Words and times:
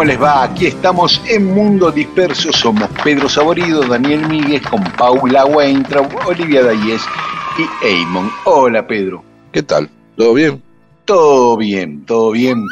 ¿Cómo 0.00 0.08
les 0.08 0.22
va? 0.22 0.44
Aquí 0.44 0.66
estamos 0.68 1.20
en 1.28 1.44
Mundo 1.44 1.90
Disperso. 1.90 2.50
Somos 2.54 2.88
Pedro 3.04 3.28
Saborido, 3.28 3.82
Daniel 3.82 4.26
Míguez, 4.28 4.62
con 4.62 4.82
Paula 4.82 5.44
Weintraub, 5.44 6.08
Olivia 6.26 6.64
Dayes 6.64 7.02
y 7.58 7.86
Eamon. 7.86 8.32
Hola, 8.44 8.86
Pedro. 8.86 9.22
¿Qué 9.52 9.62
tal? 9.62 9.90
¿Todo 10.16 10.32
bien? 10.32 10.62
Todo 11.04 11.58
bien, 11.58 12.06
todo 12.06 12.30
bien. 12.30 12.64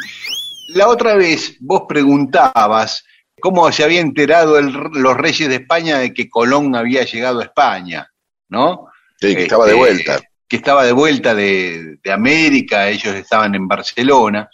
La 0.69 0.87
otra 0.87 1.13
vez 1.13 1.55
vos 1.59 1.83
preguntabas 1.87 3.05
cómo 3.39 3.71
se 3.71 3.83
había 3.83 4.01
enterado 4.01 4.57
el- 4.57 4.73
los 4.73 5.15
reyes 5.15 5.49
de 5.49 5.55
España 5.57 5.99
de 5.99 6.11
que 6.11 6.27
Colón 6.27 6.75
había 6.75 7.03
llegado 7.03 7.41
a 7.41 7.43
España, 7.43 8.09
¿no? 8.47 8.87
Sí, 9.21 9.35
que 9.35 9.43
estaba 9.43 9.65
de 9.67 9.73
Este, 9.73 9.79
vuelta. 9.79 10.19
Que 10.47 10.55
estaba 10.55 10.83
de 10.83 10.93
vuelta 10.93 11.35
de, 11.35 11.97
de 12.03 12.11
América, 12.11 12.87
ellos 12.89 13.13
estaban 13.13 13.53
en 13.53 13.67
Barcelona. 13.67 14.49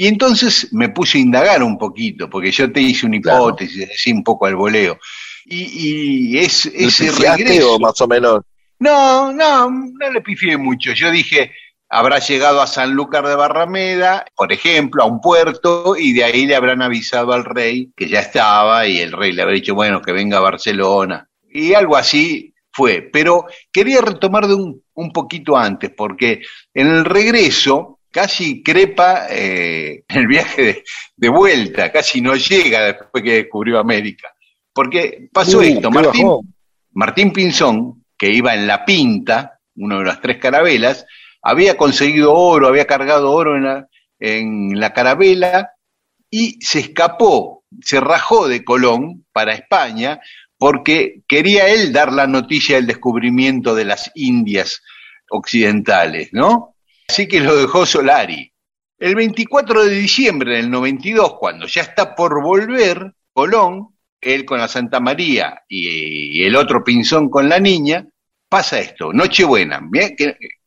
Y 0.00 0.06
entonces 0.06 0.68
me 0.72 0.90
puse 0.90 1.18
a 1.18 1.22
indagar 1.22 1.60
un 1.60 1.76
poquito, 1.76 2.30
porque 2.30 2.52
yo 2.52 2.70
te 2.70 2.80
hice 2.80 3.04
una 3.04 3.20
Claro. 3.20 3.48
hipótesis, 3.48 3.88
así 3.92 4.12
un 4.12 4.22
poco 4.22 4.46
al 4.46 4.54
voleo. 4.54 4.96
Y, 5.44 6.34
y 6.34 6.38
es, 6.38 6.66
¿Le 6.66 6.84
ese 6.84 7.10
regreso. 7.10 7.80
más 7.80 8.00
o 8.00 8.06
menos? 8.06 8.42
No, 8.78 9.32
no, 9.32 9.68
no 9.68 10.10
le 10.12 10.20
pifié 10.20 10.56
mucho. 10.56 10.92
Yo 10.92 11.10
dije, 11.10 11.50
habrá 11.88 12.20
llegado 12.20 12.62
a 12.62 12.68
Sanlúcar 12.68 13.26
de 13.26 13.34
Barrameda, 13.34 14.24
por 14.36 14.52
ejemplo, 14.52 15.02
a 15.02 15.06
un 15.06 15.20
puerto, 15.20 15.96
y 15.96 16.12
de 16.12 16.22
ahí 16.22 16.46
le 16.46 16.54
habrán 16.54 16.80
avisado 16.80 17.32
al 17.32 17.44
rey 17.44 17.90
que 17.96 18.06
ya 18.08 18.20
estaba, 18.20 18.86
y 18.86 19.00
el 19.00 19.10
rey 19.10 19.32
le 19.32 19.42
habrá 19.42 19.54
dicho, 19.54 19.74
bueno, 19.74 20.00
que 20.00 20.12
venga 20.12 20.38
a 20.38 20.42
Barcelona. 20.42 21.28
Y 21.50 21.74
algo 21.74 21.96
así 21.96 22.54
fue. 22.70 23.02
Pero 23.12 23.46
quería 23.72 24.00
retomar 24.00 24.46
de 24.46 24.54
un, 24.54 24.80
un 24.94 25.12
poquito 25.12 25.56
antes, 25.56 25.90
porque 25.90 26.40
en 26.72 26.86
el 26.86 27.04
regreso 27.04 27.97
casi 28.10 28.62
crepa 28.62 29.26
eh, 29.30 30.04
el 30.08 30.26
viaje 30.26 30.62
de, 30.62 30.84
de 31.16 31.28
vuelta, 31.28 31.90
casi 31.92 32.20
no 32.20 32.34
llega 32.34 32.80
después 32.80 33.22
que 33.22 33.34
descubrió 33.34 33.78
América. 33.78 34.28
Porque 34.72 35.28
pasó 35.32 35.58
Uh, 35.58 35.62
esto, 35.62 35.90
Martín. 35.90 36.28
Martín 36.92 37.32
Pinzón, 37.32 38.04
que 38.16 38.30
iba 38.30 38.54
en 38.54 38.66
la 38.66 38.84
Pinta, 38.84 39.60
una 39.76 39.98
de 39.98 40.04
las 40.04 40.20
tres 40.20 40.38
carabelas, 40.38 41.06
había 41.42 41.76
conseguido 41.76 42.34
oro, 42.34 42.68
había 42.68 42.86
cargado 42.86 43.32
oro 43.32 43.56
en 43.56 43.64
la, 43.64 43.88
en 44.18 44.78
la 44.78 44.92
carabela 44.92 45.70
y 46.30 46.58
se 46.60 46.80
escapó, 46.80 47.64
se 47.80 48.00
rajó 48.00 48.48
de 48.48 48.64
Colón 48.64 49.26
para 49.32 49.54
España 49.54 50.20
porque 50.58 51.22
quería 51.28 51.68
él 51.68 51.92
dar 51.92 52.12
la 52.12 52.26
noticia 52.26 52.76
del 52.76 52.86
descubrimiento 52.86 53.74
de 53.74 53.84
las 53.84 54.10
Indias 54.14 54.82
occidentales, 55.30 56.30
¿no? 56.32 56.74
Así 57.08 57.26
que 57.26 57.40
lo 57.40 57.56
dejó 57.56 57.86
Solari. 57.86 58.52
El 58.98 59.14
24 59.14 59.84
de 59.84 59.94
diciembre 59.94 60.56
del 60.56 60.70
92, 60.70 61.36
cuando 61.38 61.66
ya 61.66 61.82
está 61.82 62.14
por 62.14 62.42
volver, 62.42 63.14
Colón, 63.32 63.96
él 64.20 64.44
con 64.44 64.58
la 64.58 64.68
Santa 64.68 65.00
María 65.00 65.62
y, 65.68 66.44
el 66.44 66.54
otro 66.54 66.84
Pinzón 66.84 67.30
con 67.30 67.48
la 67.48 67.60
niña, 67.60 68.06
pasa 68.48 68.78
esto, 68.78 69.12
Nochebuena, 69.12 69.80
bien 69.82 70.16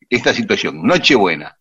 esta 0.10 0.34
situación, 0.34 0.82
Nochebuena. 0.82 1.58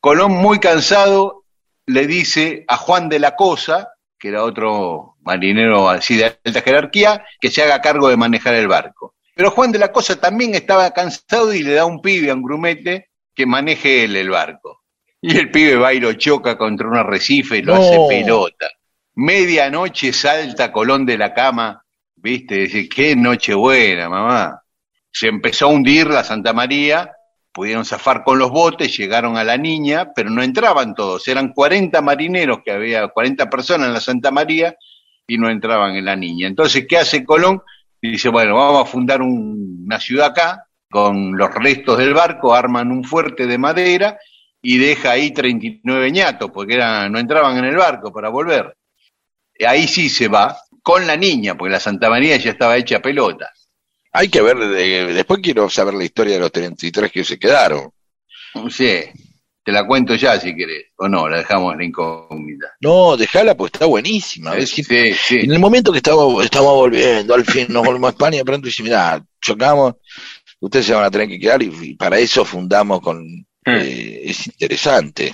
Colón 0.00 0.32
muy 0.32 0.58
cansado 0.58 1.44
le 1.86 2.06
dice 2.06 2.64
a 2.66 2.76
Juan 2.78 3.08
de 3.08 3.20
la 3.20 3.36
Cosa, 3.36 3.90
que 4.18 4.28
era 4.28 4.42
otro 4.42 5.16
marinero 5.20 5.88
así 5.88 6.16
de 6.16 6.36
alta 6.44 6.62
jerarquía, 6.62 7.24
que 7.40 7.50
se 7.50 7.62
haga 7.62 7.80
cargo 7.80 8.08
de 8.08 8.16
manejar 8.16 8.54
el 8.54 8.66
barco. 8.66 9.14
Pero 9.34 9.50
Juan 9.50 9.70
de 9.70 9.78
la 9.78 9.92
Cosa 9.92 10.18
también 10.18 10.54
estaba 10.54 10.90
cansado 10.92 11.52
y 11.52 11.62
le 11.62 11.74
da 11.74 11.84
un 11.84 12.00
pibe 12.00 12.30
a 12.30 12.34
un 12.34 12.42
grumete 12.42 13.10
que 13.36 13.46
maneje 13.46 14.04
él 14.04 14.16
el 14.16 14.30
barco. 14.30 14.82
Y 15.20 15.36
el 15.36 15.50
pibe 15.50 15.76
va 15.76 15.92
y 15.92 16.00
lo 16.00 16.12
choca 16.14 16.56
contra 16.58 16.88
un 16.88 16.96
arrecife 16.96 17.58
y 17.58 17.62
lo 17.62 17.74
No. 17.74 17.80
hace 17.80 17.98
pelota. 18.08 18.68
Medianoche 19.14 20.12
salta 20.12 20.70
Colón 20.72 21.06
de 21.06 21.16
la 21.18 21.32
cama, 21.34 21.82
viste, 22.16 22.54
dice, 22.56 22.88
qué 22.88 23.16
noche 23.16 23.54
buena, 23.54 24.08
mamá. 24.08 24.62
Se 25.10 25.28
empezó 25.28 25.66
a 25.66 25.68
hundir 25.68 26.06
la 26.08 26.22
Santa 26.22 26.52
María, 26.52 27.10
pudieron 27.52 27.84
zafar 27.86 28.22
con 28.22 28.38
los 28.38 28.50
botes, 28.50 28.94
llegaron 28.96 29.36
a 29.38 29.44
la 29.44 29.56
niña, 29.56 30.12
pero 30.14 30.28
no 30.30 30.42
entraban 30.42 30.94
todos, 30.94 31.26
eran 31.28 31.52
40 31.54 32.02
marineros 32.02 32.58
que 32.62 32.70
había, 32.72 33.08
40 33.08 33.48
personas 33.48 33.88
en 33.88 33.94
la 33.94 34.00
Santa 34.00 34.30
María 34.30 34.76
y 35.26 35.38
no 35.38 35.48
entraban 35.50 35.96
en 35.96 36.04
la 36.04 36.14
niña. 36.14 36.46
Entonces, 36.46 36.86
¿qué 36.88 36.98
hace 36.98 37.24
Colón? 37.24 37.62
Dice, 38.00 38.28
bueno, 38.28 38.54
vamos 38.56 38.82
a 38.82 38.90
fundar 38.90 39.22
un- 39.22 39.82
una 39.86 39.98
ciudad 39.98 40.26
acá, 40.26 40.66
con 40.96 41.36
los 41.36 41.54
restos 41.54 41.98
del 41.98 42.14
barco, 42.14 42.54
arman 42.54 42.90
un 42.90 43.04
fuerte 43.04 43.46
de 43.46 43.58
madera 43.58 44.18
y 44.62 44.78
deja 44.78 45.10
ahí 45.10 45.30
39 45.30 46.10
ñatos, 46.10 46.50
porque 46.50 46.78
no 46.78 47.18
entraban 47.18 47.58
en 47.58 47.66
el 47.66 47.76
barco 47.76 48.10
para 48.10 48.30
volver. 48.30 48.74
Ahí 49.66 49.86
sí 49.88 50.08
se 50.08 50.28
va, 50.28 50.56
con 50.82 51.06
la 51.06 51.14
niña, 51.14 51.54
porque 51.54 51.72
la 51.72 51.80
Santa 51.80 52.08
María 52.08 52.38
ya 52.38 52.50
estaba 52.52 52.78
hecha 52.78 53.00
pelota. 53.02 53.50
Hay 54.10 54.30
que 54.30 54.40
ver, 54.40 54.56
de- 54.56 55.12
después 55.12 55.40
quiero 55.42 55.68
saber 55.68 55.92
la 55.92 56.04
historia 56.04 56.34
de 56.34 56.40
los 56.40 56.50
33 56.50 57.12
que 57.12 57.24
se 57.24 57.38
quedaron. 57.38 57.90
Sí, 58.70 59.00
te 59.62 59.72
la 59.72 59.86
cuento 59.86 60.14
ya 60.14 60.40
si 60.40 60.56
querés, 60.56 60.86
o 60.96 61.08
no, 61.08 61.28
la 61.28 61.38
dejamos 61.38 61.76
la 61.76 61.84
incógnita. 61.84 62.68
No, 62.80 63.18
dejala, 63.18 63.54
pues 63.54 63.72
está 63.74 63.84
buenísima. 63.84 64.54
Sí, 64.64 64.84
sí, 65.14 65.40
En 65.40 65.52
el 65.52 65.58
momento 65.58 65.92
que 65.92 65.98
estamos, 65.98 66.42
estamos 66.42 66.72
volviendo, 66.72 67.34
al 67.34 67.44
fin 67.44 67.66
nos 67.68 67.84
volvemos 67.84 68.08
a 68.08 68.12
España, 68.12 68.38
de 68.38 68.44
pronto 68.46 68.66
dice, 68.66 68.82
mira, 68.82 69.22
chocamos, 69.42 69.96
ustedes 70.60 70.86
se 70.86 70.94
van 70.94 71.04
a 71.04 71.10
tener 71.10 71.28
que 71.28 71.38
quedar 71.38 71.62
y, 71.62 71.70
y 71.82 71.94
para 71.94 72.18
eso 72.18 72.44
fundamos 72.44 73.00
con... 73.00 73.24
eh, 73.66 74.22
es 74.24 74.46
interesante. 74.46 75.32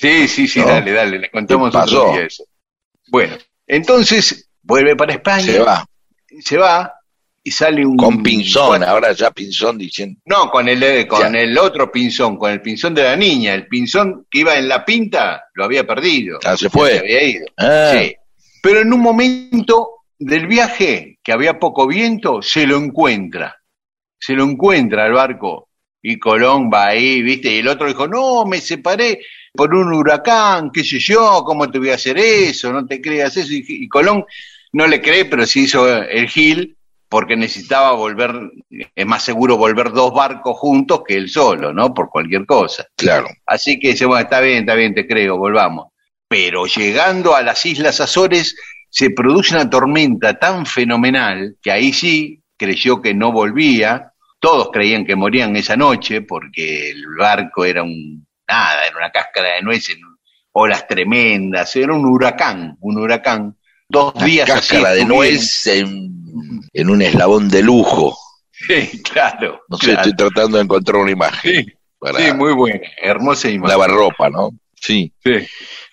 sí, 0.00 0.28
sí, 0.28 0.48
sí, 0.48 0.60
¿No? 0.60 0.66
dale, 0.66 0.92
dale, 0.92 1.18
le 1.18 1.30
contamos 1.30 1.74
otro 1.74 2.12
día 2.12 2.24
eso. 2.26 2.44
Bueno, 3.08 3.36
entonces 3.66 4.48
vuelve 4.62 4.96
para 4.96 5.12
España, 5.14 5.44
Se 5.44 5.58
va. 5.58 5.86
se 6.40 6.56
va 6.56 6.92
y 7.46 7.50
sale 7.50 7.84
un... 7.84 7.96
Con 7.98 8.22
Pinzón, 8.22 8.68
Bueno, 8.68 8.86
ahora 8.86 9.12
ya 9.12 9.30
Pinzón 9.30 9.76
diciendo... 9.76 10.18
No, 10.24 10.50
con 10.50 10.66
el, 10.66 10.82
eh, 10.82 11.06
con 11.06 11.30
Ya. 11.32 11.40
el 11.40 11.58
otro 11.58 11.92
pinzón, 11.92 12.38
con 12.38 12.50
el 12.50 12.62
pinzón 12.62 12.94
de 12.94 13.02
la 13.02 13.16
niña. 13.16 13.52
El 13.52 13.66
pinzón 13.66 14.26
que 14.30 14.38
iba 14.40 14.56
en 14.56 14.66
la 14.66 14.82
pinta 14.82 15.44
lo 15.52 15.64
había 15.66 15.86
perdido. 15.86 16.38
Ah, 16.42 16.56
se 16.56 16.70
fue. 16.70 16.92
se 16.92 16.98
había 17.00 17.22
ido. 17.22 17.46
Ah, 17.58 17.92
Sí. 17.98 18.14
Pero 18.62 18.80
en 18.80 18.90
un 18.94 19.00
momento 19.00 19.90
del 20.18 20.46
viaje, 20.46 21.18
que 21.22 21.32
había 21.32 21.58
poco 21.58 21.86
viento, 21.86 22.40
se 22.40 22.66
lo 22.66 22.78
encuentra. 22.78 23.54
Se 24.24 24.32
lo 24.32 24.44
encuentra 24.44 25.04
al 25.04 25.12
barco. 25.12 25.68
Y 26.00 26.18
Colón 26.18 26.70
va 26.72 26.88
ahí, 26.88 27.22
¿viste? 27.22 27.52
Y 27.52 27.58
el 27.58 27.68
otro 27.68 27.86
dijo, 27.86 28.06
no, 28.06 28.44
me 28.44 28.58
separé 28.58 29.20
por 29.52 29.74
un 29.74 29.92
huracán, 29.92 30.70
qué 30.70 30.84
sé 30.84 30.98
yo, 30.98 31.42
¿cómo 31.44 31.70
te 31.70 31.78
voy 31.78 31.90
a 31.90 31.94
hacer 31.94 32.18
eso? 32.18 32.72
No 32.72 32.86
te 32.86 33.00
creas 33.00 33.36
eso. 33.36 33.52
Y, 33.52 33.64
y 33.66 33.88
Colón 33.88 34.24
no 34.72 34.86
le 34.86 35.00
cree, 35.00 35.24
pero 35.26 35.46
se 35.46 35.60
hizo 35.60 35.86
el 36.02 36.28
Gil, 36.28 36.76
porque 37.08 37.36
necesitaba 37.36 37.92
volver, 37.92 38.32
es 38.94 39.06
más 39.06 39.22
seguro 39.22 39.56
volver 39.56 39.92
dos 39.92 40.12
barcos 40.12 40.56
juntos 40.58 41.02
que 41.06 41.14
él 41.14 41.28
solo, 41.28 41.72
¿no? 41.72 41.92
Por 41.92 42.08
cualquier 42.08 42.44
cosa. 42.46 42.86
Claro. 42.96 43.28
Así 43.46 43.78
que 43.78 43.88
dice, 43.88 44.06
bueno, 44.06 44.24
está 44.24 44.40
bien, 44.40 44.60
está 44.60 44.74
bien, 44.74 44.94
te 44.94 45.06
creo, 45.06 45.36
volvamos. 45.36 45.88
Pero 46.28 46.66
llegando 46.66 47.36
a 47.36 47.42
las 47.42 47.64
Islas 47.66 48.00
Azores 48.00 48.56
se 48.90 49.10
produce 49.10 49.54
una 49.54 49.68
tormenta 49.68 50.38
tan 50.38 50.66
fenomenal 50.66 51.56
que 51.62 51.70
ahí 51.70 51.92
sí 51.92 52.40
creyó 52.56 53.00
que 53.00 53.14
no 53.14 53.32
volvía. 53.32 54.12
Todos 54.44 54.68
creían 54.70 55.06
que 55.06 55.16
morían 55.16 55.56
esa 55.56 55.74
noche 55.74 56.20
porque 56.20 56.90
el 56.90 57.02
barco 57.18 57.64
era 57.64 57.82
un 57.82 58.26
nada, 58.46 58.86
era 58.86 58.98
una 58.98 59.10
cáscara 59.10 59.54
de 59.54 59.62
nueces, 59.62 59.96
olas 60.52 60.86
tremendas, 60.86 61.74
era 61.76 61.94
un 61.94 62.04
huracán, 62.04 62.76
un 62.80 62.98
huracán. 62.98 63.56
Dos 63.88 64.12
días 64.22 64.46
cáscara 64.46 64.90
de 64.90 65.06
nuez 65.06 65.66
en, 65.66 66.60
en, 66.74 66.90
un 66.90 67.00
eslabón 67.00 67.48
de 67.48 67.62
lujo. 67.62 68.18
Sí, 68.52 69.02
claro. 69.02 69.62
No 69.66 69.78
sé, 69.78 69.92
estoy 69.92 70.14
tratando 70.14 70.58
de 70.58 70.64
encontrar 70.64 71.00
una 71.00 71.12
imagen. 71.12 71.64
Sí, 72.18 72.32
muy 72.34 72.52
buena, 72.52 72.80
hermosa 73.00 73.48
imagen. 73.48 73.70
Lavarropa, 73.70 74.28
¿no? 74.28 74.50
Sí. 74.74 75.10
sí. 75.24 75.32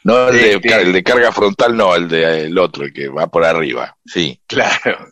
No 0.03 0.29
el 0.29 0.33
de, 0.33 0.53
este, 0.53 0.81
el 0.81 0.93
de 0.93 1.03
carga 1.03 1.31
frontal, 1.31 1.75
no, 1.77 1.95
el 1.95 2.07
de 2.07 2.45
el 2.45 2.57
otro, 2.57 2.85
el 2.85 2.93
que 2.93 3.07
va 3.07 3.27
por 3.27 3.45
arriba. 3.45 3.95
Sí. 4.05 4.39
Claro. 4.47 5.07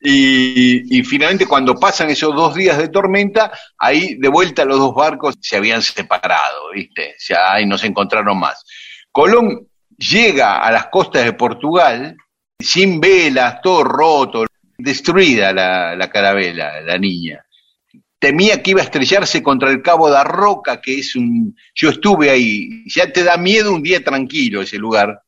Y, 0.00 0.98
y, 0.98 1.04
finalmente 1.04 1.46
cuando 1.46 1.74
pasan 1.74 2.08
esos 2.08 2.34
dos 2.34 2.54
días 2.54 2.78
de 2.78 2.88
tormenta, 2.88 3.52
ahí 3.76 4.14
de 4.14 4.28
vuelta 4.28 4.64
los 4.64 4.78
dos 4.78 4.94
barcos 4.94 5.34
se 5.40 5.56
habían 5.56 5.82
separado, 5.82 6.70
¿viste? 6.72 7.16
Ya 7.28 7.52
ahí 7.52 7.66
no 7.66 7.76
se 7.76 7.88
encontraron 7.88 8.38
más. 8.38 8.64
Colón 9.10 9.68
llega 9.98 10.58
a 10.58 10.70
las 10.70 10.86
costas 10.86 11.24
de 11.24 11.34
Portugal 11.34 12.16
sin 12.58 13.00
velas, 13.00 13.60
todo 13.62 13.84
roto, 13.84 14.46
destruida 14.78 15.52
la, 15.52 15.96
la 15.96 16.08
carabela, 16.08 16.80
la 16.80 16.96
niña 16.96 17.44
temía 18.22 18.62
que 18.62 18.70
iba 18.70 18.80
a 18.80 18.84
estrellarse 18.84 19.42
contra 19.42 19.68
el 19.68 19.82
Cabo 19.82 20.08
da 20.08 20.22
Roca, 20.22 20.80
que 20.80 21.00
es 21.00 21.16
un... 21.16 21.56
Yo 21.74 21.90
estuve 21.90 22.30
ahí, 22.30 22.84
ya 22.86 23.12
te 23.12 23.24
da 23.24 23.36
miedo 23.36 23.74
un 23.74 23.82
día 23.82 24.04
tranquilo 24.04 24.62
ese 24.62 24.78
lugar, 24.78 25.22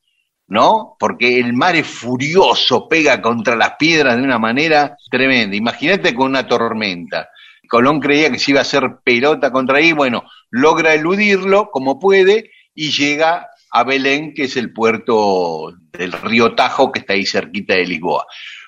¿no? 0.46 0.94
Porque 0.96 1.40
el 1.40 1.54
mar 1.54 1.74
es 1.74 1.88
furioso, 1.88 2.88
pega 2.88 3.20
contra 3.20 3.56
las 3.56 3.72
piedras 3.80 4.16
de 4.16 4.22
una 4.22 4.38
manera 4.38 4.96
tremenda. 5.10 5.56
Imagínate 5.56 6.14
con 6.14 6.28
una 6.28 6.46
tormenta. 6.46 7.30
Colón 7.68 7.98
creía 7.98 8.30
que 8.30 8.38
se 8.38 8.52
iba 8.52 8.60
a 8.60 8.62
hacer 8.62 8.84
pelota 9.02 9.50
contra 9.50 9.78
ahí, 9.78 9.90
bueno, 9.90 10.22
logra 10.50 10.94
eludirlo 10.94 11.72
como 11.72 11.98
puede 11.98 12.52
y 12.76 12.92
llega 12.92 13.48
a 13.72 13.82
Belén, 13.82 14.34
que 14.34 14.44
es 14.44 14.56
el 14.56 14.72
puerto 14.72 15.72
del 15.90 16.12
río 16.12 16.54
Tajo, 16.54 16.92
que 16.92 17.00
está 17.00 17.14
ahí 17.14 17.26
cerquita 17.26 17.74
de 17.74 17.86
Lisboa. 17.86 18.24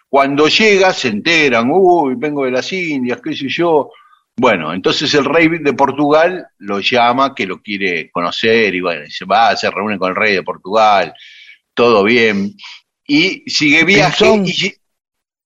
Cuando 0.08 0.48
llega, 0.48 0.92
se 0.92 1.08
enteran, 1.08 1.68
uy, 1.70 2.14
vengo 2.16 2.44
de 2.44 2.50
las 2.50 2.72
Indias, 2.72 3.20
qué 3.22 3.32
sé 3.32 3.46
yo, 3.48 3.90
bueno, 4.38 4.74
entonces 4.74 5.12
el 5.14 5.24
rey 5.24 5.48
de 5.48 5.72
Portugal 5.72 6.48
lo 6.58 6.80
llama, 6.80 7.34
que 7.34 7.46
lo 7.46 7.62
quiere 7.62 8.10
conocer, 8.10 8.74
y 8.74 8.80
bueno, 8.80 9.06
se 9.08 9.24
va, 9.24 9.56
se 9.56 9.70
reúne 9.70 9.98
con 9.98 10.10
el 10.10 10.16
rey 10.16 10.34
de 10.34 10.42
Portugal, 10.42 11.14
todo 11.72 12.04
bien, 12.04 12.54
y 13.06 13.48
sigue 13.48 13.84
viaje, 13.84 14.26
y 14.44 14.74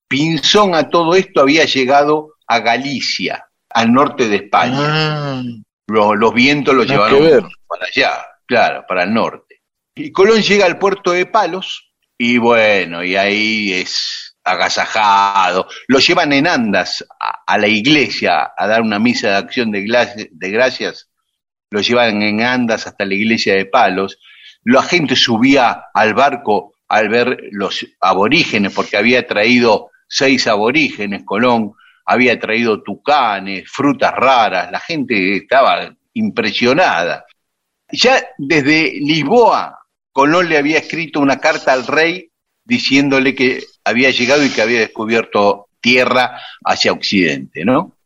Pinzón 0.09 0.75
a 0.75 0.89
todo 0.89 1.15
esto 1.15 1.41
había 1.41 1.65
llegado 1.67 2.35
a 2.49 2.59
Galicia, 2.59 3.47
al 3.69 3.93
norte 3.93 4.29
de 4.29 4.37
España. 4.37 4.79
Ah. 4.81 5.43
los, 5.87 6.35
vientos 6.35 6.75
lo 6.75 6.83
llevaron 6.83 7.49
para 7.69 7.87
allá, 7.87 8.27
claro, 8.45 8.85
para 8.89 9.05
el 9.05 9.15
norte. 9.15 9.61
Y 9.95 10.11
Colón 10.11 10.43
llega 10.43 10.67
al 10.67 10.79
puerto 10.79 11.13
de 11.13 11.27
Palos, 11.27 11.93
y 12.19 12.39
bueno, 12.39 13.05
y 13.05 13.15
ahí 13.15 13.73
es 13.73 14.20
agasajado, 14.45 15.69
lo 15.89 15.99
llevan 15.99 16.33
en 16.33 16.47
andas 16.47 17.05
a, 17.47 17.59
la 17.59 17.69
iglesia 17.69 18.53
a 18.57 18.67
dar 18.67 18.83
una 18.83 18.99
misa 18.99 19.29
de 19.29 19.37
acción 19.37 19.71
de, 19.71 20.29
de 20.31 20.51
gracias, 20.51 21.11
lo 21.71 21.81
llevan 21.81 22.23
en 22.23 22.43
andas 22.43 22.87
hasta 22.87 23.05
la 23.05 23.15
iglesia 23.15 23.55
de 23.55 23.67
Palos, 23.67 24.19
la 24.65 24.83
gente 24.83 25.17
subía 25.17 25.85
al 25.95 26.15
barco 26.15 26.75
al 26.89 27.09
ver 27.09 27.39
los 27.53 27.87
aborígenes, 28.01 28.73
porque 28.73 28.97
había 28.97 29.27
traído 29.27 29.91
seis 30.09 30.47
aborígenes, 30.49 31.23
Colón, 31.25 31.75
había 32.05 32.39
traído 32.41 32.83
tucanes, 32.83 33.71
frutas 33.71 34.13
raras, 34.13 34.73
la 34.73 34.81
gente 34.81 35.37
estaba 35.37 35.95
impresionada. 36.15 37.25
Ya 37.93 38.21
desde 38.37 38.99
Lisboa, 39.01 39.79
Colón 40.11 40.49
le 40.49 40.59
había 40.59 40.79
escrito 40.79 41.21
una 41.21 41.39
carta 41.39 41.73
al 41.73 41.87
rey 41.87 42.31
diciéndole 42.65 43.35
que 43.35 43.63
había 43.91 44.11
llegado 44.11 44.45
y 44.45 44.51
que 44.51 44.63
había 44.63 44.81
descubierto 44.81 45.69
tierra 45.81 46.41
hacia 46.65 46.93
Occidente, 46.93 47.65
¿no? 47.65 47.97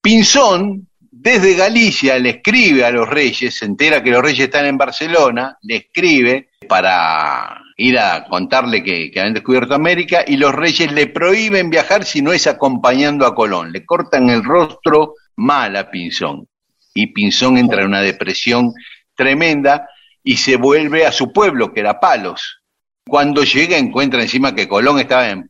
Pinzón, 0.00 0.88
desde 1.10 1.54
Galicia, 1.54 2.18
le 2.18 2.30
escribe 2.30 2.84
a 2.84 2.90
los 2.90 3.08
reyes, 3.08 3.56
se 3.56 3.64
entera 3.64 4.02
que 4.02 4.10
los 4.10 4.22
reyes 4.22 4.44
están 4.44 4.66
en 4.66 4.78
Barcelona, 4.78 5.56
le 5.62 5.76
escribe 5.76 6.50
para 6.68 7.60
ir 7.76 7.98
a 7.98 8.24
contarle 8.24 8.82
que, 8.82 9.10
que 9.10 9.20
habían 9.20 9.34
descubierto 9.34 9.74
América 9.74 10.24
y 10.26 10.36
los 10.36 10.54
reyes 10.54 10.92
le 10.92 11.08
prohíben 11.08 11.70
viajar 11.70 12.04
si 12.04 12.22
no 12.22 12.32
es 12.32 12.46
acompañando 12.46 13.26
a 13.26 13.34
Colón, 13.34 13.72
le 13.72 13.84
cortan 13.84 14.30
el 14.30 14.44
rostro 14.44 15.14
mal 15.36 15.76
a 15.76 15.90
Pinzón. 15.90 16.46
Y 16.94 17.08
Pinzón 17.08 17.58
entra 17.58 17.82
en 17.82 17.88
una 17.88 18.00
depresión 18.00 18.72
tremenda 19.14 19.88
y 20.22 20.36
se 20.36 20.56
vuelve 20.56 21.06
a 21.06 21.12
su 21.12 21.32
pueblo, 21.32 21.72
que 21.72 21.80
era 21.80 22.00
Palos, 22.00 22.62
cuando 23.08 23.44
llega 23.44 23.78
encuentra 23.78 24.20
encima 24.20 24.54
que 24.54 24.68
Colón 24.68 24.98
estaba 24.98 25.30
en, 25.30 25.48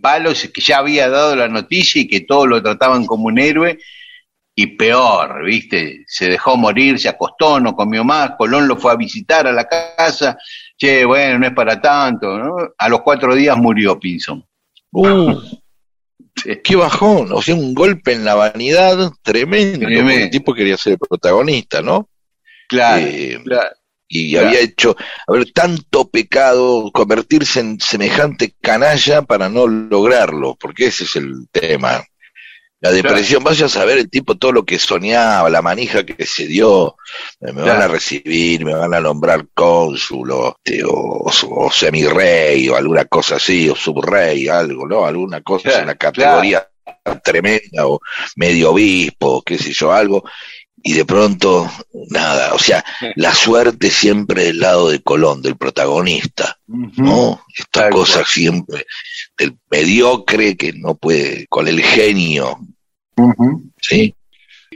palos, 0.00 0.48
que 0.52 0.60
ya 0.60 0.78
había 0.78 1.08
dado 1.08 1.36
la 1.36 1.48
noticia 1.48 2.02
y 2.02 2.08
que 2.08 2.20
todos 2.20 2.48
lo 2.48 2.62
trataban 2.62 3.06
como 3.06 3.26
un 3.26 3.38
héroe, 3.38 3.78
y 4.54 4.66
peor, 4.66 5.44
¿viste? 5.44 6.04
Se 6.08 6.26
dejó 6.26 6.56
morir, 6.56 6.98
se 6.98 7.08
acostó, 7.08 7.60
no 7.60 7.74
comió 7.74 8.02
más, 8.02 8.32
Colón 8.36 8.66
lo 8.66 8.76
fue 8.76 8.92
a 8.92 8.96
visitar 8.96 9.46
a 9.46 9.52
la 9.52 9.68
casa, 9.68 10.36
che, 10.76 11.04
bueno, 11.04 11.38
no 11.38 11.46
es 11.46 11.54
para 11.54 11.80
tanto, 11.80 12.36
¿no? 12.36 12.56
A 12.76 12.88
los 12.88 13.02
cuatro 13.02 13.34
días 13.36 13.56
murió 13.56 13.98
Pinzón. 14.00 14.44
Uh, 14.90 15.40
qué 16.64 16.76
bajón, 16.76 17.32
o 17.32 17.40
sea, 17.40 17.54
un 17.54 17.72
golpe 17.72 18.12
en 18.12 18.24
la 18.24 18.34
vanidad 18.34 19.12
tremendo, 19.22 19.86
el 19.86 20.30
tipo 20.30 20.52
quería 20.52 20.76
ser 20.76 20.94
el 20.94 20.98
protagonista, 20.98 21.80
¿no? 21.80 22.08
Claro, 22.68 23.06
eh, 23.06 23.40
claro 23.44 23.77
y 24.08 24.36
había 24.36 24.60
hecho, 24.60 24.96
a 25.26 25.32
ver, 25.32 25.52
tanto 25.52 26.08
pecado, 26.08 26.90
convertirse 26.92 27.60
en 27.60 27.78
semejante 27.78 28.54
canalla 28.60 29.22
para 29.22 29.48
no 29.48 29.66
lograrlo, 29.66 30.56
porque 30.56 30.86
ese 30.86 31.04
es 31.04 31.16
el 31.16 31.48
tema. 31.52 32.02
La 32.80 32.92
depresión, 32.92 33.42
vaya 33.42 33.66
a 33.66 33.68
saber 33.68 33.98
el 33.98 34.08
tipo 34.08 34.36
todo 34.36 34.52
lo 34.52 34.64
que 34.64 34.78
soñaba, 34.78 35.50
la 35.50 35.62
manija 35.62 36.06
que 36.06 36.24
se 36.24 36.46
dio, 36.46 36.96
me, 37.40 37.50
van 37.50 37.82
a 37.82 37.88
recibir, 37.88 38.64
me 38.64 38.72
van 38.72 38.94
a 38.94 39.00
nombrar 39.00 39.48
cónsul 39.52 40.30
o, 40.30 40.56
este, 40.64 40.84
o, 40.86 41.70
semirrey 41.72 42.68
o 42.68 42.76
alguna 42.76 43.04
cosa 43.06 43.36
así, 43.36 43.68
o 43.68 43.74
subrey, 43.74 44.46
algo, 44.46 44.86
¿no? 44.86 45.04
Alguna 45.04 45.40
cosa 45.40 45.80
en 45.80 45.88
la 45.88 45.96
categoría 45.96 46.68
tremenda 47.24 47.86
o 47.86 48.00
medio 48.36 48.70
obispo, 48.72 49.42
qué 49.42 49.58
sé 49.58 49.72
yo, 49.72 49.92
algo 49.92 50.22
y 50.88 50.94
de 50.94 51.04
pronto 51.04 51.70
nada, 52.08 52.54
o 52.54 52.58
sea, 52.58 52.82
la 53.16 53.34
suerte 53.34 53.90
siempre 53.90 54.44
del 54.44 54.60
lado 54.60 54.88
de 54.88 55.02
Colón, 55.02 55.42
del 55.42 55.58
protagonista, 55.58 56.58
¿no? 56.66 57.42
Esta 57.54 57.90
cosa 57.90 58.24
siempre 58.24 58.86
del 59.36 59.58
mediocre 59.70 60.56
que 60.56 60.72
no 60.72 60.94
puede, 60.94 61.46
con 61.48 61.68
el 61.68 61.82
genio, 61.82 62.58
¿sí? 63.82 64.14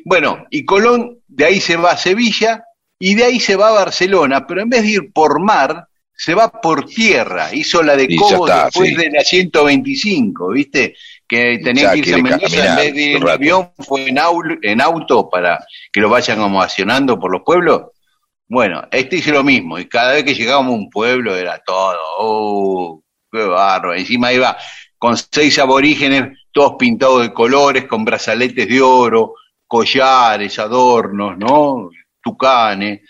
Bueno, 0.04 0.45
y 0.50 0.66
Colón 0.66 1.21
de 1.28 1.47
ahí 1.47 1.61
se 1.61 1.76
va 1.76 1.92
a 1.92 1.97
Sevilla 1.97 2.62
y 2.99 3.14
de 3.14 3.25
ahí 3.25 3.40
se 3.40 3.57
va 3.57 3.69
a 3.69 3.85
Barcelona, 3.85 4.47
pero 4.47 4.61
en 4.61 4.69
vez 4.69 4.83
de 4.83 4.90
ir 4.90 5.12
por 5.14 5.40
mar, 5.40 5.88
se 6.14 6.35
va 6.35 6.52
por 6.52 6.85
tierra, 6.85 7.54
hizo 7.54 7.83
la 7.83 7.97
de 7.97 8.14
Cobos 8.16 8.50
después 8.64 8.95
de 8.99 9.11
la 9.12 9.25
125, 9.25 10.50
¿viste? 10.50 10.95
Que 11.32 11.58
tenía 11.64 11.92
que 11.92 11.98
irse 12.00 12.14
a 12.16 12.18
Mendoza 12.18 12.66
en 12.66 12.76
vez 12.76 12.94
de 12.94 13.02
ir 13.02 13.16
en 13.16 13.26
avión, 13.26 13.72
fue 13.78 14.06
en, 14.06 14.18
en 14.60 14.80
auto 14.82 15.30
para 15.30 15.64
que 15.90 16.02
lo 16.02 16.10
vayan 16.10 16.40
ovacionando 16.40 17.18
por 17.18 17.32
los 17.32 17.40
pueblos. 17.40 17.84
Bueno, 18.46 18.86
este 18.90 19.16
hizo 19.16 19.32
lo 19.32 19.42
mismo, 19.42 19.78
y 19.78 19.88
cada 19.88 20.12
vez 20.12 20.24
que 20.24 20.34
llegábamos 20.34 20.74
a 20.74 20.76
un 20.76 20.90
pueblo 20.90 21.34
era 21.34 21.58
todo, 21.64 21.96
oh, 22.18 23.02
qué 23.30 23.44
barro. 23.44 23.94
Encima 23.94 24.30
iba 24.30 24.58
con 24.98 25.16
seis 25.16 25.58
aborígenes, 25.58 26.38
todos 26.52 26.74
pintados 26.78 27.22
de 27.22 27.32
colores, 27.32 27.86
con 27.86 28.04
brazaletes 28.04 28.68
de 28.68 28.82
oro, 28.82 29.32
collares, 29.66 30.58
adornos, 30.58 31.38
¿no? 31.38 31.88
Tucanes. 32.22 33.00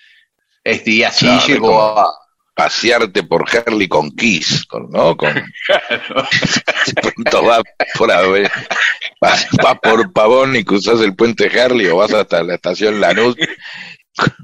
Este, 0.63 0.93
y 0.93 1.03
así 1.03 1.27
llegó 1.49 1.83
a, 1.83 2.22
pasearte 2.63 3.25
por 3.25 3.45
Herley 3.53 3.89
con 3.89 4.13
Kiss, 4.13 4.67
¿no? 4.91 5.17
Con, 5.17 5.35
pronto 7.03 7.45
va 7.45 7.61
por 7.99 8.11
vas, 9.21 9.49
por 9.83 10.13
Pavón 10.13 10.55
y 10.55 10.63
cruzas 10.63 11.01
el 11.01 11.17
puente 11.17 11.47
Herley 11.47 11.89
o 11.89 11.97
vas 11.97 12.13
hasta 12.13 12.45
la 12.45 12.55
estación 12.55 13.01
Lanús 13.01 13.35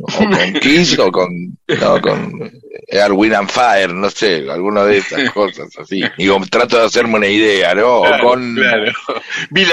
o 0.00 0.08
con 0.08 0.52
Kiss 0.54 0.98
o 0.98 1.12
con, 1.12 1.30
no, 1.68 2.00
con 2.00 2.50
Arwin 3.00 3.34
and 3.34 3.50
Fire, 3.50 3.94
no 3.94 4.10
sé, 4.10 4.50
alguna 4.50 4.82
de 4.82 4.98
esas 4.98 5.30
cosas 5.30 5.68
así. 5.78 6.02
Digo, 6.16 6.40
trato 6.50 6.76
de 6.78 6.86
hacerme 6.86 7.16
una 7.16 7.28
idea, 7.28 7.72
¿no? 7.74 8.02
con, 8.20 8.58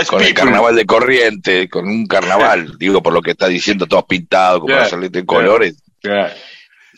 con 0.08 0.22
el 0.22 0.34
carnaval 0.36 0.76
de 0.76 0.86
corriente, 0.86 1.68
con 1.68 1.88
un 1.88 2.06
carnaval, 2.06 2.78
digo, 2.78 3.02
por 3.02 3.14
lo 3.14 3.24
que 3.24 3.32
está 3.32 3.48
diciendo, 3.48 3.88
todos 3.88 4.06
pintados, 4.06 4.60
con 4.60 4.68
claro, 4.68 5.10
de 5.10 5.26
colores. 5.26 5.82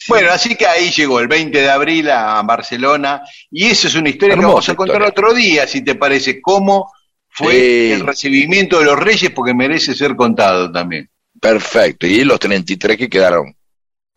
Bueno, 0.07 0.31
así 0.31 0.55
que 0.55 0.65
ahí 0.65 0.91
llegó 0.91 1.19
el 1.19 1.27
20 1.27 1.59
de 1.59 1.69
abril 1.69 2.09
a 2.09 2.41
Barcelona, 2.43 3.21
y 3.51 3.65
eso 3.65 3.87
es 3.87 3.95
una 3.95 4.09
historia 4.09 4.35
que 4.35 4.45
vamos 4.45 4.69
a 4.69 4.75
contar 4.75 5.01
otro 5.01 5.33
día, 5.33 5.67
si 5.67 5.83
te 5.83 5.95
parece, 5.95 6.41
cómo 6.41 6.91
fue 7.29 7.93
el 7.93 8.05
recibimiento 8.05 8.79
de 8.79 8.85
los 8.85 8.97
reyes, 8.97 9.31
porque 9.31 9.53
merece 9.53 9.93
ser 9.93 10.15
contado 10.15 10.71
también. 10.71 11.09
Perfecto, 11.39 12.07
y 12.07 12.23
los 12.23 12.39
33 12.39 12.97
que 12.97 13.09
quedaron 13.09 13.57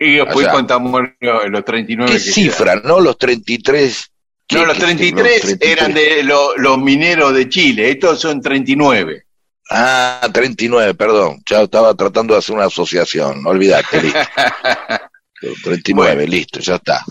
y 0.01 0.15
después 0.15 0.49
contamos 0.49 1.03
los 1.21 1.65
39. 1.65 2.11
¿Qué 2.11 2.19
cifra, 2.19 2.77
no? 2.77 3.01
Los 3.01 3.19
33. 3.19 4.11
No, 4.53 4.65
los 4.65 4.79
33, 4.79 5.59
eran 5.61 5.95
de 5.95 6.25
los 6.25 6.79
mineros 6.79 7.35
de 7.35 7.49
Chile, 7.49 7.91
estos 7.91 8.19
son 8.19 8.41
39. 8.41 9.27
Ah, 9.71 10.29
39, 10.33 10.95
perdón. 10.95 11.41
Ya 11.49 11.63
estaba 11.63 11.95
tratando 11.95 12.35
de 12.35 12.39
hacer 12.39 12.57
una 12.57 12.65
asociación, 12.65 13.47
olvídate, 13.47 14.01
listo. 15.40 15.70
39, 15.70 16.26
listo, 16.26 16.61
ya 16.61 16.76
está. 16.76 17.04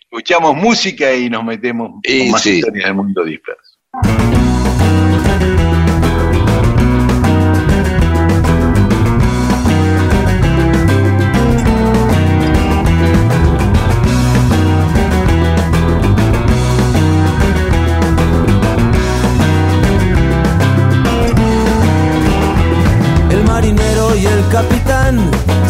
Escuchamos 0.00 0.56
música 0.56 1.14
y 1.14 1.28
nos 1.28 1.44
metemos 1.44 2.00
en 2.02 2.30
más 2.30 2.42
sí. 2.42 2.60
del 2.60 2.94
mundo 2.94 3.24
disperso. 3.24 3.78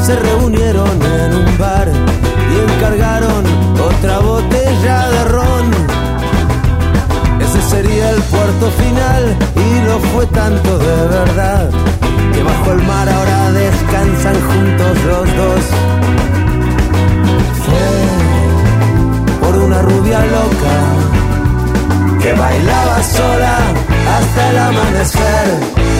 Se 0.04 0.16
reunieron 0.16 1.00
en 1.02 1.34
un 1.34 1.58
bar 1.58 1.88
y 1.88 2.72
encargaron 2.72 3.42
otra 3.80 4.18
botella 4.18 5.08
de 5.08 5.24
ron. 5.24 5.70
Ese 7.40 7.62
sería 7.62 8.10
el 8.10 8.22
puerto 8.24 8.70
final 8.82 9.34
y 9.56 9.86
lo 9.86 9.98
fue 10.10 10.26
tanto 10.26 10.78
de 10.78 11.08
verdad 11.08 11.70
que 12.34 12.42
bajo 12.42 12.72
el 12.72 12.82
mar 12.82 13.08
ahora 13.08 13.52
descansan 13.52 14.34
juntos 14.48 15.04
los 15.06 15.36
dos. 15.36 15.62
Fue 17.64 17.88
por 19.40 19.56
una 19.56 19.80
rubia 19.80 20.18
loca 20.20 20.76
que 22.20 22.32
bailaba 22.34 23.02
sola 23.02 23.56
hasta 24.16 24.50
el 24.50 24.58
amanecer 24.58 25.93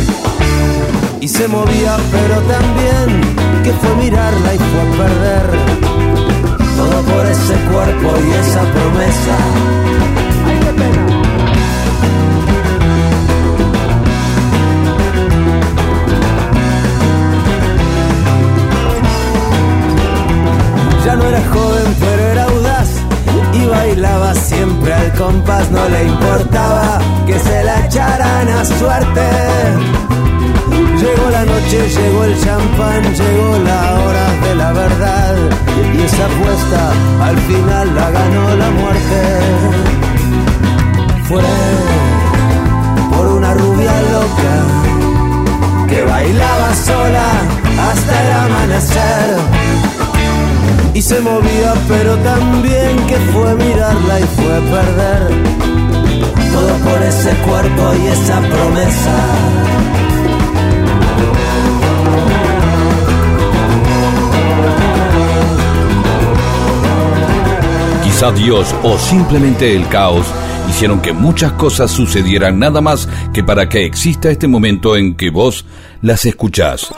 y 1.24 1.28
se 1.28 1.48
movía, 1.48 1.96
pero 2.12 2.38
también 2.42 3.22
que 3.62 3.72
fue 3.72 3.94
mirarla 3.94 4.54
y 4.54 4.58
fue 4.58 4.80
a 4.82 4.90
perder 5.04 5.46
todo 6.76 7.02
por 7.02 7.24
ese 7.24 7.54
cuerpo 7.72 8.12
y 8.26 8.30
esa 8.42 8.60
promesa. 8.60 9.36
¡Ay, 10.46 10.58
qué 10.60 10.72
pena! 10.80 11.06
Ya 21.06 21.16
no 21.16 21.24
era 21.24 21.42
joven, 21.54 21.96
pero 22.00 22.22
era 22.32 22.44
audaz 22.44 22.90
y 23.54 23.64
bailaba 23.64 24.34
siempre 24.34 24.92
al 24.92 25.12
compás. 25.14 25.70
No 25.70 25.88
le 25.88 26.04
importaba 26.04 26.98
que 27.26 27.38
se 27.38 27.64
la 27.64 27.86
echaran 27.86 28.48
a 28.50 28.64
suerte 28.66 30.13
Llegó 31.04 31.28
la 31.28 31.44
noche, 31.44 31.86
llegó 31.86 32.24
el 32.24 32.40
champán, 32.40 33.02
llegó 33.02 33.58
la 33.58 33.94
hora 34.00 34.26
de 34.42 34.54
la 34.54 34.72
verdad. 34.72 35.36
Y 35.94 36.00
esa 36.00 36.24
apuesta 36.24 36.92
al 37.20 37.36
final 37.40 37.94
la 37.94 38.10
ganó 38.10 38.56
la 38.56 38.70
muerte. 38.70 39.20
Fue 41.28 41.42
por 43.10 43.26
una 43.26 43.52
rubia 43.52 43.92
loca 44.14 44.54
que 45.90 46.02
bailaba 46.04 46.74
sola 46.74 47.28
hasta 47.90 48.12
el 48.24 48.32
amanecer. 48.44 49.36
Y 50.94 51.02
se 51.02 51.20
movía, 51.20 51.74
pero 51.86 52.16
también 52.18 52.96
que 53.08 53.18
fue 53.30 53.54
mirarla 53.56 54.20
y 54.20 54.26
fue 54.36 54.56
perder. 54.74 55.22
Todo 56.50 56.72
por 56.88 57.02
ese 57.02 57.30
cuerpo 57.46 57.92
y 58.02 58.06
esa 58.06 58.40
promesa. 58.40 59.16
Quizá 68.24 68.32
Dios 68.32 68.74
o 68.82 68.96
simplemente 68.96 69.76
el 69.76 69.86
caos 69.88 70.26
hicieron 70.70 71.02
que 71.02 71.12
muchas 71.12 71.52
cosas 71.52 71.90
sucedieran 71.90 72.58
nada 72.58 72.80
más 72.80 73.06
que 73.34 73.44
para 73.44 73.68
que 73.68 73.84
exista 73.84 74.30
este 74.30 74.48
momento 74.48 74.96
en 74.96 75.14
que 75.14 75.28
vos 75.28 75.66
las 76.00 76.24
escuchás. 76.24 76.88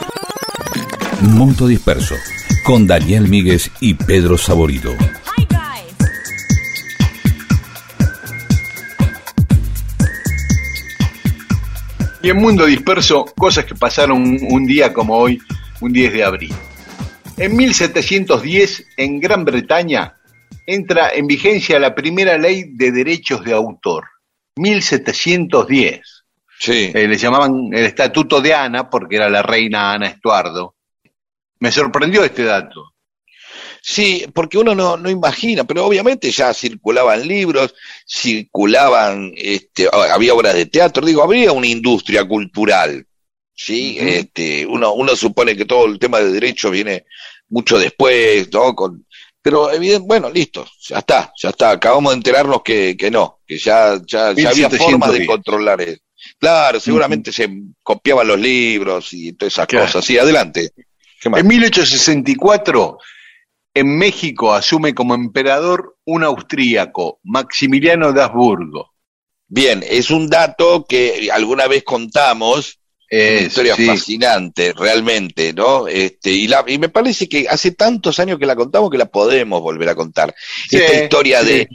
Mundo 1.19 1.67
Disperso, 1.67 2.15
con 2.63 2.87
Daniel 2.87 3.27
Míguez 3.27 3.71
y 3.81 3.95
Pedro 3.95 4.37
Saborido. 4.37 4.93
Y 12.21 12.29
en 12.29 12.37
Mundo 12.37 12.65
Disperso, 12.65 13.25
cosas 13.37 13.65
que 13.65 13.75
pasaron 13.75 14.37
un 14.49 14.65
día 14.65 14.93
como 14.93 15.17
hoy, 15.17 15.41
un 15.81 15.91
10 15.91 16.13
de 16.13 16.23
abril. 16.23 16.53
En 17.35 17.57
1710, 17.57 18.85
en 18.95 19.19
Gran 19.19 19.43
Bretaña, 19.43 20.16
entra 20.67 21.09
en 21.09 21.25
vigencia 21.25 21.79
la 21.79 21.95
primera 21.95 22.37
ley 22.37 22.65
de 22.75 22.91
derechos 22.91 23.43
de 23.43 23.53
autor, 23.53 24.05
1710. 24.57 26.01
Sí. 26.59 26.91
Eh, 26.93 27.07
le 27.07 27.17
llamaban 27.17 27.69
el 27.71 27.85
Estatuto 27.85 28.41
de 28.41 28.53
Ana 28.53 28.89
porque 28.89 29.15
era 29.15 29.29
la 29.29 29.41
reina 29.41 29.93
Ana 29.93 30.07
Estuardo. 30.07 30.75
Me 31.59 31.71
sorprendió 31.71 32.23
este 32.23 32.43
dato. 32.43 32.93
Sí, 33.81 34.25
porque 34.33 34.57
uno 34.57 34.75
no, 34.75 34.97
no 34.97 35.09
imagina, 35.09 35.63
pero 35.63 35.85
obviamente 35.85 36.29
ya 36.31 36.53
circulaban 36.53 37.25
libros, 37.25 37.73
circulaban, 38.05 39.31
este, 39.37 39.87
había 39.91 40.33
obras 40.33 40.55
de 40.55 40.65
teatro, 40.65 41.05
digo, 41.05 41.23
habría 41.23 41.53
una 41.53 41.67
industria 41.67 42.27
cultural, 42.27 43.07
¿sí? 43.55 43.97
este, 43.97 44.65
uno, 44.65 44.93
uno 44.93 45.15
supone 45.15 45.55
que 45.55 45.63
todo 45.63 45.85
el 45.85 45.99
tema 45.99 46.19
de 46.19 46.33
derechos 46.33 46.71
viene 46.71 47.05
mucho 47.47 47.79
después, 47.79 48.51
¿no? 48.51 48.75
Con, 48.75 49.05
pero 49.47 49.71
evidente, 49.71 50.05
bueno, 50.05 50.29
listo, 50.29 50.67
ya 50.81 50.97
está, 50.97 51.31
ya 51.41 51.51
está. 51.51 51.71
Acabamos 51.71 52.11
de 52.11 52.17
enterarnos 52.17 52.61
que, 52.63 52.97
que 52.97 53.09
no, 53.09 53.39
que 53.47 53.57
ya, 53.57 53.97
ya, 54.05 54.27
había 54.27 54.69
formas 54.69 55.13
de 55.13 55.25
controlar 55.25 55.79
eso. 55.79 56.01
Claro, 56.37 56.81
seguramente 56.81 57.31
se 57.31 57.49
copiaban 57.81 58.27
los 58.27 58.37
libros 58.37 59.13
y 59.13 59.31
todas 59.31 59.53
esas 59.53 59.67
cosas. 59.67 60.03
Sí, 60.03 60.17
adelante. 60.17 60.73
En 61.23 61.47
1864, 61.47 62.97
en 63.73 63.97
México 63.97 64.53
asume 64.53 64.93
como 64.93 65.15
emperador 65.15 65.95
un 66.03 66.25
austríaco, 66.25 67.21
Maximiliano 67.23 68.11
de 68.11 68.23
Habsburgo. 68.23 68.95
Bien, 69.47 69.81
es 69.89 70.11
un 70.11 70.29
dato 70.29 70.85
que 70.85 71.29
alguna 71.31 71.67
vez 71.67 71.85
contamos, 71.85 72.81
es 73.09 73.39
una 73.39 73.47
historia 73.47 73.75
fascinante, 73.75 74.73
realmente, 74.73 75.53
¿no? 75.53 75.87
Este, 75.87 76.31
y, 76.31 76.47
la, 76.47 76.63
y 76.67 76.77
me 76.77 76.89
parece 76.89 77.29
que 77.29 77.47
hace 77.47 77.71
tantos 77.71 78.19
años 78.19 78.37
que 78.37 78.45
la 78.45 78.55
contamos 78.55 78.91
que 78.91 78.97
la 78.97 79.05
podemos 79.05 79.61
volver 79.61 79.89
a 79.89 79.95
contar. 79.95 80.33
Esta 80.69 81.03
historia 81.03 81.43
de, 81.43 81.67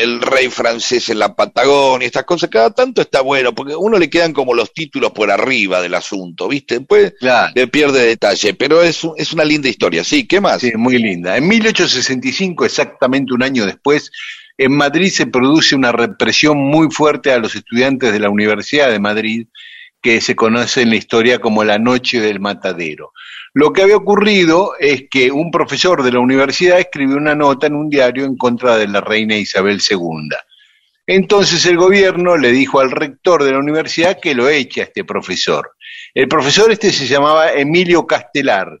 el 0.00 0.20
rey 0.20 0.48
francés 0.48 1.08
en 1.08 1.18
la 1.18 1.34
Patagonia, 1.34 2.06
estas 2.06 2.24
cosas, 2.24 2.48
cada 2.48 2.70
tanto 2.70 3.02
está 3.02 3.22
bueno, 3.22 3.54
porque 3.54 3.72
a 3.72 3.78
uno 3.78 3.98
le 3.98 4.08
quedan 4.08 4.32
como 4.32 4.54
los 4.54 4.72
títulos 4.72 5.12
por 5.12 5.30
arriba 5.30 5.80
del 5.82 5.94
asunto, 5.94 6.48
¿viste? 6.48 6.78
Después 6.78 7.14
le 7.54 7.66
pierde 7.68 8.06
detalle, 8.06 8.54
pero 8.54 8.82
es, 8.82 9.00
es 9.16 9.32
una 9.32 9.44
linda 9.44 9.68
historia, 9.68 10.04
¿sí? 10.04 10.26
¿Qué 10.26 10.40
más? 10.40 10.60
Sí, 10.60 10.72
muy 10.76 10.98
linda. 10.98 11.36
En 11.36 11.48
1865, 11.48 12.64
exactamente 12.64 13.34
un 13.34 13.42
año 13.42 13.66
después, 13.66 14.12
en 14.56 14.76
Madrid 14.76 15.10
se 15.10 15.26
produce 15.26 15.74
una 15.74 15.92
represión 15.92 16.58
muy 16.58 16.90
fuerte 16.90 17.32
a 17.32 17.38
los 17.38 17.54
estudiantes 17.54 18.12
de 18.12 18.20
la 18.20 18.30
Universidad 18.30 18.90
de 18.90 18.98
Madrid, 18.98 19.46
que 20.00 20.20
se 20.20 20.36
conoce 20.36 20.82
en 20.82 20.90
la 20.90 20.96
historia 20.96 21.40
como 21.40 21.64
la 21.64 21.78
Noche 21.78 22.20
del 22.20 22.40
Matadero. 22.40 23.12
Lo 23.54 23.72
que 23.72 23.82
había 23.82 23.96
ocurrido 23.96 24.72
es 24.78 25.04
que 25.10 25.30
un 25.30 25.50
profesor 25.50 26.02
de 26.02 26.12
la 26.12 26.20
universidad 26.20 26.78
escribió 26.78 27.16
una 27.16 27.34
nota 27.34 27.66
en 27.66 27.74
un 27.74 27.88
diario 27.88 28.24
en 28.24 28.36
contra 28.36 28.76
de 28.76 28.88
la 28.88 29.00
reina 29.00 29.36
Isabel 29.36 29.80
II. 29.88 30.28
Entonces 31.06 31.64
el 31.66 31.76
gobierno 31.76 32.36
le 32.36 32.52
dijo 32.52 32.80
al 32.80 32.90
rector 32.90 33.42
de 33.42 33.52
la 33.52 33.58
universidad 33.58 34.20
que 34.20 34.34
lo 34.34 34.48
eche 34.48 34.82
a 34.82 34.84
este 34.84 35.04
profesor. 35.04 35.72
El 36.14 36.28
profesor 36.28 36.70
este 36.70 36.92
se 36.92 37.06
llamaba 37.06 37.52
Emilio 37.52 38.06
Castelar 38.06 38.80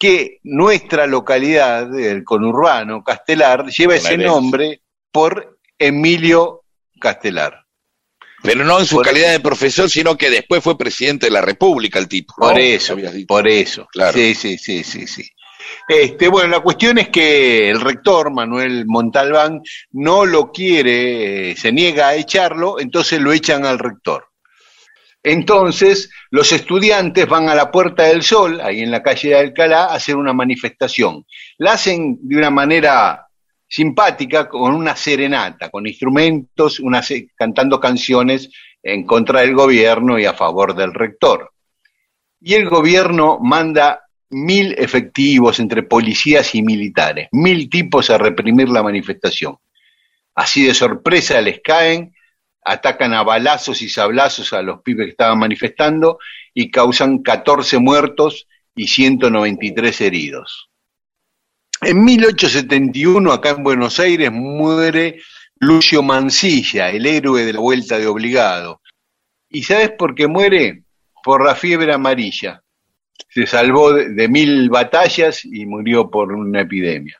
que 0.00 0.38
nuestra 0.44 1.06
localidad, 1.06 1.94
el 1.94 2.24
conurbano, 2.24 3.04
Castelar, 3.04 3.66
lleva 3.66 3.96
ese 3.96 4.16
nombre 4.16 4.80
por 5.12 5.58
Emilio 5.78 6.62
Castelar. 6.98 7.59
Pero 8.42 8.64
no 8.64 8.78
en 8.80 8.86
su 8.86 8.98
calidad 8.98 9.32
de 9.32 9.40
profesor, 9.40 9.90
sino 9.90 10.16
que 10.16 10.30
después 10.30 10.62
fue 10.62 10.78
presidente 10.78 11.26
de 11.26 11.32
la 11.32 11.42
República 11.42 11.98
el 11.98 12.08
tipo. 12.08 12.34
Por 12.36 12.58
eso, 12.58 12.96
por 13.26 13.46
eso. 13.46 13.86
Claro. 13.92 14.12
Sí, 14.12 14.34
sí, 14.34 14.56
sí, 14.56 14.82
sí, 14.82 15.06
sí. 15.06 15.30
Este, 15.86 16.28
bueno, 16.28 16.48
la 16.48 16.60
cuestión 16.60 16.98
es 16.98 17.08
que 17.08 17.68
el 17.68 17.80
rector, 17.80 18.32
Manuel 18.32 18.84
Montalbán, 18.86 19.60
no 19.92 20.24
lo 20.24 20.50
quiere, 20.50 21.50
eh, 21.50 21.56
se 21.56 21.72
niega 21.72 22.08
a 22.08 22.14
echarlo, 22.14 22.80
entonces 22.80 23.20
lo 23.20 23.32
echan 23.32 23.64
al 23.64 23.78
rector. 23.78 24.26
Entonces, 25.22 26.10
los 26.30 26.50
estudiantes 26.52 27.28
van 27.28 27.48
a 27.48 27.54
la 27.54 27.70
Puerta 27.70 28.04
del 28.04 28.22
Sol, 28.22 28.60
ahí 28.62 28.80
en 28.80 28.90
la 28.90 29.02
calle 29.02 29.30
de 29.30 29.38
Alcalá, 29.38 29.84
a 29.84 29.94
hacer 29.94 30.16
una 30.16 30.32
manifestación. 30.32 31.26
La 31.58 31.72
hacen 31.72 32.18
de 32.22 32.36
una 32.36 32.50
manera 32.50 33.26
simpática, 33.70 34.48
con 34.48 34.74
una 34.74 34.96
serenata, 34.96 35.70
con 35.70 35.86
instrumentos, 35.86 36.82
cantando 37.36 37.78
canciones 37.78 38.50
en 38.82 39.06
contra 39.06 39.42
del 39.42 39.54
gobierno 39.54 40.18
y 40.18 40.24
a 40.24 40.34
favor 40.34 40.74
del 40.74 40.92
rector. 40.92 41.52
Y 42.40 42.54
el 42.54 42.68
gobierno 42.68 43.38
manda 43.40 44.02
mil 44.30 44.74
efectivos 44.76 45.60
entre 45.60 45.84
policías 45.84 46.54
y 46.54 46.62
militares, 46.62 47.28
mil 47.30 47.70
tipos 47.70 48.10
a 48.10 48.18
reprimir 48.18 48.68
la 48.68 48.82
manifestación. 48.82 49.56
Así 50.34 50.64
de 50.64 50.74
sorpresa 50.74 51.40
les 51.40 51.60
caen, 51.62 52.12
atacan 52.64 53.14
a 53.14 53.22
balazos 53.22 53.82
y 53.82 53.88
sablazos 53.88 54.52
a 54.52 54.62
los 54.62 54.82
pibes 54.82 55.06
que 55.06 55.10
estaban 55.12 55.38
manifestando 55.38 56.18
y 56.52 56.70
causan 56.70 57.22
14 57.22 57.78
muertos 57.78 58.48
y 58.74 58.88
193 58.88 60.00
heridos. 60.00 60.69
En 61.82 62.04
1871, 62.04 63.32
acá 63.32 63.50
en 63.50 63.62
Buenos 63.62 63.98
Aires, 64.00 64.30
muere 64.30 65.20
Lucio 65.58 66.02
Mancilla, 66.02 66.90
el 66.90 67.06
héroe 67.06 67.44
de 67.44 67.54
la 67.54 67.60
Vuelta 67.60 67.98
de 67.98 68.06
Obligado. 68.06 68.82
¿Y 69.48 69.62
sabes 69.62 69.90
por 69.90 70.14
qué 70.14 70.26
muere? 70.26 70.84
Por 71.22 71.44
la 71.44 71.54
fiebre 71.54 71.94
amarilla. 71.94 72.62
Se 73.28 73.46
salvó 73.46 73.92
de, 73.92 74.28
mil 74.28 74.68
batallas 74.68 75.44
y 75.44 75.64
murió 75.64 76.10
por 76.10 76.32
una 76.32 76.62
epidemia. 76.62 77.18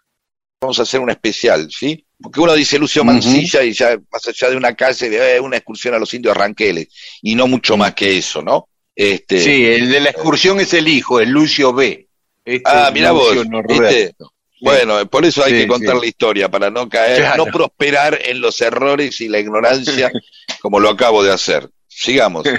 Vamos 0.61 0.79
a 0.79 0.83
hacer 0.83 1.00
un 1.00 1.11
especial, 1.11 1.71
¿sí? 1.71 2.05
Porque 2.21 2.40
uno 2.40 2.52
dice 2.55 2.79
Lucio 2.79 3.02
Mancilla 3.02 3.62
y 3.62 3.73
ya 3.73 3.97
más 4.12 4.29
allá 4.29 4.50
de 4.50 4.57
una 4.57 4.75
calle, 4.75 5.09
de 5.09 5.37
eh, 5.37 5.40
una 5.40 5.57
excursión 5.57 5.95
a 5.95 5.99
los 5.99 6.12
indios 6.12 6.37
Ranqueles, 6.37 6.88
y 7.23 7.35
no 7.35 7.47
mucho 7.47 7.79
más 7.79 7.95
que 7.95 8.19
eso, 8.19 8.43
¿no? 8.43 8.69
Este, 8.95 9.40
sí, 9.40 9.64
el 9.64 9.90
de 9.90 10.00
la 10.00 10.11
excursión 10.11 10.61
es 10.61 10.75
el 10.75 10.87
hijo, 10.87 11.19
el 11.19 11.31
Lucio 11.31 11.73
B. 11.73 12.09
Este 12.45 12.62
ah, 12.67 12.90
mira 12.93 13.12
vos, 13.12 13.35
bueno, 14.61 15.07
por 15.07 15.25
eso 15.25 15.45
hay 15.45 15.52
que 15.52 15.67
contar 15.67 15.97
la 15.97 16.07
historia, 16.07 16.49
para 16.49 16.71
no 16.71 16.88
caer, 16.88 17.37
no 17.37 17.47
prosperar 17.47 18.19
en 18.25 18.40
los 18.40 18.61
errores 18.61 19.21
y 19.21 19.29
la 19.29 19.38
ignorancia 19.38 20.11
como 20.61 20.81
lo 20.81 20.90
acabo 20.90 21.23
de 21.23 21.33
hacer. 21.33 21.69
Sigamos. 21.88 22.47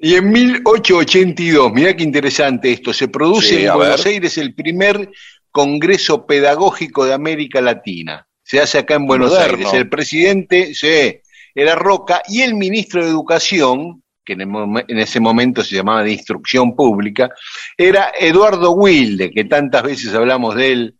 Y 0.00 0.14
en 0.14 0.30
1882, 0.30 1.72
mira 1.72 1.96
qué 1.96 2.04
interesante 2.04 2.70
esto, 2.70 2.92
se 2.92 3.08
produce 3.08 3.64
en 3.64 3.74
Buenos 3.74 4.06
Aires 4.06 4.38
el 4.38 4.54
primer 4.54 5.10
Congreso 5.50 6.24
Pedagógico 6.24 7.04
de 7.04 7.14
América 7.14 7.60
Latina. 7.60 8.24
Se 8.44 8.60
hace 8.60 8.78
acá 8.78 8.94
en 8.94 9.06
Buenos 9.06 9.36
Aires. 9.36 9.72
El 9.72 9.88
presidente 9.88 10.72
sí, 10.72 11.20
era 11.52 11.74
Roca 11.74 12.22
y 12.28 12.42
el 12.42 12.54
ministro 12.54 13.02
de 13.02 13.10
Educación, 13.10 14.04
que 14.24 14.34
en, 14.34 14.42
en, 14.42 14.98
ese 15.00 15.18
momento 15.18 15.64
se 15.64 15.74
llamaba 15.74 16.04
de 16.04 16.12
Instrucción 16.12 16.76
Pública, 16.76 17.30
era 17.76 18.12
Eduardo 18.16 18.70
Wilde, 18.70 19.32
que 19.32 19.46
tantas 19.46 19.82
veces 19.82 20.14
hablamos 20.14 20.54
de 20.54 20.72
él 20.72 20.97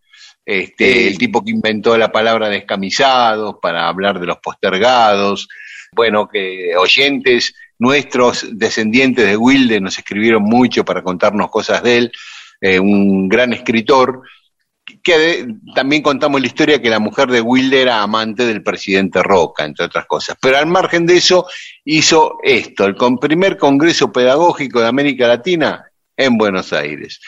este, 0.49 1.09
el 1.09 1.19
tipo 1.19 1.45
que 1.45 1.51
inventó 1.51 1.99
la 1.99 2.11
palabra 2.11 2.49
descamisados 2.49 3.57
para 3.61 3.87
hablar 3.87 4.19
de 4.19 4.25
los 4.25 4.39
postergados. 4.39 5.47
Bueno, 5.93 6.27
que 6.27 6.75
oyentes 6.75 7.55
nuestros 7.79 8.47
descendientes 8.53 9.27
de 9.27 9.37
Wilde 9.37 9.79
nos 9.79 9.99
escribieron 9.99 10.43
mucho 10.43 10.87
para 10.87 11.03
contarnos 11.03 11.51
cosas 11.51 11.83
de 11.83 11.99
él, 11.99 12.13
eh, 12.63 12.81
un 12.81 13.29
gran 13.29 13.53
escritor, 13.53 14.23
que 15.03 15.47
también 15.75 16.01
contamos 16.01 16.41
la 16.41 16.47
historia 16.47 16.81
que 16.81 16.89
la 16.89 16.99
mujer 16.99 17.29
de 17.29 17.43
Wilde 17.43 17.83
era 17.83 18.03
amante 18.03 18.47
del 18.47 18.63
presidente 18.63 19.23
Roca, 19.23 19.67
entre 19.67 19.85
otras 19.85 20.07
cosas. 20.07 20.39
Pero 20.41 20.57
al 20.57 20.67
margen 20.67 21.05
de 21.05 21.19
eso, 21.19 21.47
hizo 21.85 22.39
esto, 22.43 22.87
el 22.87 22.97
primer 23.21 23.59
Congreso 23.59 24.11
Pedagógico 24.11 24.81
de 24.81 24.89
América 24.89 25.29
Latina 25.29 25.85
en 26.17 26.39
Buenos 26.39 26.73
Aires. 26.73 27.21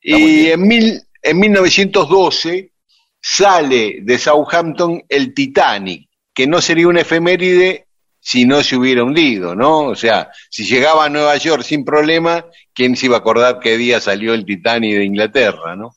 y 0.00 0.46
en 0.46 0.68
mil, 0.68 1.02
en 1.24 1.38
1912 1.40 2.72
sale 3.20 4.00
de 4.02 4.18
Southampton 4.18 5.02
el 5.08 5.32
Titanic, 5.32 6.08
que 6.34 6.46
no 6.46 6.60
sería 6.60 6.86
una 6.86 7.00
efeméride 7.00 7.86
si 8.20 8.44
no 8.44 8.62
se 8.62 8.76
hubiera 8.76 9.02
hundido, 9.02 9.54
¿no? 9.54 9.80
O 9.80 9.96
sea, 9.96 10.30
si 10.50 10.64
llegaba 10.64 11.06
a 11.06 11.08
Nueva 11.08 11.36
York 11.36 11.62
sin 11.62 11.84
problema, 11.84 12.46
¿quién 12.74 12.96
se 12.96 13.06
iba 13.06 13.16
a 13.16 13.20
acordar 13.20 13.58
qué 13.60 13.76
día 13.78 14.00
salió 14.00 14.34
el 14.34 14.44
Titanic 14.44 14.96
de 14.96 15.04
Inglaterra, 15.04 15.74
¿no? 15.74 15.96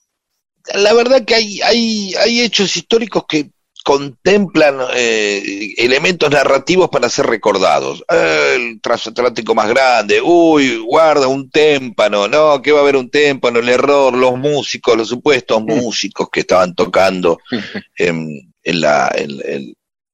La 0.74 0.94
verdad 0.94 1.24
que 1.26 1.36
hay, 1.36 1.62
hay, 1.62 2.14
hay 2.16 2.42
hechos 2.42 2.76
históricos 2.76 3.26
que 3.28 3.50
contemplan 3.88 4.80
eh, 4.96 5.74
elementos 5.78 6.30
narrativos 6.30 6.90
para 6.90 7.08
ser 7.08 7.26
recordados. 7.26 8.04
el 8.10 8.82
transatlántico 8.82 9.56
más 9.56 9.70
grande, 9.70 10.20
uy, 10.22 10.80
guarda 10.80 11.30
un 11.30 11.50
témpano, 11.50 12.28
no, 12.28 12.62
que 12.62 12.74
va 12.74 12.80
a 12.80 12.82
haber 12.82 12.98
un 12.98 13.10
témpano, 13.10 13.60
el 13.60 13.70
error, 13.70 14.14
los 14.14 14.38
músicos, 14.38 14.98
los 14.98 15.08
supuestos 15.08 15.62
mm. 15.62 15.66
músicos 15.68 16.28
que 16.30 16.42
estaban 16.42 16.76
tocando 16.76 17.40
en, 17.96 18.52
la, 18.66 19.10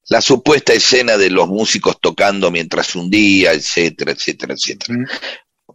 la 0.08 0.22
supuesta 0.22 0.74
escena 0.74 1.18
de 1.18 1.32
los 1.32 1.48
músicos 1.48 1.98
tocando 2.00 2.52
mientras 2.52 2.94
hundía, 2.94 3.54
etcétera, 3.54 4.12
etcétera, 4.12 4.54
etcétera. 4.54 5.00
Mm. 5.00 5.06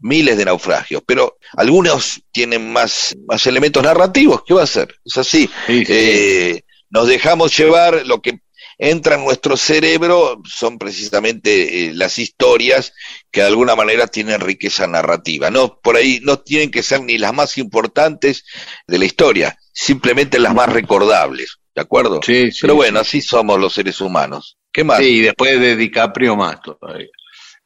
Miles 0.02 0.38
de 0.38 0.44
naufragios, 0.44 1.02
pero 1.04 1.38
algunos 1.56 2.22
tienen 2.30 2.72
más, 2.72 3.16
más 3.26 3.44
elementos 3.48 3.82
narrativos. 3.82 4.44
¿Qué 4.46 4.54
va 4.54 4.62
a 4.62 4.68
ser? 4.68 4.94
Es 5.04 5.18
así. 5.18 5.50
Eh, 5.66 6.62
nos 6.90 7.08
dejamos 7.08 7.56
llevar, 7.56 8.06
lo 8.06 8.20
que 8.22 8.40
entra 8.78 9.16
en 9.16 9.24
nuestro 9.24 9.56
cerebro 9.56 10.40
son 10.44 10.78
precisamente 10.78 11.86
eh, 11.86 11.92
las 11.94 12.18
historias 12.18 12.92
que 13.30 13.40
de 13.40 13.48
alguna 13.48 13.74
manera 13.74 14.06
tienen 14.06 14.40
riqueza 14.40 14.86
narrativa. 14.86 15.50
No, 15.50 15.80
por 15.80 15.96
ahí 15.96 16.20
no 16.22 16.38
tienen 16.38 16.70
que 16.70 16.82
ser 16.82 17.02
ni 17.02 17.18
las 17.18 17.34
más 17.34 17.58
importantes 17.58 18.44
de 18.86 18.98
la 18.98 19.04
historia, 19.04 19.58
simplemente 19.72 20.38
las 20.38 20.54
más 20.54 20.72
recordables, 20.72 21.58
¿de 21.74 21.82
acuerdo? 21.82 22.20
Sí, 22.24 22.52
sí 22.52 22.58
Pero 22.62 22.76
bueno, 22.76 23.00
así 23.00 23.20
somos 23.20 23.58
los 23.58 23.74
seres 23.74 24.00
humanos. 24.00 24.56
¿Qué 24.72 24.84
más? 24.84 24.98
Sí, 24.98 25.22
después 25.22 25.60
de 25.60 25.76
DiCaprio 25.76 26.36
más 26.36 26.60
todavía. 26.62 27.08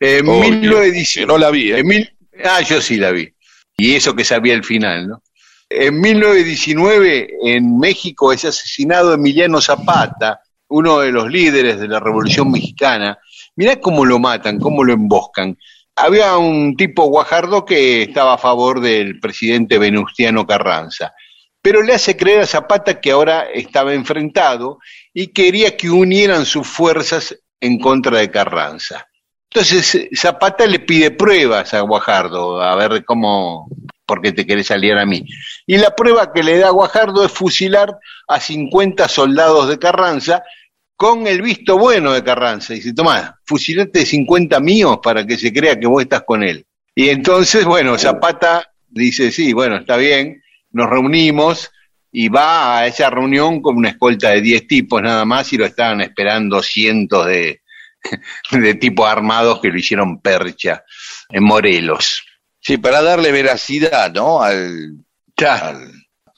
En 0.01 0.27
no 1.27 1.39
la 1.39 1.51
vi. 1.51 1.73
¿eh? 1.73 1.83
ah, 2.45 2.61
yo 2.63 2.81
sí 2.81 2.97
la 2.97 3.13
vi. 3.13 3.33
Y 3.77 3.95
eso 3.95 4.17
que 4.17 4.25
sabía 4.25 4.55
el 4.55 4.65
final, 4.65 5.09
¿no? 5.09 5.23
En 5.75 6.01
1919, 6.01 7.35
en 7.45 7.79
México, 7.79 8.33
es 8.33 8.45
asesinado 8.45 9.15
Emiliano 9.15 9.61
Zapata, 9.61 10.41
uno 10.69 11.01
de 11.01 11.11
los 11.11 11.31
líderes 11.31 11.81
de 11.81 11.89
la 11.89 11.99
Revolución 11.99 12.51
Mexicana. 12.51 13.19
Mirá 13.57 13.81
cómo 13.81 14.05
lo 14.05 14.19
matan, 14.19 14.59
cómo 14.59 14.85
lo 14.85 14.93
emboscan. 14.93 15.57
Había 15.97 16.37
un 16.37 16.77
tipo 16.77 17.05
guajardo 17.07 17.65
que 17.65 18.03
estaba 18.03 18.35
a 18.35 18.39
favor 18.39 18.81
del 18.81 19.19
presidente 19.19 19.79
Venustiano 19.79 20.47
Carranza, 20.47 21.15
pero 21.61 21.83
le 21.83 21.95
hace 21.95 22.17
creer 22.17 22.41
a 22.41 22.47
Zapata 22.47 23.01
que 23.01 23.11
ahora 23.11 23.47
estaba 23.53 23.95
enfrentado 23.95 24.79
y 25.15 25.29
quería 25.29 25.77
que 25.77 25.91
unieran 25.91 26.45
sus 26.45 26.67
fuerzas 26.67 27.39
en 27.61 27.79
contra 27.79 28.19
de 28.19 28.31
Carranza. 28.31 29.07
Entonces 29.51 30.09
Zapata 30.15 30.67
le 30.67 30.81
pide 30.81 31.11
pruebas 31.11 31.75
a 31.75 31.81
Guajardo, 31.81 32.61
a 32.61 32.75
ver 32.75 33.05
cómo, 33.05 33.69
porque 34.13 34.33
te 34.33 34.45
querés 34.45 34.67
salir 34.67 34.93
a 34.93 35.07
mí. 35.07 35.25
Y 35.67 35.79
la 35.79 35.97
prueba 35.97 36.35
que 36.35 36.43
le 36.43 36.59
da 36.59 36.69
Guajardo 36.69 37.25
es 37.25 37.33
fusilar 37.33 37.97
a 38.29 38.39
50 38.39 39.09
soldados 39.09 39.71
de 39.71 39.79
Carranza 39.79 40.43
con 40.95 41.27
el 41.27 41.41
visto 41.41 41.79
bueno 41.79 42.13
de 42.13 42.23
Carranza. 42.23 42.75
Y 42.75 42.77
dice, 42.77 42.93
toma, 42.93 43.41
fusilate 43.47 44.05
50 44.05 44.61
míos 44.61 44.99
para 45.03 45.27
que 45.27 45.39
se 45.39 45.51
crea 45.51 45.81
que 45.81 45.87
vos 45.87 46.03
estás 46.03 46.25
con 46.27 46.43
él. 46.43 46.67
Y 46.95 47.09
entonces, 47.09 47.65
bueno, 47.65 47.97
Zapata 47.97 48.71
dice, 48.87 49.33
sí, 49.33 49.55
bueno, 49.55 49.77
está 49.77 49.97
bien, 49.97 50.43
nos 50.73 50.91
reunimos 50.91 51.71
y 52.13 52.29
va 52.29 52.81
a 52.81 52.87
esa 52.87 53.09
reunión 53.09 53.63
con 53.63 53.79
una 53.79 53.89
escolta 53.89 54.29
de 54.29 54.43
10 54.43 54.67
tipos 54.67 55.01
nada 55.01 55.25
más 55.25 55.51
y 55.55 55.57
lo 55.57 55.65
estaban 55.65 56.03
esperando 56.03 56.63
cientos 56.63 57.25
de, 57.25 57.63
de 58.51 58.75
tipos 58.75 59.09
armados 59.09 59.59
que 59.63 59.69
lo 59.69 59.79
hicieron 59.79 60.21
percha 60.21 60.85
en 61.31 61.45
Morelos. 61.45 62.27
Sí, 62.63 62.79
para 62.79 63.03
darle 63.03 63.33
veracidad, 63.33 64.13
¿no? 64.13 64.41
Al, 64.41 65.05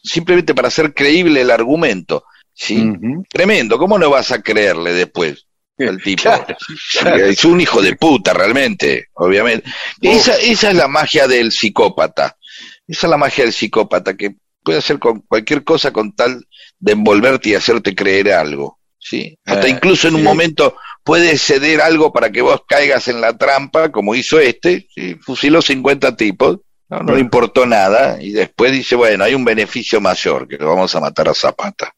simplemente 0.03 0.55
para 0.55 0.69
hacer 0.69 0.95
creíble 0.95 1.43
el 1.43 1.51
argumento. 1.51 2.25
Sí, 2.55 2.93
tremendo. 3.29 3.79
¿Cómo 3.79 3.99
no 3.99 4.09
vas 4.11 4.33
a 4.33 4.43
creerle 4.43 4.95
después? 4.95 5.47
al 5.79 6.01
tipo. 6.01 6.31
Es 7.05 7.45
un 7.45 7.61
hijo 7.61 7.83
de 7.83 7.97
puta, 7.97 8.33
realmente, 8.33 9.09
obviamente. 9.15 9.69
Esa, 10.01 10.37
esa 10.37 10.71
es 10.71 10.77
la 10.77 10.89
magia 10.89 11.27
del 11.27 11.53
psicópata. 11.53 12.37
Esa 12.87 13.07
es 13.07 13.11
la 13.11 13.17
magia 13.17 13.45
del 13.45 13.53
psicópata, 13.53 14.17
que 14.17 14.37
puede 14.63 14.79
hacer 14.79 14.99
con 14.99 15.21
cualquier 15.21 15.63
cosa 15.63 15.93
con 15.93 16.15
tal 16.15 16.47
de 16.79 16.93
envolverte 16.93 17.51
y 17.51 17.55
hacerte 17.55 17.95
creer 17.95 18.33
algo. 18.33 18.79
¿sí? 18.99 19.37
Hasta 19.45 19.67
Eh, 19.67 19.71
incluso 19.71 20.09
en 20.09 20.15
un 20.15 20.23
momento 20.23 20.77
puede 21.05 21.39
ceder 21.39 21.81
algo 21.81 22.13
para 22.13 22.33
que 22.33 22.43
vos 22.43 22.63
caigas 22.67 23.09
en 23.09 23.21
la 23.21 23.37
trampa, 23.37 23.93
como 23.93 24.15
hizo 24.15 24.41
este, 24.41 24.89
¿sí? 24.95 25.17
fusiló 25.17 25.63
50 25.63 26.17
tipos, 26.17 26.61
no, 26.89 27.01
no 27.01 27.15
le 27.15 27.21
importó 27.21 27.67
nada, 27.67 28.21
y 28.21 28.33
después 28.33 28.73
dice, 28.73 28.97
bueno, 28.97 29.25
hay 29.25 29.35
un 29.35 29.45
beneficio 29.45 30.01
mayor, 30.01 30.49
que 30.49 30.57
lo 30.57 30.69
vamos 30.69 30.95
a 30.95 31.01
matar 31.01 31.29
a 31.29 31.35
Zapata. 31.35 31.95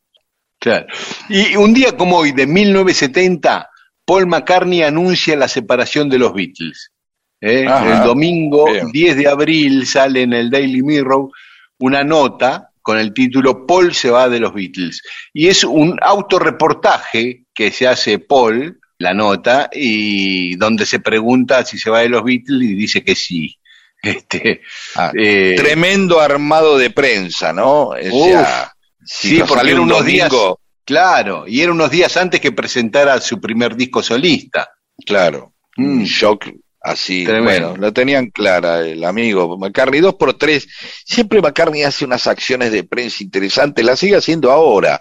Claro. 0.58 0.86
Y 1.28 1.56
un 1.56 1.72
día 1.72 1.96
como 1.96 2.18
hoy, 2.18 2.32
de 2.32 2.46
1970, 2.46 3.70
Paul 4.04 4.26
McCartney 4.26 4.82
anuncia 4.82 5.36
la 5.36 5.48
separación 5.48 6.08
de 6.08 6.18
los 6.18 6.32
Beatles. 6.32 6.92
¿eh? 7.40 7.66
Ajá. 7.66 7.98
El 7.98 8.06
domingo 8.06 8.66
Bien. 8.66 8.90
10 8.90 9.16
de 9.16 9.28
abril 9.28 9.86
sale 9.86 10.22
en 10.22 10.32
el 10.32 10.50
Daily 10.50 10.82
Mirror 10.82 11.30
una 11.78 12.04
nota 12.04 12.70
con 12.86 12.98
el 12.98 13.12
título 13.12 13.66
Paul 13.66 13.92
se 13.94 14.10
va 14.10 14.28
de 14.28 14.38
los 14.38 14.54
Beatles. 14.54 15.02
Y 15.32 15.48
es 15.48 15.64
un 15.64 15.98
autorreportaje 16.00 17.44
que 17.52 17.72
se 17.72 17.88
hace 17.88 18.20
Paul, 18.20 18.80
la 18.98 19.12
nota, 19.14 19.68
y 19.72 20.56
donde 20.56 20.86
se 20.86 21.00
pregunta 21.00 21.64
si 21.64 21.78
se 21.78 21.90
va 21.90 22.00
de 22.00 22.08
los 22.08 22.24
Beatles 22.24 22.62
y 22.70 22.74
dice 22.74 23.02
que 23.04 23.14
sí. 23.14 23.56
Este, 24.02 24.60
Ah, 24.94 25.10
eh, 25.18 25.54
Tremendo 25.56 26.20
armado 26.20 26.78
de 26.78 26.90
prensa, 26.90 27.52
¿no? 27.52 27.88
O 27.88 27.96
sea, 28.28 28.72
sí, 29.04 29.40
porque 29.48 29.70
era 29.70 29.80
un 29.80 29.90
unos 29.90 30.04
días, 30.04 30.28
domingo, 30.30 30.60
claro, 30.84 31.44
y 31.48 31.60
era 31.62 31.72
unos 31.72 31.90
días 31.90 32.16
antes 32.16 32.40
que 32.40 32.52
presentara 32.52 33.20
su 33.20 33.40
primer 33.40 33.74
disco 33.74 34.02
solista. 34.02 34.70
Claro, 35.04 35.54
Mm. 35.78 35.98
un 35.98 36.04
shock 36.04 36.46
así. 36.80 37.24
Tremendo. 37.24 37.70
Bueno, 37.70 37.76
lo 37.86 37.92
tenían 37.92 38.30
clara 38.30 38.80
el 38.80 39.02
amigo 39.04 39.58
McCartney. 39.58 40.00
Dos 40.00 40.14
por 40.14 40.34
tres. 40.34 40.68
Siempre 41.04 41.42
McCartney 41.42 41.82
hace 41.82 42.04
unas 42.04 42.26
acciones 42.26 42.70
de 42.72 42.84
prensa 42.84 43.22
interesantes, 43.24 43.84
las 43.84 43.98
sigue 43.98 44.16
haciendo 44.16 44.52
ahora, 44.52 45.00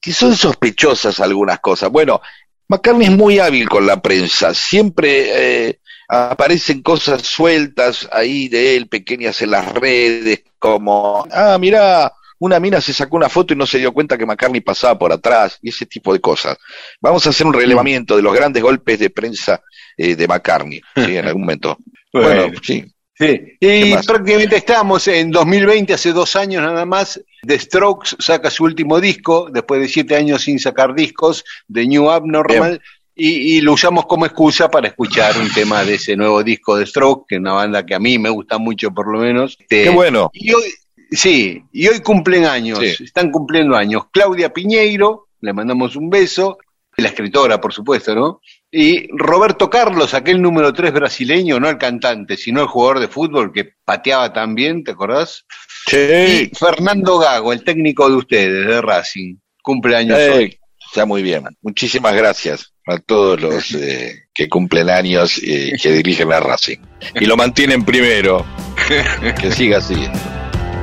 que 0.00 0.12
son 0.12 0.36
sospechosas 0.36 1.18
algunas 1.20 1.58
cosas. 1.60 1.90
Bueno, 1.90 2.20
McCartney 2.68 3.06
es 3.06 3.12
muy 3.12 3.38
hábil 3.38 3.68
con 3.68 3.86
la 3.86 4.00
prensa. 4.00 4.54
Siempre 4.54 5.68
eh, 5.68 5.80
aparecen 6.08 6.82
cosas 6.82 7.22
sueltas 7.22 8.08
ahí 8.12 8.48
de 8.48 8.76
él, 8.76 8.88
pequeñas 8.88 9.40
en 9.42 9.50
las 9.52 9.72
redes, 9.74 10.42
como, 10.58 11.26
ah, 11.30 11.56
mira. 11.60 12.12
Una 12.38 12.60
mina 12.60 12.82
se 12.82 12.92
sacó 12.92 13.16
una 13.16 13.30
foto 13.30 13.54
y 13.54 13.56
no 13.56 13.64
se 13.64 13.78
dio 13.78 13.94
cuenta 13.94 14.18
que 14.18 14.26
McCartney 14.26 14.60
pasaba 14.60 14.98
por 14.98 15.10
atrás 15.10 15.58
y 15.62 15.70
ese 15.70 15.86
tipo 15.86 16.12
de 16.12 16.20
cosas. 16.20 16.58
Vamos 17.00 17.26
a 17.26 17.30
hacer 17.30 17.46
un 17.46 17.54
relevamiento 17.54 18.14
de 18.14 18.20
los 18.20 18.34
grandes 18.34 18.62
golpes 18.62 18.98
de 18.98 19.08
prensa 19.08 19.62
eh, 19.96 20.14
de 20.16 20.28
McCartney, 20.28 20.82
¿sí? 20.94 21.16
En 21.16 21.26
algún 21.26 21.42
momento. 21.42 21.78
Bueno, 22.12 22.42
Bueno. 22.44 22.60
sí. 22.62 22.84
Sí, 23.18 23.56
¿Qué 23.58 23.78
y 23.86 23.96
prácticamente 24.06 24.56
estamos 24.56 25.08
en 25.08 25.30
2020, 25.30 25.94
hace 25.94 26.12
dos 26.12 26.36
años 26.36 26.62
nada 26.62 26.84
más. 26.84 27.18
The 27.46 27.58
Strokes 27.58 28.16
saca 28.18 28.50
su 28.50 28.64
último 28.64 29.00
disco, 29.00 29.48
después 29.52 29.80
de 29.80 29.88
siete 29.88 30.16
años 30.16 30.42
sin 30.42 30.58
sacar 30.58 30.94
discos, 30.94 31.44
de 31.68 31.86
New 31.86 32.10
Abnormal, 32.10 32.80
y, 33.14 33.56
y 33.56 33.60
lo 33.60 33.72
usamos 33.74 34.06
como 34.06 34.26
excusa 34.26 34.68
para 34.70 34.88
escuchar 34.88 35.38
un 35.38 35.50
tema 35.52 35.84
de 35.84 35.94
ese 35.94 36.16
nuevo 36.16 36.42
disco 36.42 36.76
de 36.76 36.86
Strokes, 36.86 37.24
que 37.28 37.34
es 37.36 37.40
una 37.40 37.52
banda 37.54 37.86
que 37.86 37.94
a 37.94 37.98
mí 37.98 38.18
me 38.18 38.28
gusta 38.30 38.58
mucho 38.58 38.90
por 38.90 39.10
lo 39.10 39.20
menos. 39.20 39.56
Este, 39.58 39.84
Qué 39.84 39.90
bueno. 39.90 40.30
Y 40.34 40.52
hoy, 40.52 40.64
sí, 41.10 41.62
y 41.72 41.88
hoy 41.88 42.00
cumplen 42.00 42.44
años, 42.44 42.78
Sí. 42.80 43.04
están 43.04 43.30
cumpliendo 43.30 43.74
años. 43.76 44.04
Claudia 44.12 44.52
Piñeiro, 44.52 45.28
le 45.40 45.52
mandamos 45.52 45.96
un 45.96 46.10
beso, 46.10 46.58
la 46.98 47.08
escritora, 47.08 47.60
por 47.60 47.72
supuesto, 47.72 48.14
¿no? 48.14 48.40
Y 48.70 49.08
Roberto 49.16 49.70
Carlos, 49.70 50.12
aquel 50.14 50.42
número 50.42 50.72
3 50.72 50.92
brasileño, 50.92 51.60
no 51.60 51.68
el 51.68 51.78
cantante, 51.78 52.36
sino 52.36 52.60
el 52.60 52.66
jugador 52.66 53.00
de 53.00 53.08
fútbol 53.08 53.52
que 53.52 53.70
pateaba 53.84 54.32
tan 54.32 54.54
bien, 54.54 54.82
¿te 54.82 54.90
acordás? 54.90 55.44
Sí. 55.86 55.96
Y 55.96 56.56
Fernando 56.56 57.18
Gago, 57.18 57.52
el 57.52 57.64
técnico 57.64 58.08
de 58.08 58.16
ustedes, 58.16 58.66
de 58.66 58.82
Racing, 58.82 59.36
cumpleaños 59.62 60.18
hoy. 60.18 60.44
Eh, 60.44 60.58
está 60.84 61.06
muy 61.06 61.22
bien. 61.22 61.44
Muchísimas 61.62 62.14
gracias 62.14 62.72
a 62.86 62.98
todos 62.98 63.40
los 63.40 63.74
eh, 63.74 64.24
que 64.34 64.48
cumplen 64.48 64.90
años 64.90 65.38
y 65.42 65.76
que 65.76 65.92
dirigen 65.92 66.28
la 66.28 66.40
Racing. 66.40 66.78
Y 67.14 67.26
lo 67.26 67.36
mantienen 67.36 67.84
primero. 67.84 68.44
Que 69.40 69.50
siga 69.50 69.78
así. 69.78 70.06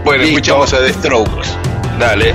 Bueno, 0.03 0.23
listo. 0.23 0.39
escuchamos 0.39 0.73
a 0.73 0.79
The 0.79 0.93
Strokes. 0.93 1.47
Dale. 1.97 2.33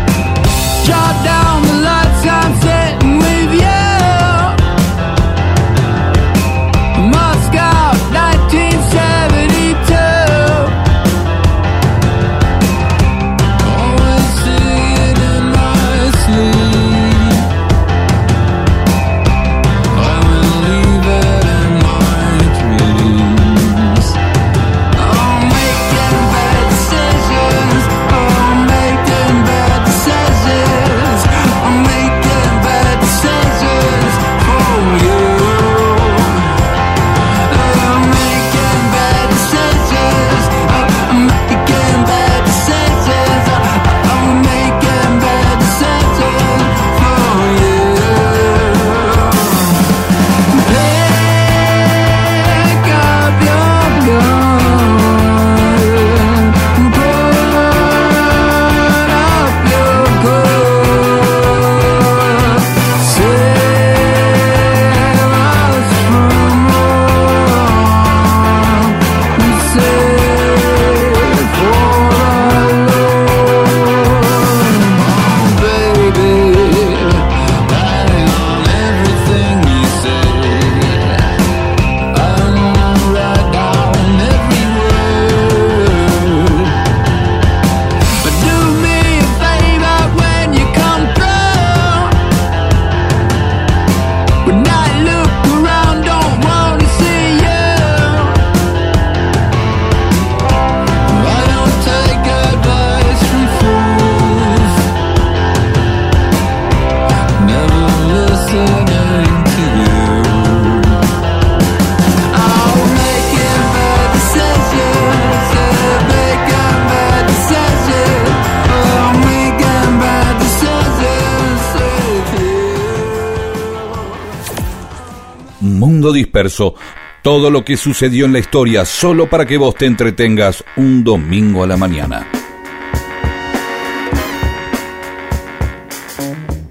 Todo 127.22 127.50
lo 127.50 127.64
que 127.64 127.76
sucedió 127.76 128.26
en 128.26 128.32
la 128.32 128.38
historia 128.38 128.84
solo 128.84 129.28
para 129.28 129.46
que 129.46 129.56
vos 129.56 129.74
te 129.74 129.86
entretengas 129.86 130.64
un 130.76 131.04
domingo 131.04 131.64
a 131.64 131.66
la 131.66 131.76
mañana. 131.76 132.26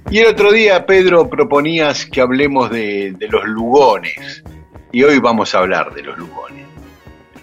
Y 0.09 0.19
el 0.19 0.27
otro 0.27 0.51
día, 0.51 0.85
Pedro, 0.85 1.29
proponías 1.29 2.05
que 2.05 2.21
hablemos 2.21 2.71
de, 2.71 3.13
de 3.17 3.27
los 3.27 3.45
Lugones. 3.45 4.43
Y 4.91 5.03
hoy 5.03 5.19
vamos 5.19 5.53
a 5.53 5.59
hablar 5.59 5.93
de 5.93 6.01
los 6.01 6.17
Lugones. 6.17 6.65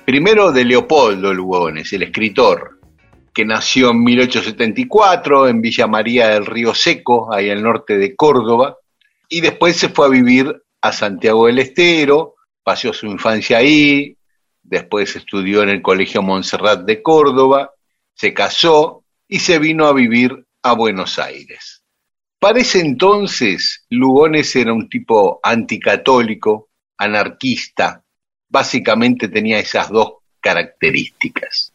Primero 0.05 0.51
de 0.51 0.64
Leopoldo 0.64 1.33
Lugones, 1.33 1.92
el 1.92 2.05
escritor, 2.05 2.79
que 3.35 3.44
nació 3.44 3.90
en 3.90 4.03
1874 4.05 5.49
en 5.49 5.61
Villa 5.61 5.87
María 5.87 6.29
del 6.29 6.47
Río 6.47 6.75
Seco, 6.75 7.33
ahí 7.33 7.51
al 7.51 7.62
norte 7.62 7.99
de 7.99 8.14
Córdoba, 8.14 8.77
y 9.29 9.40
después 9.40 9.77
se 9.77 9.88
fue 9.88 10.07
a 10.07 10.11
vivir 10.11 10.62
a 10.85 10.92
Santiago 10.92 11.47
del 11.47 11.61
Estero, 11.61 12.35
pasó 12.62 12.92
su 12.92 13.07
infancia 13.07 13.57
ahí, 13.57 14.18
después 14.62 15.16
estudió 15.16 15.62
en 15.62 15.70
el 15.70 15.81
Colegio 15.81 16.20
Montserrat 16.20 16.83
de 16.85 17.01
Córdoba, 17.01 17.70
se 18.12 18.35
casó 18.35 19.03
y 19.27 19.38
se 19.38 19.59
vino 19.59 19.87
a 19.87 19.94
vivir 19.94 20.44
a 20.62 20.75
Buenos 20.75 21.18
Aires. 21.18 21.83
Para 22.38 22.61
ese 22.61 22.81
entonces, 22.81 23.87
Lugones 23.88 24.55
era 24.57 24.75
un 24.75 24.87
tipo 24.90 25.40
anticatólico, 25.42 26.68
anarquista, 26.99 28.05
básicamente 28.47 29.29
tenía 29.29 29.61
esas 29.61 29.88
dos 29.88 30.16
características. 30.38 31.73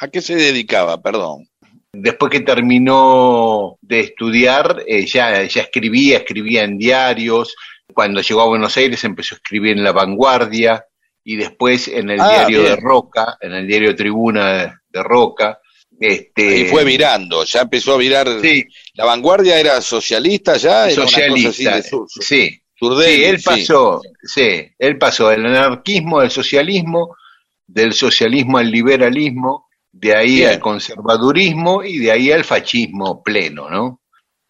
¿A 0.00 0.08
qué 0.08 0.20
se 0.20 0.34
dedicaba, 0.34 1.00
perdón? 1.00 1.48
Después 1.92 2.32
que 2.32 2.40
terminó 2.40 3.78
de 3.80 4.00
estudiar, 4.00 4.82
eh, 4.88 5.06
ya, 5.06 5.44
ya 5.44 5.62
escribía, 5.62 6.18
escribía 6.18 6.64
en 6.64 6.78
diarios. 6.78 7.54
Cuando 7.94 8.20
llegó 8.20 8.42
a 8.42 8.46
Buenos 8.48 8.76
Aires 8.76 9.02
empezó 9.04 9.34
a 9.34 9.38
escribir 9.38 9.76
en 9.76 9.84
La 9.84 9.92
Vanguardia 9.92 10.84
y 11.24 11.36
después 11.36 11.88
en 11.88 12.10
el 12.10 12.20
Ah, 12.20 12.28
diario 12.28 12.62
bien. 12.62 12.74
de 12.74 12.80
Roca, 12.80 13.36
en 13.40 13.52
el 13.52 13.66
diario 13.66 13.94
Tribuna 13.94 14.52
de, 14.52 14.72
de 14.88 15.02
Roca. 15.02 15.58
Este, 15.98 16.60
Y 16.60 16.64
fue 16.64 16.82
virando, 16.84 17.44
ya 17.44 17.60
empezó 17.62 17.94
a 17.94 17.98
virar. 17.98 18.26
Sí, 18.40 18.64
La 18.94 19.04
vanguardia 19.04 19.60
era 19.60 19.80
socialista 19.82 20.56
ya, 20.56 20.88
era 20.88 21.02
una 21.02 21.04
cosa 21.04 21.20
así 21.20 21.42
socialista. 21.42 21.76
de 21.76 21.82
sur- 21.82 22.06
sur- 22.08 22.24
sí, 22.24 22.60
Sí, 22.82 23.24
él 23.24 23.38
sí. 23.38 23.44
pasó, 23.44 24.00
sí, 24.22 24.66
él 24.78 24.96
pasó 24.96 25.28
del 25.28 25.44
anarquismo 25.44 26.20
al 26.20 26.30
socialismo, 26.30 27.14
del 27.66 27.92
socialismo 27.92 28.56
al 28.56 28.70
liberalismo, 28.70 29.68
de 29.92 30.16
ahí 30.16 30.36
Bien. 30.36 30.48
al 30.52 30.60
conservadurismo 30.60 31.84
y 31.84 31.98
de 31.98 32.10
ahí 32.10 32.32
al 32.32 32.44
fascismo 32.44 33.22
pleno, 33.22 33.68
¿no? 33.68 34.00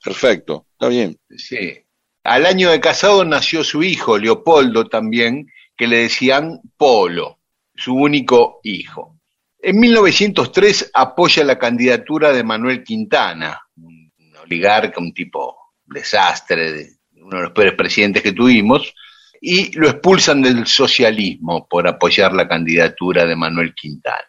Perfecto, 0.02 0.66
está 0.72 0.86
bien. 0.86 1.18
Sí. 1.36 1.82
Al 2.24 2.46
año 2.46 2.70
de 2.70 2.80
casado 2.80 3.24
nació 3.24 3.64
su 3.64 3.82
hijo, 3.82 4.18
Leopoldo 4.18 4.88
también, 4.88 5.50
que 5.76 5.86
le 5.86 5.98
decían 5.98 6.60
Polo, 6.76 7.38
su 7.74 7.94
único 7.94 8.60
hijo. 8.62 9.16
En 9.58 9.78
1903 9.78 10.90
apoya 10.94 11.44
la 11.44 11.58
candidatura 11.58 12.32
de 12.32 12.42
Manuel 12.44 12.82
Quintana, 12.84 13.60
un 13.76 14.10
oligarca, 14.42 15.00
un 15.00 15.12
tipo 15.12 15.56
desastre, 15.84 16.72
de- 16.72 16.90
uno 17.22 17.36
de 17.38 17.42
los 17.44 17.52
peores 17.52 17.74
presidentes 17.74 18.22
que 18.22 18.32
tuvimos, 18.32 18.94
y 19.40 19.72
lo 19.78 19.88
expulsan 19.88 20.42
del 20.42 20.66
socialismo 20.66 21.66
por 21.68 21.86
apoyar 21.86 22.32
la 22.34 22.46
candidatura 22.48 23.24
de 23.24 23.36
Manuel 23.36 23.74
Quintana. 23.74 24.26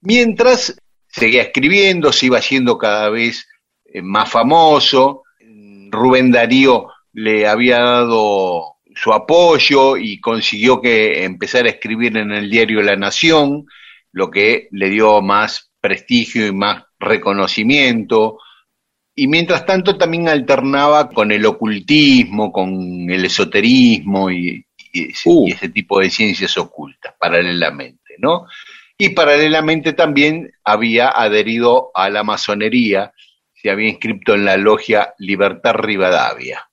Mientras 0.00 0.76
seguía 1.08 1.42
escribiendo, 1.42 2.12
se 2.12 2.26
iba 2.26 2.38
haciendo 2.38 2.78
cada 2.78 3.10
vez 3.10 3.48
eh, 3.84 4.02
más 4.02 4.30
famoso, 4.30 5.24
Rubén 5.90 6.30
Darío 6.30 6.88
le 7.18 7.48
había 7.48 7.80
dado 7.80 8.76
su 8.94 9.12
apoyo 9.12 9.96
y 9.96 10.20
consiguió 10.20 10.80
que 10.80 11.24
empezara 11.24 11.66
a 11.66 11.72
escribir 11.72 12.16
en 12.16 12.30
el 12.30 12.48
diario 12.48 12.80
La 12.80 12.94
Nación, 12.94 13.66
lo 14.12 14.30
que 14.30 14.68
le 14.70 14.88
dio 14.88 15.20
más 15.20 15.72
prestigio 15.80 16.46
y 16.46 16.52
más 16.52 16.84
reconocimiento. 17.00 18.38
Y 19.16 19.26
mientras 19.26 19.66
tanto 19.66 19.98
también 19.98 20.28
alternaba 20.28 21.10
con 21.10 21.32
el 21.32 21.44
ocultismo, 21.44 22.52
con 22.52 23.10
el 23.10 23.24
esoterismo 23.24 24.30
y, 24.30 24.64
y 24.92 25.10
ese, 25.10 25.28
Uh. 25.28 25.48
y 25.48 25.52
ese 25.52 25.70
tipo 25.70 25.98
de 25.98 26.10
ciencias 26.10 26.56
ocultas, 26.56 27.14
paralelamente, 27.18 28.14
¿no? 28.18 28.46
Y 28.96 29.08
paralelamente 29.08 29.92
también 29.92 30.52
había 30.62 31.08
adherido 31.08 31.90
a 31.94 32.10
la 32.10 32.22
masonería, 32.22 33.12
se 33.54 33.70
había 33.70 33.88
inscrito 33.88 34.36
en 34.36 34.44
la 34.44 34.56
logia 34.56 35.14
Libertad 35.18 35.74
Rivadavia. 35.74 36.67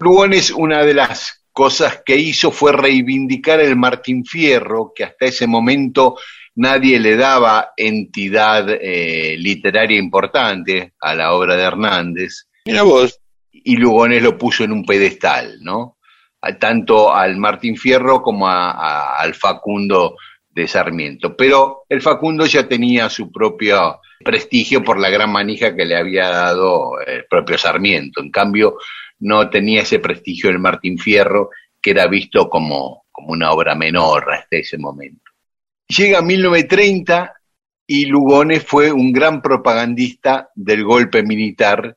Lugones, 0.00 0.50
una 0.50 0.84
de 0.84 0.94
las 0.94 1.44
cosas 1.52 2.02
que 2.04 2.16
hizo 2.16 2.50
fue 2.50 2.72
reivindicar 2.72 3.60
el 3.60 3.76
Martín 3.76 4.24
Fierro, 4.24 4.92
que 4.94 5.04
hasta 5.04 5.26
ese 5.26 5.46
momento 5.46 6.16
nadie 6.56 6.98
le 6.98 7.16
daba 7.16 7.72
entidad 7.76 8.66
eh, 8.70 9.36
literaria 9.38 9.98
importante 9.98 10.94
a 11.00 11.14
la 11.14 11.32
obra 11.32 11.56
de 11.56 11.62
Hernández, 11.62 12.46
Mira 12.66 12.82
vos, 12.82 13.20
y 13.52 13.76
Lugones 13.76 14.22
lo 14.22 14.38
puso 14.38 14.64
en 14.64 14.72
un 14.72 14.84
pedestal, 14.84 15.58
¿no? 15.60 15.98
A- 16.40 16.58
tanto 16.58 17.12
al 17.14 17.36
Martín 17.36 17.76
Fierro 17.76 18.22
como 18.22 18.48
a- 18.48 18.70
a- 18.72 19.16
al 19.20 19.34
Facundo 19.34 20.16
de 20.48 20.66
Sarmiento. 20.68 21.36
Pero 21.36 21.84
el 21.88 22.00
Facundo 22.00 22.46
ya 22.46 22.66
tenía 22.68 23.10
su 23.10 23.30
propio 23.30 24.00
prestigio 24.24 24.82
por 24.82 24.98
la 24.98 25.10
gran 25.10 25.30
manija 25.30 25.74
que 25.76 25.84
le 25.84 25.96
había 25.96 26.28
dado 26.30 27.00
el 27.06 27.26
propio 27.26 27.58
Sarmiento. 27.58 28.20
En 28.22 28.30
cambio, 28.30 28.76
no 29.20 29.48
tenía 29.50 29.82
ese 29.82 29.98
prestigio 29.98 30.50
el 30.50 30.58
Martín 30.58 30.98
Fierro, 30.98 31.50
que 31.80 31.90
era 31.90 32.06
visto 32.06 32.48
como, 32.48 33.04
como 33.10 33.32
una 33.32 33.50
obra 33.52 33.74
menor 33.74 34.32
hasta 34.32 34.56
ese 34.56 34.78
momento. 34.78 35.30
Llega 35.88 36.22
1930 36.22 37.34
y 37.86 38.06
Lugones 38.06 38.64
fue 38.64 38.90
un 38.90 39.12
gran 39.12 39.42
propagandista 39.42 40.48
del 40.54 40.84
golpe 40.84 41.22
militar 41.22 41.96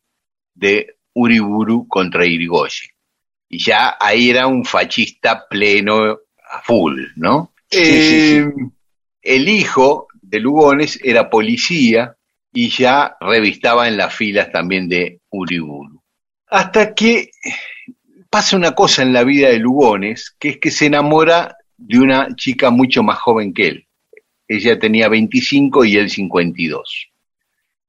de 0.54 0.98
Uriburu 1.14 1.88
contra 1.88 2.26
Irigoyen. 2.26 2.90
Y 3.50 3.64
ya 3.64 3.96
ahí 4.00 4.30
era 4.30 4.48
un 4.48 4.66
fascista 4.66 5.48
pleno 5.50 6.20
a 6.52 6.62
full, 6.64 7.02
¿no? 7.16 7.54
Sí, 7.70 7.80
sí, 7.80 8.12
sí. 8.12 8.36
Eh, 8.38 8.50
El 9.22 9.48
hijo 9.48 10.08
de 10.22 10.40
Lugones 10.40 11.00
era 11.04 11.30
policía 11.30 12.16
y 12.52 12.70
ya 12.70 13.16
revistaba 13.22 13.88
en 13.88 13.98
las 13.98 14.14
filas 14.14 14.52
también 14.52 14.90
de 14.90 15.22
Uriburu. 15.30 15.97
Hasta 16.50 16.94
que 16.94 17.32
pasa 18.30 18.56
una 18.56 18.74
cosa 18.74 19.02
en 19.02 19.14
la 19.14 19.24
vida 19.24 19.50
de 19.50 19.60
Lugones, 19.60 20.36
que 20.40 20.50
es 20.50 20.58
que 20.60 20.72
se 20.72 20.86
enamora 20.86 21.58
de 21.78 22.00
una 22.00 22.36
chica 22.36 22.70
mucho 22.70 23.04
más 23.04 23.20
joven 23.20 23.54
que 23.54 23.68
él. 23.68 23.88
Ella 24.48 24.80
tenía 24.80 25.10
25 25.10 25.86
y 25.86 25.98
él 25.98 26.10
52. 26.10 27.10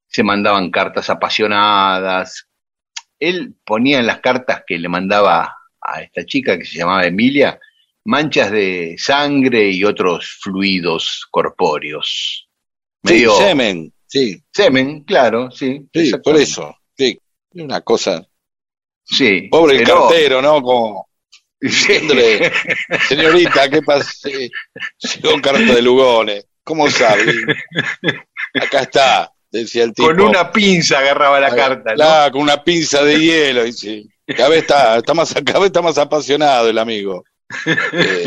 Se 0.08 0.22
mandaban 0.22 0.70
cartas 0.70 1.08
apasionadas. 1.10 2.48
Él 3.18 3.54
ponía 3.64 4.00
en 4.00 4.06
las 4.06 4.20
cartas 4.20 4.64
que 4.66 4.78
le 4.78 4.88
mandaba 4.88 5.56
a 5.80 6.02
esta 6.02 6.24
chica 6.24 6.58
que 6.58 6.64
se 6.64 6.78
llamaba 6.78 7.06
Emilia 7.06 7.58
manchas 8.08 8.50
de 8.50 8.96
sangre 8.96 9.70
y 9.70 9.84
otros 9.84 10.38
fluidos 10.40 11.26
corpóreos. 11.30 12.48
sí, 13.04 13.26
semen, 13.38 13.92
sí, 14.06 14.42
semen, 14.50 15.04
claro, 15.04 15.50
sí. 15.50 15.86
sí, 15.92 16.12
por 16.24 16.36
eso, 16.36 16.74
sí. 16.96 17.18
Una 17.52 17.82
cosa, 17.82 18.26
Sí. 19.10 19.48
pobre 19.50 19.76
el 19.78 19.84
pero- 19.84 20.08
cartero, 20.08 20.42
¿no? 20.42 20.62
Como, 20.62 21.08
diciéndole, 21.60 22.52
señorita, 23.08 23.68
¿qué 23.68 23.82
pasa? 23.82 24.10
Llegó 24.28 25.40
carta 25.42 25.60
de 25.74 25.82
Lugones, 25.82 26.46
¿cómo 26.62 26.88
sabe? 26.90 27.24
Acá 28.54 28.82
está, 28.82 29.32
decía 29.50 29.84
el 29.84 29.94
tipo. 29.94 30.06
Con 30.08 30.20
una 30.20 30.52
pinza 30.52 30.98
agarraba 30.98 31.40
la 31.40 31.54
carta, 31.54 31.94
¿no? 31.96 32.32
Con 32.32 32.42
una 32.42 32.62
pinza 32.62 33.02
de 33.02 33.18
hielo, 33.18 33.66
y 33.66 33.72
sí. 33.72 34.08
Cada 34.36 34.50
vez 34.50 34.60
está, 34.60 34.98
está 34.98 35.14
más, 35.14 35.32
cada 35.44 35.58
vez 35.60 35.66
está 35.68 35.80
más 35.82 35.96
apasionado 35.98 36.68
el 36.68 36.78
amigo. 36.78 37.24
Eh, 37.66 38.24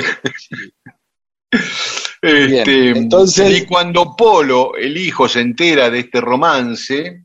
Este, 2.22 2.63
Bien, 2.82 2.98
entonces- 2.98 3.62
y 3.62 3.65
cuando 3.65 4.15
Polo, 4.15 4.76
el 4.76 4.96
hijo, 4.98 5.28
se 5.28 5.41
entera 5.41 5.89
de 5.89 6.00
este 6.00 6.22
romance, 6.22 7.24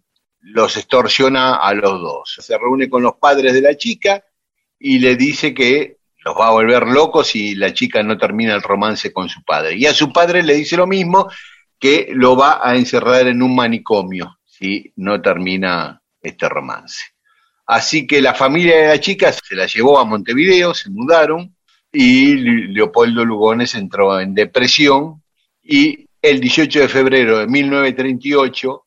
los 0.49 0.77
extorsiona 0.77 1.57
a 1.57 1.75
los 1.75 2.01
dos. 2.01 2.37
Se 2.41 2.57
reúne 2.57 2.89
con 2.89 3.03
los 3.03 3.15
padres 3.17 3.53
de 3.53 3.61
la 3.63 3.77
chica 3.77 4.23
y 4.79 4.99
le 4.99 5.17
dice 5.17 5.53
que 5.53 5.97
los 6.25 6.37
va 6.37 6.49
a 6.49 6.53
volver 6.53 6.87
locos 6.87 7.29
si 7.29 7.55
la 7.55 7.73
chica 7.73 8.03
no 8.03 8.17
termina 8.19 8.55
el 8.55 8.63
romance 8.63 9.13
con 9.13 9.29
su 9.29 9.43
padre. 9.43 9.77
Y 9.77 9.87
a 9.87 9.95
su 9.95 10.13
padre 10.13 10.43
le 10.43 10.55
dice 10.55 10.77
lo 10.77 10.87
mismo, 10.87 11.29
que 11.79 12.09
lo 12.13 12.37
va 12.37 12.61
a 12.63 12.77
encerrar 12.77 13.27
en 13.27 13.43
un 13.43 13.55
manicomio 13.55 14.39
si 14.45 14.93
no 14.97 15.21
termina 15.21 16.01
este 16.23 16.49
romance. 16.49 17.01
Así 17.67 18.07
que 18.07 18.23
la 18.23 18.33
familia 18.35 18.77
de 18.77 18.89
la 18.89 19.01
chica 19.01 19.33
se 19.33 19.55
la 19.57 19.67
llevó 19.67 19.99
a 19.99 20.05
Montevideo, 20.05 20.73
se 20.75 20.91
mudaron 20.91 21.55
y 21.93 22.35
Le- 22.37 22.69
Leopoldo 22.69 23.25
Lugones 23.25 23.75
entró 23.75 24.19
en 24.21 24.35
depresión 24.35 25.23
y 25.63 26.07
el 26.23 26.41
18 26.41 26.81
de 26.81 26.89
febrero 26.89 27.39
de 27.39 27.47
1938 27.49 28.86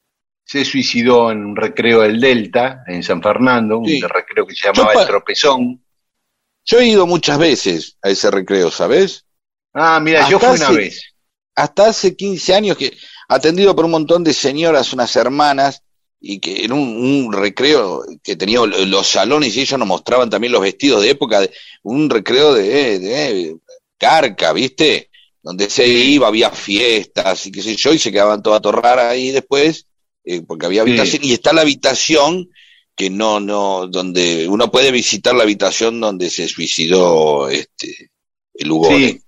se 0.49 0.65
suicidó 0.65 1.29
en 1.31 1.45
un 1.45 1.55
recreo 1.55 2.01
del 2.01 2.19
Delta, 2.19 2.83
en 2.87 3.03
San 3.03 3.21
Fernando, 3.21 3.81
Sí. 3.85 4.01
un 4.01 4.09
recreo 4.09 4.47
que 4.47 4.55
se 4.55 4.65
llamaba 4.65 4.93
El 4.99 5.07
Tropezón. 5.07 5.83
Yo 6.65 6.79
he 6.79 6.87
ido 6.87 7.05
muchas 7.05 7.37
veces 7.37 7.97
a 8.01 8.09
ese 8.09 8.31
recreo, 8.31 8.71
¿sabes? 8.71 9.25
Ah, 9.75 9.99
mira, 9.99 10.27
yo 10.27 10.39
fui 10.39 10.55
una 10.57 10.71
vez. 10.71 11.03
Hasta 11.55 11.87
hace 11.89 12.15
15 12.15 12.55
años 12.55 12.77
que 12.77 12.97
atendido 13.27 13.75
por 13.75 13.85
un 13.85 13.91
montón 13.91 14.23
de 14.23 14.33
señoras, 14.33 14.91
unas 14.91 15.15
hermanas, 15.15 15.83
y 16.19 16.39
que 16.39 16.65
en 16.65 16.71
un, 16.73 17.25
un 17.25 17.31
recreo 17.31 18.03
que 18.23 18.35
tenía 18.35 18.57
lo- 18.65 18.85
los 18.87 19.07
salones 19.07 19.55
y 19.55 19.61
ellos 19.61 19.77
nos 19.77 19.87
mostraban 19.87 20.31
también 20.31 20.51
los 20.51 20.61
vestidos 20.63 21.03
de 21.03 21.11
época, 21.11 21.41
un 21.83 22.09
recreo 22.09 22.55
de, 22.55 22.97
de 22.97 23.55
carca, 23.99 24.51
¿viste? 24.53 25.11
Donde 25.43 25.69
se 25.69 25.87
iba, 25.87 26.27
había 26.27 26.49
fiestas 26.49 27.45
y 27.45 27.51
qué 27.51 27.61
sé 27.61 27.75
yo, 27.75 27.93
y 27.93 27.99
se 27.99 28.11
quedaban 28.11 28.41
todas 28.41 28.57
a 28.57 28.61
torrar 28.61 28.97
ahí 28.97 29.29
después, 29.29 29.85
eh, 30.31 30.41
porque 30.47 30.65
había 30.67 30.83
Sí. 30.83 30.89
habitación, 30.91 31.23
y 31.23 31.31
está 31.33 31.53
la 31.53 31.61
habitación 31.61 32.49
que 32.95 33.09
no, 33.09 33.39
no, 33.39 33.87
donde 33.87 34.47
uno 34.47 34.69
puede 34.69 34.91
visitar 34.91 35.33
la 35.33 35.43
habitación 35.43 35.99
donde 36.01 36.29
se 36.29 36.47
suicidó 36.47 37.49
este 37.49 38.11
el 38.53 38.67
Lugones. 38.67 39.11
Sí. 39.13 39.21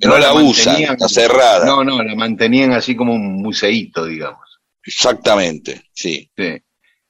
Que 0.00 0.08
no, 0.08 0.18
la 0.18 0.32
mantenían- 0.32 0.92
está 0.94 1.08
cerrada. 1.08 1.66
No, 1.66 1.84
no, 1.84 2.02
la 2.02 2.14
mantenían 2.14 2.72
así 2.72 2.96
como 2.96 3.12
un 3.12 3.42
museíto, 3.42 4.06
digamos. 4.06 4.40
Exactamente, 4.82 5.82
sí. 5.92 6.30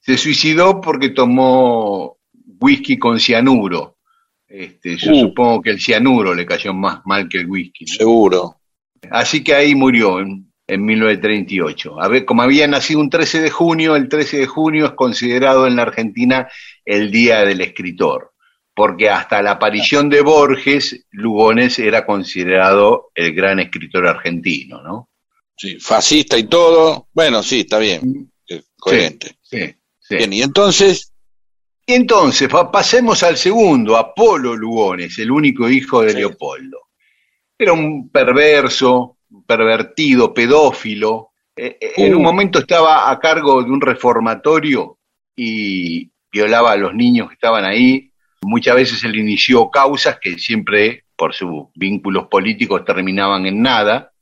Se 0.00 0.18
suicidó 0.18 0.80
porque 0.80 1.10
tomó 1.10 2.18
whisky 2.60 2.98
con 2.98 3.20
cianuro. 3.20 3.96
Este, 4.48 4.96
yo 4.96 5.12
Uh. 5.12 5.20
supongo 5.20 5.62
que 5.62 5.70
el 5.70 5.80
cianuro 5.80 6.34
le 6.34 6.44
cayó 6.44 6.74
más 6.74 7.00
mal 7.04 7.28
que 7.28 7.38
el 7.38 7.46
whisky. 7.48 7.84
¿no? 7.84 7.96
Seguro. 7.96 8.60
Así 9.10 9.44
que 9.44 9.54
ahí 9.54 9.74
murió 9.76 10.18
en, 10.20 10.49
en 10.70 10.84
1938. 10.84 12.00
A 12.00 12.08
ver, 12.08 12.24
como 12.24 12.42
había 12.42 12.66
nacido 12.66 13.00
un 13.00 13.10
13 13.10 13.40
de 13.40 13.50
junio, 13.50 13.96
el 13.96 14.08
13 14.08 14.38
de 14.38 14.46
junio 14.46 14.86
es 14.86 14.92
considerado 14.92 15.66
en 15.66 15.76
la 15.76 15.82
Argentina 15.82 16.48
el 16.84 17.10
Día 17.10 17.40
del 17.44 17.60
Escritor, 17.60 18.32
porque 18.74 19.10
hasta 19.10 19.42
la 19.42 19.52
aparición 19.52 20.08
de 20.08 20.20
Borges, 20.22 21.06
Lugones 21.10 21.78
era 21.78 22.06
considerado 22.06 23.10
el 23.14 23.34
gran 23.34 23.60
escritor 23.60 24.06
argentino, 24.06 24.82
¿no? 24.82 25.08
Sí, 25.56 25.78
fascista 25.78 26.38
y 26.38 26.44
todo. 26.44 27.08
Bueno, 27.12 27.42
sí, 27.42 27.60
está 27.60 27.78
bien. 27.78 28.30
eh, 28.48 28.62
Coherente. 28.78 29.36
Sí, 29.42 29.74
sí. 30.00 30.16
Bien, 30.16 30.32
y 30.32 30.42
entonces, 30.42 31.12
Y 31.86 31.94
entonces, 31.94 32.48
pa- 32.48 32.70
pasemos 32.70 33.22
al 33.24 33.36
segundo, 33.36 33.96
Apolo 33.96 34.54
Lugones, 34.54 35.18
el 35.18 35.30
único 35.32 35.68
hijo 35.68 36.02
de 36.02 36.10
Sí. 36.12 36.18
Leopoldo. 36.18 36.78
Era 37.58 37.72
un 37.72 38.08
perverso, 38.10 39.18
pervertido, 39.50 40.32
pedófilo. 40.32 41.30
Eh, 41.56 41.76
eh, 41.80 41.92
En 41.96 42.14
Uh. 42.14 42.18
un 42.18 42.22
momento 42.22 42.60
estaba 42.60 43.10
a 43.10 43.18
cargo 43.18 43.60
de 43.64 43.70
un 43.70 43.80
reformatorio 43.80 44.98
y 45.34 46.08
violaba 46.30 46.70
a 46.70 46.76
los 46.76 46.94
niños 46.94 47.28
que 47.28 47.34
estaban 47.34 47.64
ahí. 47.64 48.12
Muchas 48.42 48.76
veces 48.76 49.02
él 49.02 49.16
inició 49.16 49.68
causas 49.68 50.18
que 50.20 50.38
siempre, 50.38 51.02
por 51.16 51.34
sus 51.34 51.66
vínculos 51.74 52.28
políticos, 52.28 52.84
terminaban 52.84 53.44
en 53.46 53.60
nada. 53.60 54.12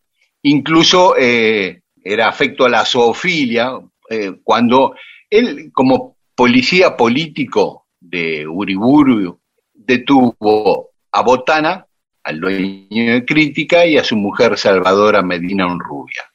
Incluso 0.43 1.15
eh, 1.19 1.83
era 2.03 2.27
afecto 2.29 2.65
a 2.65 2.71
la 2.71 2.87
zoofilia, 2.87 3.73
eh, 4.09 4.33
cuando 4.43 4.95
él, 5.29 5.71
como 5.75 6.17
policía 6.35 6.97
político 6.97 7.87
de 8.01 8.47
Uriburu, 8.49 9.39
detuvo 9.75 10.89
a 11.13 11.21
Botana, 11.23 11.85
al 12.29 12.41
dueño 12.41 13.15
de 13.15 13.25
Crítica, 13.25 13.87
y 13.87 13.97
a 13.97 14.05
su 14.05 14.15
mujer 14.15 14.59
Salvadora 14.59 15.23
Medina 15.23 15.67
Unrubia. 15.67 16.31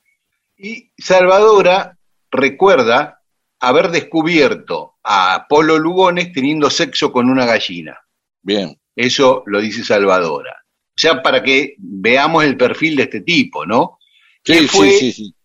Y 0.57 0.91
Salvadora 0.97 1.97
recuerda 2.31 3.21
haber 3.59 3.91
descubierto 3.91 4.95
a 5.03 5.35
Apolo 5.35 5.77
Lugones 5.77 6.33
teniendo 6.33 6.69
sexo 6.69 7.11
con 7.11 7.29
una 7.29 7.45
gallina. 7.45 7.99
bien. 8.41 8.77
Eso 8.95 9.41
lo 9.47 9.59
dice 9.59 9.83
Salvadora. 9.83 10.55
O 10.89 10.99
sea, 10.99 11.23
para 11.23 11.41
que 11.41 11.75
veamos 11.79 12.43
el 12.43 12.57
perfil 12.57 12.95
de 12.95 13.03
este 13.03 13.21
tipo, 13.21 13.65
¿no? 13.65 13.97
Sí, 14.43 14.53
¿Qué 14.53 14.67
fue? 14.67 14.91
sí, 14.91 15.11
sí, 15.11 15.11
sí. 15.11 15.35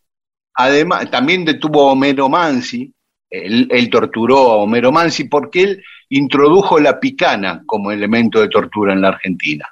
Además, 0.54 1.11
también 1.11 1.44
detuvo 1.44 1.88
a 1.88 1.92
Homero 1.92 2.28
Mansi, 2.28 2.92
él, 3.30 3.68
él 3.70 3.88
torturó 3.88 4.50
a 4.50 4.56
Homero 4.56 4.92
Mansi 4.92 5.24
porque 5.24 5.62
él 5.62 5.84
introdujo 6.11 6.78
la 6.78 7.00
picana 7.00 7.62
como 7.64 7.92
elemento 7.92 8.40
de 8.40 8.48
tortura 8.48 8.92
en 8.92 9.00
la 9.00 9.08
Argentina. 9.08 9.66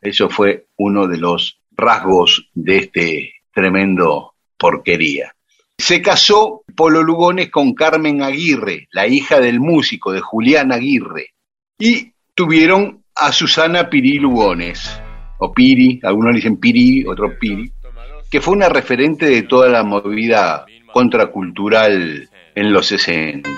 Eso 0.00 0.28
fue 0.28 0.66
uno 0.76 1.06
de 1.06 1.18
los 1.18 1.60
rasgos 1.72 2.48
de 2.54 2.78
este 2.78 3.34
tremendo 3.52 4.34
porquería. 4.56 5.34
Se 5.78 6.02
casó 6.02 6.62
Polo 6.76 7.02
Lugones 7.02 7.50
con 7.50 7.74
Carmen 7.74 8.22
Aguirre, 8.22 8.88
la 8.92 9.06
hija 9.06 9.40
del 9.40 9.60
músico 9.60 10.12
de 10.12 10.20
Julián 10.20 10.72
Aguirre, 10.72 11.34
y 11.78 12.12
tuvieron 12.34 13.02
a 13.14 13.32
Susana 13.32 13.88
Piri 13.88 14.18
Lugones, 14.18 15.00
o 15.38 15.52
Piri, 15.52 16.00
algunos 16.02 16.34
dicen 16.34 16.58
Piri, 16.58 17.06
otros 17.06 17.32
Piri, 17.40 17.72
que 18.30 18.40
fue 18.40 18.54
una 18.54 18.68
referente 18.68 19.26
de 19.26 19.42
toda 19.42 19.68
la 19.68 19.82
movida 19.82 20.66
contracultural 20.92 22.28
en 22.54 22.72
los 22.72 22.86
60. 22.86 23.48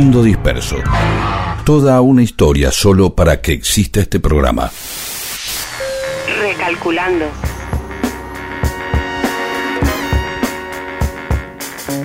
Mundo 0.00 0.22
Disperso. 0.22 0.76
Toda 1.62 2.00
una 2.00 2.22
historia 2.22 2.70
solo 2.70 3.14
para 3.14 3.42
que 3.42 3.52
exista 3.52 4.00
este 4.00 4.18
programa. 4.18 4.70
Recalculando. 6.40 7.26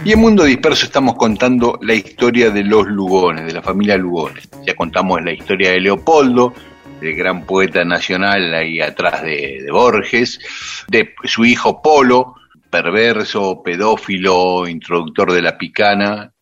Y 0.03 0.11
en 0.11 0.19
Mundo 0.19 0.43
Disperso 0.43 0.87
estamos 0.87 1.15
contando 1.15 1.79
la 1.81 1.93
historia 1.93 2.49
de 2.49 2.65
los 2.65 2.85
Lugones, 2.85 3.45
de 3.45 3.53
la 3.53 3.61
familia 3.61 3.95
Lugones. 3.95 4.49
Ya 4.65 4.75
contamos 4.75 5.23
la 5.23 5.31
historia 5.31 5.71
de 5.71 5.79
Leopoldo, 5.79 6.53
del 6.99 7.15
gran 7.15 7.45
poeta 7.45 7.85
nacional 7.85 8.53
ahí 8.53 8.81
atrás 8.81 9.23
de, 9.23 9.61
de 9.63 9.71
Borges, 9.71 10.41
de 10.89 11.15
su 11.23 11.45
hijo 11.45 11.81
Polo, 11.81 12.35
perverso, 12.69 13.63
pedófilo, 13.63 14.67
introductor 14.67 15.31
de 15.31 15.41
la 15.41 15.57
picana. 15.57 16.34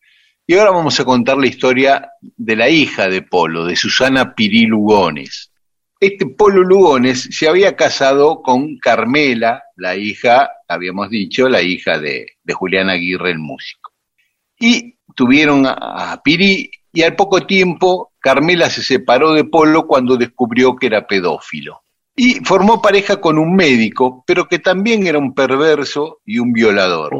Y 0.45 0.55
ahora 0.55 0.71
vamos 0.71 0.99
a 0.99 1.05
contar 1.05 1.37
la 1.37 1.47
historia 1.47 2.11
de 2.21 2.55
la 2.57 2.69
hija 2.69 3.07
de 3.07 3.21
Polo, 3.21 3.65
de 3.65 3.77
Susana 3.77 4.35
Pirí 4.35 4.65
Lugones. 4.65 5.51
Este 5.97 6.25
Polo 6.25 6.63
Lugones 6.63 7.29
se 7.31 7.47
había 7.47 7.77
casado 7.77 8.41
con 8.41 8.77
Carmela, 8.77 9.63
la 9.77 9.95
hija, 9.95 10.49
habíamos 10.67 11.09
dicho, 11.09 11.47
la 11.47 11.61
hija 11.61 11.97
de, 11.97 12.25
de 12.43 12.53
Julián 12.53 12.89
Aguirre, 12.89 13.31
el 13.31 13.39
músico. 13.39 13.93
Y 14.59 14.95
tuvieron 15.15 15.65
a, 15.65 16.11
a 16.11 16.21
Pirí 16.21 16.69
y 16.91 17.03
al 17.03 17.15
poco 17.15 17.45
tiempo 17.45 18.11
Carmela 18.19 18.69
se 18.69 18.83
separó 18.83 19.31
de 19.31 19.45
Polo 19.45 19.87
cuando 19.87 20.17
descubrió 20.17 20.75
que 20.75 20.87
era 20.87 21.07
pedófilo. 21.07 21.83
Y 22.17 22.35
formó 22.43 22.81
pareja 22.81 23.21
con 23.21 23.37
un 23.39 23.55
médico, 23.55 24.25
pero 24.27 24.45
que 24.47 24.59
también 24.59 25.07
era 25.07 25.19
un 25.19 25.33
perverso 25.33 26.19
y 26.25 26.39
un 26.39 26.51
violador. 26.51 27.13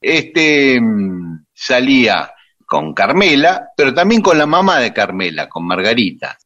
Este 0.00 0.80
mm, 0.80 1.44
salía 1.62 2.32
con 2.66 2.92
Carmela, 2.94 3.68
pero 3.76 3.92
también 3.94 4.20
con 4.22 4.36
la 4.38 4.46
mamá 4.46 4.78
de 4.78 4.92
Carmela, 4.92 5.48
con 5.48 5.64
Margarita. 5.66 6.36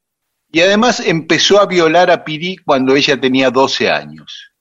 Y 0.50 0.60
además 0.60 1.00
empezó 1.00 1.60
a 1.60 1.66
violar 1.66 2.10
a 2.10 2.24
Pirí 2.24 2.56
cuando 2.56 2.94
ella 2.96 3.18
tenía 3.20 3.50
12 3.50 3.90
años. 3.90 4.52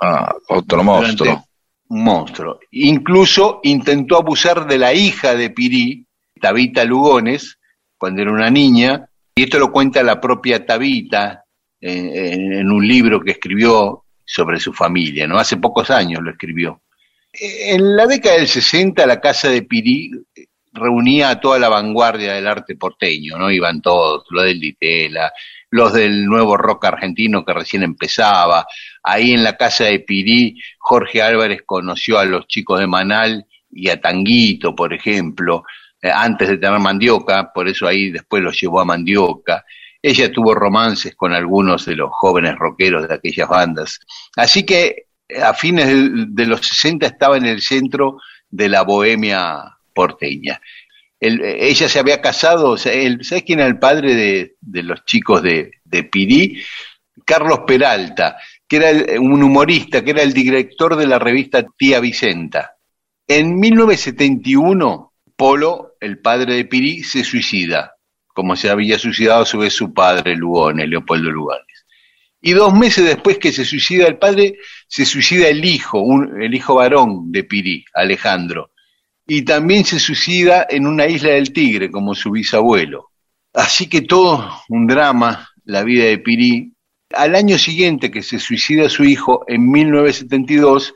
Ah, 0.00 0.32
otro 0.48 0.82
monstruo. 0.82 1.44
Un 1.88 2.04
monstruo. 2.04 2.60
Incluso 2.70 3.60
intentó 3.64 4.16
abusar 4.16 4.66
de 4.66 4.78
la 4.78 4.92
hija 4.94 5.34
de 5.34 5.50
Pirí, 5.50 6.06
Tabita 6.40 6.84
Lugones, 6.84 7.58
cuando 7.98 8.22
era 8.22 8.30
una 8.32 8.48
niña, 8.50 9.06
y 9.34 9.42
esto 9.44 9.58
lo 9.58 9.70
cuenta 9.72 10.02
la 10.02 10.20
propia 10.20 10.64
Tabita 10.64 11.44
en, 11.80 12.06
en- 12.16 12.52
en 12.54 12.70
un 12.70 12.86
libro 12.86 13.20
que 13.20 13.32
escribió 13.32 14.04
sobre 14.24 14.60
su 14.60 14.72
familia, 14.72 15.26
¿no? 15.26 15.38
Hace 15.38 15.56
pocos 15.56 15.90
años 15.90 16.22
lo 16.22 16.30
escribió. 16.30 16.80
En 17.32 17.96
la 17.96 18.06
década 18.06 18.36
del 18.36 18.48
60 18.48 19.06
la 19.06 19.20
casa 19.20 19.48
de 19.48 19.62
Pirí 19.62 20.10
reunía 20.72 21.30
a 21.30 21.40
toda 21.40 21.58
la 21.58 21.68
vanguardia 21.68 22.32
del 22.32 22.46
arte 22.46 22.76
porteño, 22.76 23.38
¿no? 23.38 23.50
Iban 23.50 23.80
todos, 23.80 24.24
los 24.30 24.44
del 24.44 24.60
Ditela, 24.60 25.32
los 25.70 25.92
del 25.92 26.26
nuevo 26.26 26.56
rock 26.56 26.86
argentino 26.86 27.44
que 27.44 27.52
recién 27.52 27.82
empezaba. 27.82 28.66
Ahí 29.02 29.32
en 29.32 29.44
la 29.44 29.56
casa 29.56 29.84
de 29.84 30.00
Pirí, 30.00 30.60
Jorge 30.78 31.22
Álvarez 31.22 31.62
conoció 31.64 32.18
a 32.18 32.24
los 32.24 32.46
chicos 32.46 32.80
de 32.80 32.86
Manal 32.86 33.46
y 33.70 33.88
a 33.88 34.00
Tanguito, 34.00 34.74
por 34.74 34.92
ejemplo, 34.92 35.64
eh, 36.02 36.10
antes 36.12 36.48
de 36.48 36.58
tener 36.58 36.78
Mandioca, 36.78 37.52
por 37.52 37.68
eso 37.68 37.86
ahí 37.86 38.10
después 38.10 38.42
los 38.42 38.60
llevó 38.60 38.80
a 38.80 38.84
Mandioca. 38.84 39.64
Ella 40.02 40.32
tuvo 40.32 40.54
romances 40.54 41.14
con 41.14 41.32
algunos 41.32 41.84
de 41.84 41.94
los 41.94 42.10
jóvenes 42.10 42.56
rockeros 42.56 43.06
de 43.06 43.14
aquellas 43.14 43.48
bandas. 43.48 44.00
Así 44.36 44.64
que 44.64 45.09
a 45.42 45.54
fines 45.54 45.88
de, 46.34 46.46
los 46.46 46.66
60 46.66 47.06
estaba 47.06 47.36
en 47.36 47.46
el 47.46 47.60
centro 47.60 48.18
de 48.48 48.68
la 48.68 48.82
bohemia 48.82 49.76
porteña. 49.94 50.60
ella 51.20 51.88
se 51.88 51.98
había 51.98 52.20
casado, 52.20 52.76
¿sabes 52.76 53.42
quién 53.44 53.60
era 53.60 53.68
el 53.68 53.78
padre 53.78 54.14
de, 54.60 54.82
los 54.82 55.04
chicos 55.04 55.42
de, 55.42 55.72
de, 55.84 56.04
Pirí? 56.04 56.62
Carlos 57.24 57.60
Peralta, 57.66 58.38
que 58.66 58.76
era 58.76 59.20
un 59.20 59.42
humorista, 59.42 60.02
que 60.02 60.10
era 60.10 60.22
el 60.22 60.32
director 60.32 60.96
de 60.96 61.06
la 61.06 61.18
revista 61.18 61.64
Tía 61.76 62.00
Vicenta. 62.00 62.76
En 63.26 63.60
1971, 63.60 65.12
Polo, 65.36 65.96
el 66.00 66.18
padre 66.18 66.54
de 66.54 66.64
Pirí, 66.64 67.02
se 67.02 67.22
suicida, 67.22 67.94
como 68.26 68.56
se 68.56 68.70
había 68.70 68.98
suicidado 68.98 69.42
a 69.42 69.46
su 69.46 69.58
vez 69.58 69.72
su 69.72 69.92
padre, 69.94 70.34
Lugones, 70.34 70.88
Leopoldo 70.88 71.30
Lugones. 71.30 71.69
Y 72.42 72.52
dos 72.52 72.72
meses 72.72 73.04
después 73.04 73.38
que 73.38 73.52
se 73.52 73.64
suicida 73.64 74.06
el 74.06 74.18
padre, 74.18 74.58
se 74.88 75.04
suicida 75.04 75.48
el 75.48 75.64
hijo, 75.64 76.02
el 76.40 76.54
hijo 76.54 76.76
varón 76.76 77.30
de 77.30 77.44
Pirí, 77.44 77.84
Alejandro. 77.92 78.70
Y 79.26 79.42
también 79.42 79.84
se 79.84 79.98
suicida 79.98 80.66
en 80.68 80.86
una 80.86 81.06
isla 81.06 81.32
del 81.32 81.52
Tigre, 81.52 81.90
como 81.90 82.14
su 82.14 82.30
bisabuelo. 82.30 83.10
Así 83.52 83.88
que 83.88 84.02
todo 84.02 84.50
un 84.68 84.86
drama, 84.86 85.50
la 85.64 85.82
vida 85.82 86.04
de 86.04 86.18
Pirí. 86.18 86.72
Al 87.12 87.34
año 87.34 87.58
siguiente 87.58 88.10
que 88.10 88.22
se 88.22 88.38
suicida 88.38 88.88
su 88.88 89.04
hijo, 89.04 89.44
en 89.46 89.70
1972, 89.70 90.94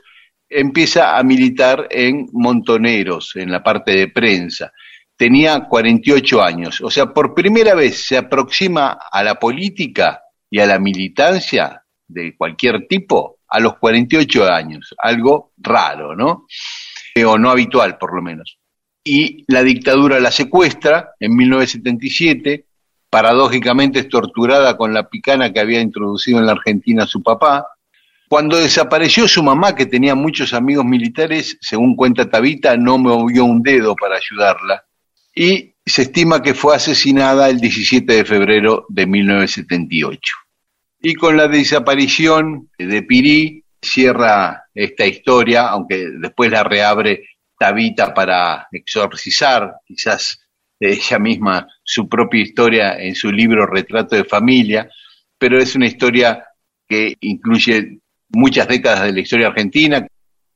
empieza 0.49 1.17
a 1.17 1.23
militar 1.23 1.87
en 1.91 2.27
Montoneros, 2.31 3.35
en 3.35 3.51
la 3.51 3.61
parte 3.61 3.91
de 3.91 4.07
prensa. 4.07 4.71
Tenía 5.15 5.61
48 5.61 6.41
años, 6.41 6.81
o 6.81 6.89
sea, 6.89 7.13
por 7.13 7.33
primera 7.33 7.73
vez 7.73 8.05
se 8.05 8.17
aproxima 8.17 8.97
a 9.11 9.23
la 9.23 9.35
política 9.35 10.24
y 10.49 10.59
a 10.59 10.65
la 10.65 10.79
militancia 10.79 11.83
de 12.07 12.35
cualquier 12.35 12.87
tipo 12.87 13.39
a 13.47 13.59
los 13.59 13.77
48 13.77 14.51
años, 14.51 14.93
algo 14.97 15.53
raro, 15.57 16.15
¿no? 16.15 16.45
Eh, 17.13 17.23
o 17.23 17.37
no 17.37 17.49
habitual, 17.49 17.97
por 17.97 18.15
lo 18.15 18.21
menos. 18.21 18.57
Y 19.03 19.45
la 19.47 19.63
dictadura 19.63 20.19
la 20.19 20.31
secuestra 20.31 21.11
en 21.19 21.35
1977, 21.35 22.65
paradójicamente 23.09 23.99
es 23.99 24.09
torturada 24.09 24.75
con 24.75 24.93
la 24.93 25.09
picana 25.09 25.53
que 25.53 25.59
había 25.59 25.79
introducido 25.79 26.39
en 26.39 26.47
la 26.47 26.53
Argentina 26.53 27.05
su 27.05 27.21
papá. 27.21 27.67
Cuando 28.27 28.57
desapareció 28.57 29.27
su 29.27 29.43
mamá, 29.43 29.75
que 29.75 29.85
tenía 29.85 30.15
muchos 30.15 30.53
amigos 30.53 30.83
militares, 30.85 31.57
según 31.61 31.95
cuenta 31.95 32.29
Tabita, 32.29 32.75
no 32.75 32.97
movió 32.97 33.45
un 33.45 33.61
dedo 33.61 33.95
para 33.95 34.17
ayudarla. 34.17 34.83
Y 35.35 35.74
se 35.85 36.03
estima 36.03 36.41
que 36.41 36.53
fue 36.53 36.75
asesinada 36.75 37.49
el 37.49 37.59
17 37.59 38.11
de 38.11 38.25
febrero 38.25 38.85
de 38.89 39.05
1978. 39.05 40.35
Y 41.01 41.13
con 41.13 41.37
la 41.37 41.47
desaparición 41.47 42.69
de 42.79 43.03
Pirí 43.03 43.63
cierra 43.81 44.63
esta 44.73 45.05
historia, 45.05 45.67
aunque 45.67 46.07
después 46.19 46.51
la 46.51 46.63
reabre 46.63 47.29
Tabita 47.57 48.13
para 48.13 48.67
exorcizar 48.71 49.75
quizás 49.85 50.41
ella 50.79 51.19
misma 51.19 51.67
su 51.83 52.09
propia 52.09 52.41
historia 52.41 52.99
en 52.99 53.15
su 53.15 53.31
libro 53.31 53.67
Retrato 53.67 54.15
de 54.15 54.25
Familia, 54.25 54.89
pero 55.37 55.59
es 55.59 55.75
una 55.75 55.85
historia 55.85 56.43
que 56.87 57.15
incluye 57.21 57.99
muchas 58.29 58.67
décadas 58.67 59.03
de 59.03 59.13
la 59.13 59.19
historia 59.19 59.47
argentina, 59.47 60.05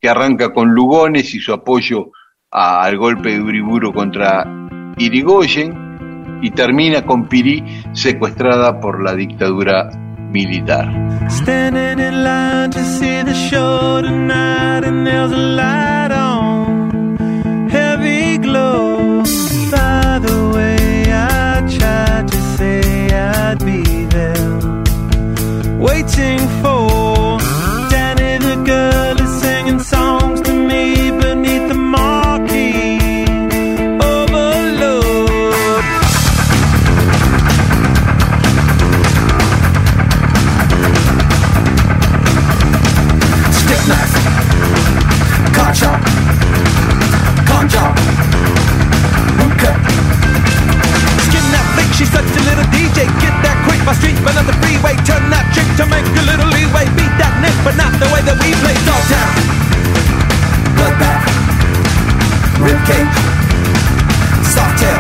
que 0.02 0.10
arranca 0.10 0.52
con 0.52 0.70
Lugones 0.70 1.34
y 1.36 1.40
su 1.40 1.54
apoyo 1.54 2.12
al 2.52 2.98
golpe 2.98 3.30
de 3.30 3.42
Uriburu 3.42 3.94
contra 3.94 4.69
Irigoyen 5.00 6.40
y 6.42 6.52
termina 6.52 7.06
con 7.06 7.28
Pirí 7.28 7.64
secuestrada 7.94 8.80
por 8.80 9.04
la 9.04 9.16
dictadura 9.16 9.90
militar. 10.32 10.88
Standing 11.30 12.00
in 12.00 12.20
DJ. 53.00 53.08
Get 53.24 53.36
that 53.48 53.56
quick, 53.64 53.80
my 53.88 53.94
streets 53.96 54.20
burn 54.20 54.36
up 54.36 54.46
the 54.46 54.56
freeway. 54.60 54.96
Turn 55.08 55.24
that 55.32 55.48
trick 55.56 55.68
to 55.80 55.86
make 55.88 56.04
a 56.04 56.24
little 56.28 56.48
leeway. 56.52 56.84
Beat 57.00 57.14
that 57.16 57.40
nick, 57.40 57.56
but 57.64 57.76
not 57.80 57.96
the 57.96 58.08
way 58.12 58.20
that 58.28 58.36
we 58.44 58.52
play. 58.60 58.76
Dog 58.84 59.04
town, 59.08 59.32
bloodbath, 60.76 61.24
rib 62.60 62.80
cage, 62.84 63.16
soft 64.52 64.84
tail. 64.84 65.00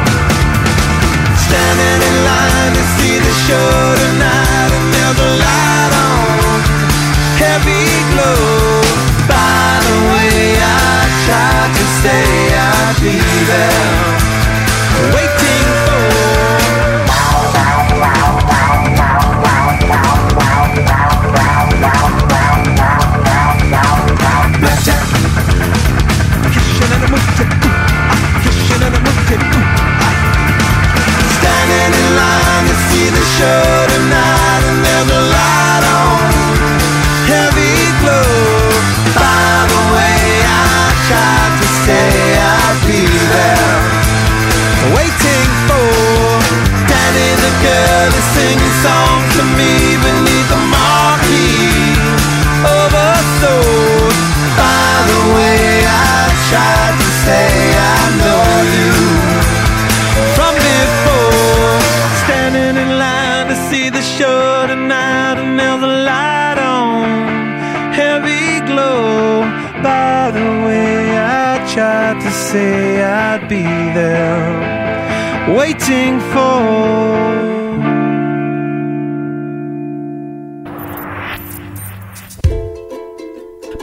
Standing 1.44 2.00
in 2.08 2.16
line 2.24 2.72
to 2.78 2.84
see 2.96 3.20
the 3.20 3.34
show 3.44 3.68
tonight, 4.00 4.72
and 4.72 4.88
there's 4.96 5.20
a 5.20 5.32
light 5.44 5.94
on, 6.00 6.60
heavy 7.36 7.84
glow. 8.16 8.80
By 9.28 9.76
the 9.84 9.98
way, 10.08 10.56
I 10.56 11.04
tried 11.28 11.72
to 11.76 11.86
say 12.00 12.24
I'd 12.56 12.96
be 13.04 13.18
there, 13.50 14.00
waiting 15.14 15.29
the 33.12 33.26
show 33.38 33.59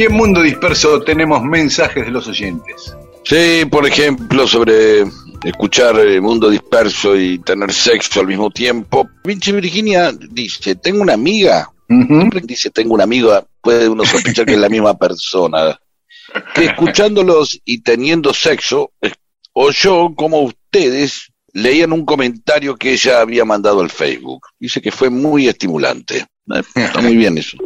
Y 0.00 0.04
en 0.04 0.14
Mundo 0.14 0.40
Disperso 0.40 1.02
tenemos 1.02 1.42
mensajes 1.42 2.06
de 2.06 2.10
los 2.10 2.26
oyentes. 2.26 2.96
Sí, 3.22 3.66
por 3.70 3.86
ejemplo, 3.86 4.46
sobre 4.46 5.04
escuchar 5.44 6.00
el 6.00 6.22
mundo 6.22 6.48
disperso 6.48 7.14
y 7.14 7.38
tener 7.40 7.70
sexo 7.70 8.20
al 8.20 8.26
mismo 8.26 8.50
tiempo. 8.50 9.06
Vinci 9.22 9.52
Virginia 9.52 10.10
dice, 10.30 10.76
tengo 10.76 11.02
una 11.02 11.12
amiga, 11.12 11.68
siempre 11.86 12.40
que 12.40 12.46
dice 12.46 12.70
tengo 12.70 12.94
una 12.94 13.04
amiga, 13.04 13.44
puede 13.60 13.90
uno 13.90 14.06
sospechar 14.06 14.46
que 14.46 14.54
es 14.54 14.58
la 14.58 14.70
misma 14.70 14.96
persona, 14.96 15.78
que 16.54 16.64
escuchándolos 16.64 17.60
y 17.66 17.82
teniendo 17.82 18.32
sexo, 18.32 18.92
eh, 19.02 19.12
oyó 19.52 20.14
como 20.14 20.40
ustedes 20.40 21.30
leían 21.52 21.92
un 21.92 22.06
comentario 22.06 22.74
que 22.74 22.92
ella 22.94 23.20
había 23.20 23.44
mandado 23.44 23.82
al 23.82 23.90
Facebook. 23.90 24.46
Dice 24.58 24.80
que 24.80 24.92
fue 24.92 25.10
muy 25.10 25.46
estimulante. 25.46 26.26
Eh, 26.54 26.62
Está 26.74 27.02
muy 27.02 27.16
bien 27.18 27.36
eso. 27.36 27.58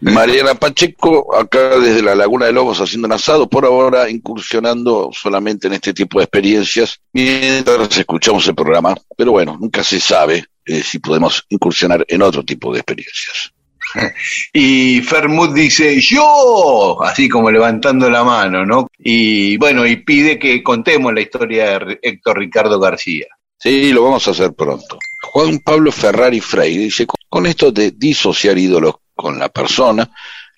Mariana 0.00 0.54
Pacheco, 0.54 1.34
acá 1.36 1.78
desde 1.78 2.02
la 2.02 2.14
Laguna 2.14 2.46
de 2.46 2.52
Lobos 2.52 2.80
haciendo 2.80 3.06
un 3.06 3.12
asado, 3.12 3.48
por 3.48 3.64
ahora 3.64 4.10
incursionando 4.10 5.10
solamente 5.12 5.66
en 5.66 5.74
este 5.74 5.94
tipo 5.94 6.18
de 6.18 6.24
experiencias, 6.24 7.00
mientras 7.12 7.96
escuchamos 7.96 8.46
el 8.48 8.54
programa, 8.54 8.94
pero 9.16 9.32
bueno, 9.32 9.56
nunca 9.58 9.82
se 9.82 10.00
sabe 10.00 10.44
eh, 10.64 10.82
si 10.82 10.98
podemos 10.98 11.44
incursionar 11.48 12.04
en 12.08 12.22
otro 12.22 12.44
tipo 12.44 12.72
de 12.72 12.80
experiencias. 12.80 13.52
Y 14.52 15.00
Fermut 15.00 15.52
dice, 15.52 16.00
yo, 16.00 17.02
así 17.02 17.28
como 17.28 17.50
levantando 17.50 18.10
la 18.10 18.24
mano, 18.24 18.66
¿no? 18.66 18.88
Y 18.98 19.56
bueno, 19.58 19.86
y 19.86 19.96
pide 19.96 20.38
que 20.38 20.62
contemos 20.62 21.14
la 21.14 21.20
historia 21.20 21.78
de 21.78 21.98
Héctor 22.02 22.38
Ricardo 22.38 22.80
García. 22.80 23.26
Sí, 23.58 23.92
lo 23.92 24.02
vamos 24.04 24.26
a 24.26 24.32
hacer 24.32 24.52
pronto. 24.52 24.98
Juan 25.22 25.60
Pablo 25.60 25.90
Ferrari 25.92 26.40
Freire 26.40 26.84
dice, 26.84 27.06
con 27.28 27.46
esto 27.46 27.72
de 27.72 27.92
disociar 27.92 28.58
ídolos 28.58 28.96
con 29.16 29.38
la 29.38 29.48
persona, 29.48 30.08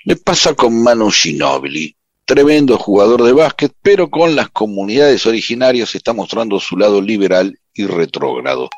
le 0.05 0.17
pasa 0.17 0.55
con 0.55 0.83
Manu 0.83 1.11
Ginobili, 1.11 1.97
tremendo 2.27 2.77
jugador 2.77 3.23
de 3.23 3.33
básquet, 3.33 3.73
pero 3.81 4.11
con 4.11 4.37
las 4.37 4.51
comunidades 4.51 5.25
originarias 5.25 5.95
está 5.95 6.13
mostrando 6.13 6.61
su 6.61 6.77
lado 6.77 7.01
liberal 7.01 7.59
y 7.73 7.87
retrógrado. 7.87 8.69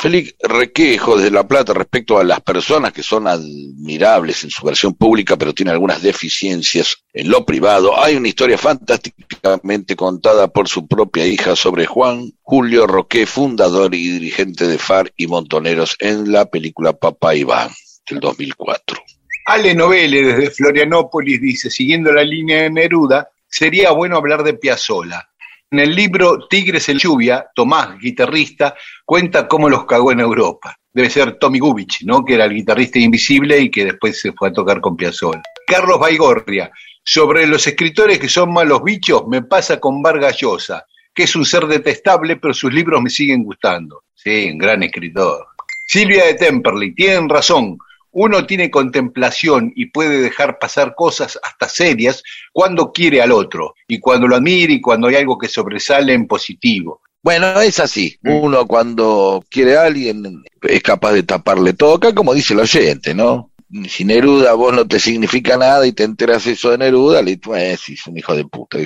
Félix 0.00 0.34
Requejo 0.40 1.18
desde 1.18 1.30
La 1.30 1.46
Plata 1.46 1.74
respecto 1.74 2.18
a 2.18 2.24
las 2.24 2.40
personas 2.40 2.90
que 2.90 3.02
son 3.02 3.26
admirables 3.26 4.44
en 4.44 4.50
su 4.50 4.64
versión 4.64 4.94
pública, 4.94 5.36
pero 5.36 5.52
tienen 5.52 5.74
algunas 5.74 6.00
deficiencias 6.00 6.96
en 7.12 7.28
lo 7.28 7.44
privado. 7.44 8.02
Hay 8.02 8.16
una 8.16 8.28
historia 8.28 8.56
fantásticamente 8.56 9.96
contada 9.96 10.48
por 10.48 10.68
su 10.68 10.86
propia 10.86 11.26
hija 11.26 11.54
sobre 11.54 11.84
Juan 11.84 12.32
Julio 12.40 12.86
Roque, 12.86 13.26
fundador 13.26 13.94
y 13.94 14.08
dirigente 14.08 14.66
de 14.66 14.78
FAR 14.78 15.12
y 15.18 15.26
Montoneros 15.26 15.96
en 15.98 16.32
la 16.32 16.46
película 16.46 16.94
Papá 16.94 17.34
Iván 17.34 17.70
del 18.08 18.20
2004. 18.20 19.02
Ale 19.46 19.74
Novele 19.74 20.22
desde 20.22 20.50
Florianópolis 20.50 21.40
dice, 21.40 21.70
siguiendo 21.70 22.12
la 22.12 22.22
línea 22.22 22.62
de 22.62 22.70
Neruda, 22.70 23.28
sería 23.48 23.90
bueno 23.90 24.16
hablar 24.16 24.42
de 24.42 24.54
Piazzolla. 24.54 25.28
En 25.70 25.78
el 25.78 25.94
libro 25.94 26.48
Tigres 26.48 26.88
en 26.88 26.98
lluvia, 26.98 27.46
Tomás, 27.54 27.98
guitarrista, 27.98 28.74
cuenta 29.04 29.46
cómo 29.46 29.68
los 29.68 29.86
cagó 29.86 30.10
en 30.12 30.20
Europa. 30.20 30.76
Debe 30.92 31.08
ser 31.10 31.38
Tommy 31.38 31.60
Gubich, 31.60 32.02
¿no? 32.04 32.24
Que 32.24 32.34
era 32.34 32.44
el 32.44 32.54
guitarrista 32.54 32.98
invisible 32.98 33.60
y 33.60 33.70
que 33.70 33.84
después 33.84 34.20
se 34.20 34.32
fue 34.32 34.48
a 34.48 34.52
tocar 34.52 34.80
con 34.80 34.96
Piazzolla. 34.96 35.42
Carlos 35.66 36.00
Baigorria, 36.00 36.72
sobre 37.04 37.46
los 37.46 37.64
escritores 37.66 38.18
que 38.18 38.28
son 38.28 38.52
malos 38.52 38.82
bichos, 38.82 39.26
me 39.28 39.42
pasa 39.42 39.78
con 39.78 40.02
Vargas 40.02 40.38
Llosa, 40.38 40.84
que 41.14 41.22
es 41.24 41.36
un 41.36 41.44
ser 41.44 41.66
detestable, 41.66 42.36
pero 42.36 42.52
sus 42.52 42.72
libros 42.72 43.00
me 43.00 43.10
siguen 43.10 43.44
gustando. 43.44 44.02
Sí, 44.14 44.50
un 44.50 44.58
gran 44.58 44.82
escritor. 44.82 45.46
Silvia 45.86 46.26
de 46.26 46.34
Temperley, 46.34 46.94
tienen 46.94 47.28
razón. 47.28 47.78
Uno 48.12 48.46
tiene 48.46 48.70
contemplación 48.70 49.72
y 49.76 49.86
puede 49.86 50.20
dejar 50.20 50.58
pasar 50.58 50.94
cosas 50.94 51.38
hasta 51.42 51.68
serias 51.68 52.22
cuando 52.52 52.92
quiere 52.92 53.22
al 53.22 53.32
otro 53.32 53.74
y 53.86 54.00
cuando 54.00 54.26
lo 54.26 54.36
admira 54.36 54.72
y 54.72 54.80
cuando 54.80 55.08
hay 55.08 55.16
algo 55.16 55.38
que 55.38 55.48
sobresale 55.48 56.12
en 56.12 56.26
positivo. 56.26 57.00
Bueno, 57.22 57.60
es 57.60 57.78
así. 57.78 58.18
Uno 58.24 58.66
cuando 58.66 59.44
quiere 59.50 59.76
a 59.76 59.82
alguien 59.82 60.42
es 60.62 60.82
capaz 60.82 61.12
de 61.12 61.22
taparle 61.22 61.74
todo. 61.74 61.96
Acá 61.96 62.14
como 62.14 62.32
dice 62.32 62.54
el 62.54 62.60
oyente, 62.60 63.14
¿no? 63.14 63.49
Si 63.88 64.04
Neruda 64.04 64.54
vos 64.54 64.74
no 64.74 64.86
te 64.86 64.98
significa 64.98 65.56
nada 65.56 65.86
y 65.86 65.92
te 65.92 66.02
enteras 66.02 66.44
eso 66.46 66.70
de 66.70 66.78
Neruda, 66.78 67.22
le 67.22 67.38
pues, 67.38 67.88
es 67.88 68.06
un 68.08 68.18
hijo 68.18 68.34
de 68.34 68.44
puta. 68.44 68.78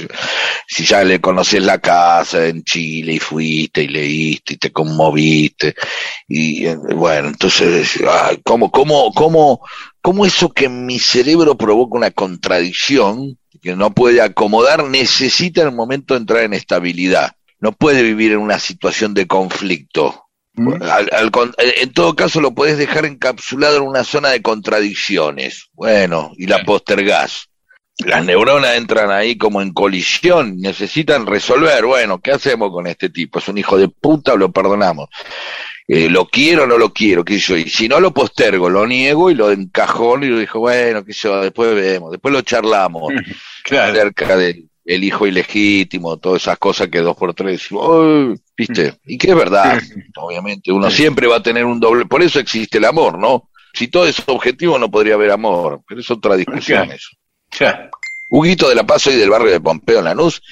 Si 0.66 0.84
ya 0.84 1.02
le 1.02 1.22
conoces 1.22 1.62
la 1.62 1.78
casa 1.78 2.46
en 2.46 2.62
Chile 2.64 3.14
y 3.14 3.18
fuiste 3.18 3.84
y 3.84 3.88
leíste 3.88 4.54
y 4.54 4.56
te 4.58 4.72
conmoviste. 4.72 5.74
Y 6.28 6.66
eh, 6.66 6.76
bueno, 6.76 7.28
entonces, 7.28 7.98
ay, 8.06 8.40
¿cómo, 8.44 8.70
cómo, 8.70 9.10
cómo, 9.14 9.60
cómo 10.02 10.26
eso 10.26 10.50
que 10.50 10.68
mi 10.68 10.98
cerebro 10.98 11.56
provoca 11.56 11.96
una 11.96 12.10
contradicción 12.10 13.38
que 13.62 13.74
no 13.76 13.94
puede 13.94 14.20
acomodar, 14.20 14.84
necesita 14.84 15.62
en 15.62 15.68
el 15.68 15.74
momento 15.74 16.14
entrar 16.14 16.42
en 16.42 16.52
estabilidad? 16.52 17.32
No 17.58 17.72
puede 17.72 18.02
vivir 18.02 18.32
en 18.32 18.38
una 18.38 18.58
situación 18.58 19.14
de 19.14 19.26
conflicto. 19.26 20.23
Al- 20.56 21.10
en 21.58 21.92
todo 21.92 22.14
caso 22.14 22.40
lo 22.40 22.54
podés 22.54 22.78
dejar 22.78 23.04
encapsulado 23.06 23.78
en 23.78 23.82
una 23.84 24.04
zona 24.04 24.30
de 24.30 24.42
contradicciones. 24.42 25.68
Bueno, 25.72 26.32
y 26.36 26.46
la 26.46 26.62
postergás. 26.64 27.48
Las 27.98 28.24
neuronas 28.24 28.76
entran 28.76 29.12
ahí 29.12 29.36
como 29.38 29.62
en 29.62 29.72
colisión, 29.72 30.56
necesitan 30.60 31.26
resolver, 31.26 31.84
bueno, 31.84 32.20
¿qué 32.20 32.32
hacemos 32.32 32.72
con 32.72 32.88
este 32.88 33.08
tipo? 33.08 33.38
¿Es 33.38 33.46
un 33.46 33.56
hijo 33.58 33.78
de 33.78 33.88
puta 33.88 34.32
o 34.32 34.36
lo 34.36 34.50
perdonamos? 34.50 35.08
Eh, 35.86 36.08
¿Lo 36.08 36.26
quiero 36.26 36.64
o 36.64 36.66
no 36.66 36.76
lo 36.76 36.92
quiero? 36.92 37.24
¿Qué 37.24 37.34
sé 37.34 37.40
yo? 37.40 37.56
Y 37.56 37.68
si 37.70 37.88
no 37.88 38.00
lo 38.00 38.12
postergo, 38.12 38.68
lo 38.68 38.84
niego 38.86 39.30
y 39.30 39.34
lo 39.34 39.52
encajono 39.52 40.24
y 40.24 40.28
lo 40.30 40.38
dijo, 40.38 40.58
bueno, 40.58 41.04
qué 41.04 41.12
sé 41.12 41.28
yo, 41.28 41.40
después 41.40 41.72
vemos, 41.74 42.10
después 42.10 42.32
lo 42.32 42.40
charlamos 42.42 43.12
Claro. 43.64 43.92
acerca 43.92 44.36
del 44.36 44.68
el 44.84 45.04
hijo 45.04 45.26
ilegítimo, 45.26 46.18
todas 46.18 46.42
esas 46.42 46.58
cosas 46.58 46.88
que 46.88 47.00
dos 47.00 47.16
por 47.16 47.32
tres 47.34 47.68
"Ay", 47.70 48.34
¿viste? 48.56 48.98
Y 49.06 49.16
que 49.18 49.30
es 49.30 49.36
verdad, 49.36 49.80
obviamente, 50.16 50.70
uno 50.72 50.90
siempre 50.90 51.26
va 51.26 51.36
a 51.36 51.42
tener 51.42 51.64
un 51.64 51.80
doble, 51.80 52.06
por 52.06 52.22
eso 52.22 52.38
existe 52.38 52.78
el 52.78 52.84
amor, 52.84 53.18
¿no? 53.18 53.48
Si 53.72 53.88
todo 53.88 54.06
es 54.06 54.22
objetivo 54.26 54.78
no 54.78 54.90
podría 54.90 55.14
haber 55.14 55.30
amor, 55.30 55.82
pero 55.88 56.00
es 56.00 56.10
otra 56.10 56.36
discusión 56.36 56.92
eso. 56.92 57.10
Huguito 58.30 58.68
de 58.68 58.74
la 58.74 58.84
Paz 58.84 59.06
y 59.08 59.16
del 59.16 59.30
barrio 59.30 59.50
de 59.50 59.60
Pompeo 59.60 59.98
en 59.98 60.04
Lanús, 60.04 60.42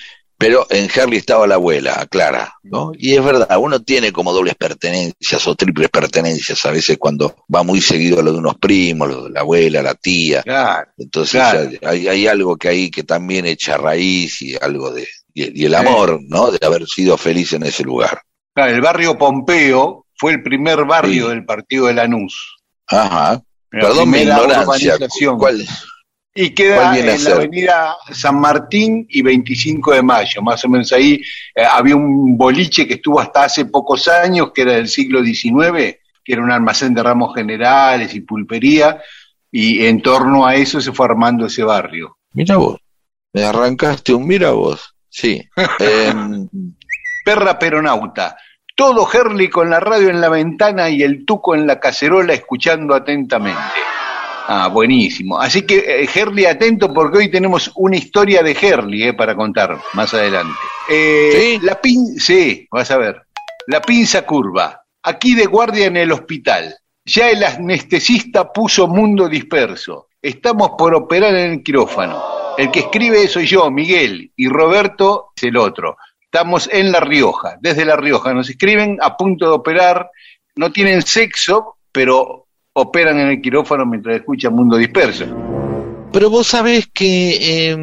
pero 0.42 0.66
en 0.70 0.88
Herley 0.94 1.18
estaba 1.18 1.46
la 1.46 1.54
abuela, 1.54 1.94
aclara, 2.00 2.54
¿no? 2.64 2.92
Y 2.98 3.14
es 3.14 3.24
verdad, 3.24 3.48
uno 3.58 3.80
tiene 3.82 4.12
como 4.12 4.32
dobles 4.32 4.54
pertenencias 4.56 5.46
o 5.46 5.54
triples 5.54 5.88
pertenencias 5.88 6.64
a 6.66 6.70
veces 6.70 6.98
cuando 6.98 7.36
va 7.54 7.62
muy 7.62 7.80
seguido 7.80 8.18
a 8.20 8.22
lo 8.22 8.32
de 8.32 8.38
unos 8.38 8.56
primos, 8.58 9.08
lo 9.08 9.24
de 9.24 9.30
la 9.30 9.40
abuela, 9.40 9.82
la 9.82 9.94
tía, 9.94 10.42
Claro. 10.42 10.90
entonces 10.98 11.40
Claro. 11.40 11.70
hay, 11.86 12.08
hay 12.08 12.26
algo 12.26 12.56
que 12.56 12.68
ahí 12.68 12.90
que 12.90 13.04
también 13.04 13.46
echa 13.46 13.76
raíz 13.76 14.42
y 14.42 14.56
algo 14.60 14.90
de 14.90 15.06
y, 15.34 15.64
el 15.64 15.74
amor, 15.74 16.20
¿no? 16.28 16.50
De 16.50 16.64
haber 16.66 16.86
sido 16.86 17.16
feliz 17.16 17.52
en 17.54 17.62
ese 17.62 17.84
lugar. 17.84 18.20
Claro, 18.54 18.72
el 18.74 18.80
barrio 18.82 19.16
Pompeo 19.16 20.06
fue 20.14 20.32
el 20.32 20.42
primer 20.42 20.84
barrio 20.84 21.24
Sí. 21.24 21.30
del 21.30 21.44
partido 21.46 21.86
de 21.86 21.94
Lanús. 21.94 22.58
Ajá. 22.88 23.40
La 23.70 23.80
Perdón 23.80 24.10
mi 24.10 24.18
ignorancia. 24.18 24.98
¿Cuál? 25.38 25.64
Y 26.34 26.50
queda 26.50 26.76
¿Cuál 26.76 26.94
viene 26.94 27.10
a 27.10 27.14
en 27.14 27.24
la 27.24 27.30
ser? 27.30 27.38
avenida 27.38 27.96
San 28.10 28.40
Martín 28.40 29.06
y 29.10 29.20
25 29.20 29.92
de 29.92 30.02
Mayo, 30.02 30.40
más 30.40 30.64
o 30.64 30.68
menos 30.68 30.90
ahí 30.92 31.20
eh, 31.54 31.62
había 31.62 31.94
un 31.94 32.38
boliche 32.38 32.86
que 32.86 32.94
estuvo 32.94 33.20
hasta 33.20 33.44
hace 33.44 33.66
pocos 33.66 34.08
años, 34.08 34.50
que 34.54 34.62
era 34.62 34.72
del 34.72 34.88
siglo 34.88 35.22
XIX, 35.22 35.98
que 36.24 36.32
era 36.32 36.42
un 36.42 36.50
almacén 36.50 36.94
de 36.94 37.02
ramos 37.02 37.34
generales 37.34 38.14
y 38.14 38.20
pulpería, 38.20 39.02
y 39.50 39.84
en 39.84 40.00
torno 40.00 40.46
a 40.46 40.54
eso 40.54 40.80
se 40.80 40.92
fue 40.92 41.04
armando 41.04 41.46
ese 41.46 41.64
barrio. 41.64 42.16
Mira 42.32 42.56
vos. 42.56 42.78
Me 43.34 43.44
arrancaste 43.44 44.14
un 44.14 44.26
mira 44.26 44.50
vos. 44.52 44.94
Sí. 45.10 45.42
Em, 45.78 46.48
Perra 47.24 47.58
peronauta, 47.58 48.36
todo 48.74 49.06
Herley 49.12 49.48
con 49.48 49.70
la 49.70 49.78
radio 49.78 50.08
en 50.08 50.20
la 50.20 50.28
ventana 50.28 50.88
y 50.88 51.02
el 51.02 51.24
tuco 51.24 51.54
en 51.54 51.66
la 51.66 51.78
cacerola 51.78 52.32
escuchando 52.32 52.94
atentamente. 52.94 53.60
Ah, 54.54 54.68
buenísimo. 54.68 55.40
Así 55.40 55.62
que, 55.62 55.78
eh, 55.78 56.08
Herley, 56.14 56.44
atento 56.44 56.92
porque 56.92 57.16
hoy 57.16 57.30
tenemos 57.30 57.72
una 57.74 57.96
historia 57.96 58.42
de 58.42 58.52
Herley 58.52 59.04
eh, 59.04 59.14
para 59.14 59.34
contar 59.34 59.80
más 59.94 60.12
adelante. 60.12 60.58
Eh, 60.90 61.30
¿Sí? 61.32 61.66
La 61.66 61.80
pin 61.80 62.20
sí, 62.20 62.68
vas 62.70 62.90
a 62.90 62.98
ver. 62.98 63.22
La 63.68 63.80
pinza 63.80 64.26
curva. 64.26 64.84
Aquí 65.04 65.34
de 65.34 65.46
guardia 65.46 65.86
en 65.86 65.96
el 65.96 66.12
hospital. 66.12 66.76
Ya 67.02 67.30
el 67.30 67.42
anestesista 67.42 68.52
puso 68.52 68.86
mundo 68.88 69.26
disperso. 69.26 70.08
Estamos 70.20 70.72
por 70.76 70.94
operar 70.94 71.34
en 71.34 71.52
el 71.52 71.62
quirófano. 71.62 72.22
El 72.58 72.70
que 72.70 72.80
escribe 72.80 73.26
soy 73.28 73.46
yo, 73.46 73.70
Miguel, 73.70 74.32
y 74.36 74.48
Roberto 74.48 75.30
es 75.34 75.44
el 75.44 75.56
otro. 75.56 75.96
Estamos 76.20 76.68
en 76.70 76.92
La 76.92 77.00
Rioja, 77.00 77.56
desde 77.58 77.86
La 77.86 77.96
Rioja. 77.96 78.34
Nos 78.34 78.50
escriben 78.50 78.98
a 79.00 79.16
punto 79.16 79.46
de 79.46 79.52
operar. 79.52 80.10
No 80.56 80.70
tienen 80.70 81.00
sexo, 81.00 81.78
pero 81.90 82.41
operan 82.74 83.18
en 83.18 83.28
el 83.28 83.40
quirófano 83.40 83.86
mientras 83.86 84.16
escuchan 84.16 84.54
Mundo 84.54 84.76
Disperso. 84.76 85.26
pero 86.12 86.30
vos 86.30 86.46
sabés 86.46 86.88
que 86.92 87.70
eh, 87.70 87.76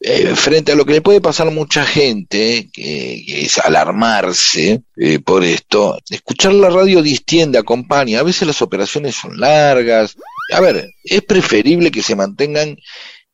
eh, 0.00 0.34
frente 0.36 0.72
a 0.72 0.76
lo 0.76 0.84
que 0.84 0.94
le 0.94 1.00
puede 1.00 1.20
pasar 1.20 1.48
a 1.48 1.50
mucha 1.50 1.84
gente, 1.84 2.68
que, 2.72 3.22
que 3.26 3.42
es 3.42 3.58
alarmarse 3.58 4.82
eh, 4.96 5.18
por 5.18 5.44
esto, 5.44 5.98
escuchar 6.08 6.52
la 6.54 6.70
radio 6.70 7.02
distiende, 7.02 7.58
acompaña. 7.58 8.20
A 8.20 8.24
veces 8.24 8.46
las 8.46 8.62
operaciones 8.62 9.16
son 9.16 9.38
largas. 9.38 10.16
A 10.52 10.60
ver, 10.60 10.88
es 11.02 11.22
preferible 11.22 11.90
que 11.90 12.02
se 12.02 12.16
mantengan 12.16 12.76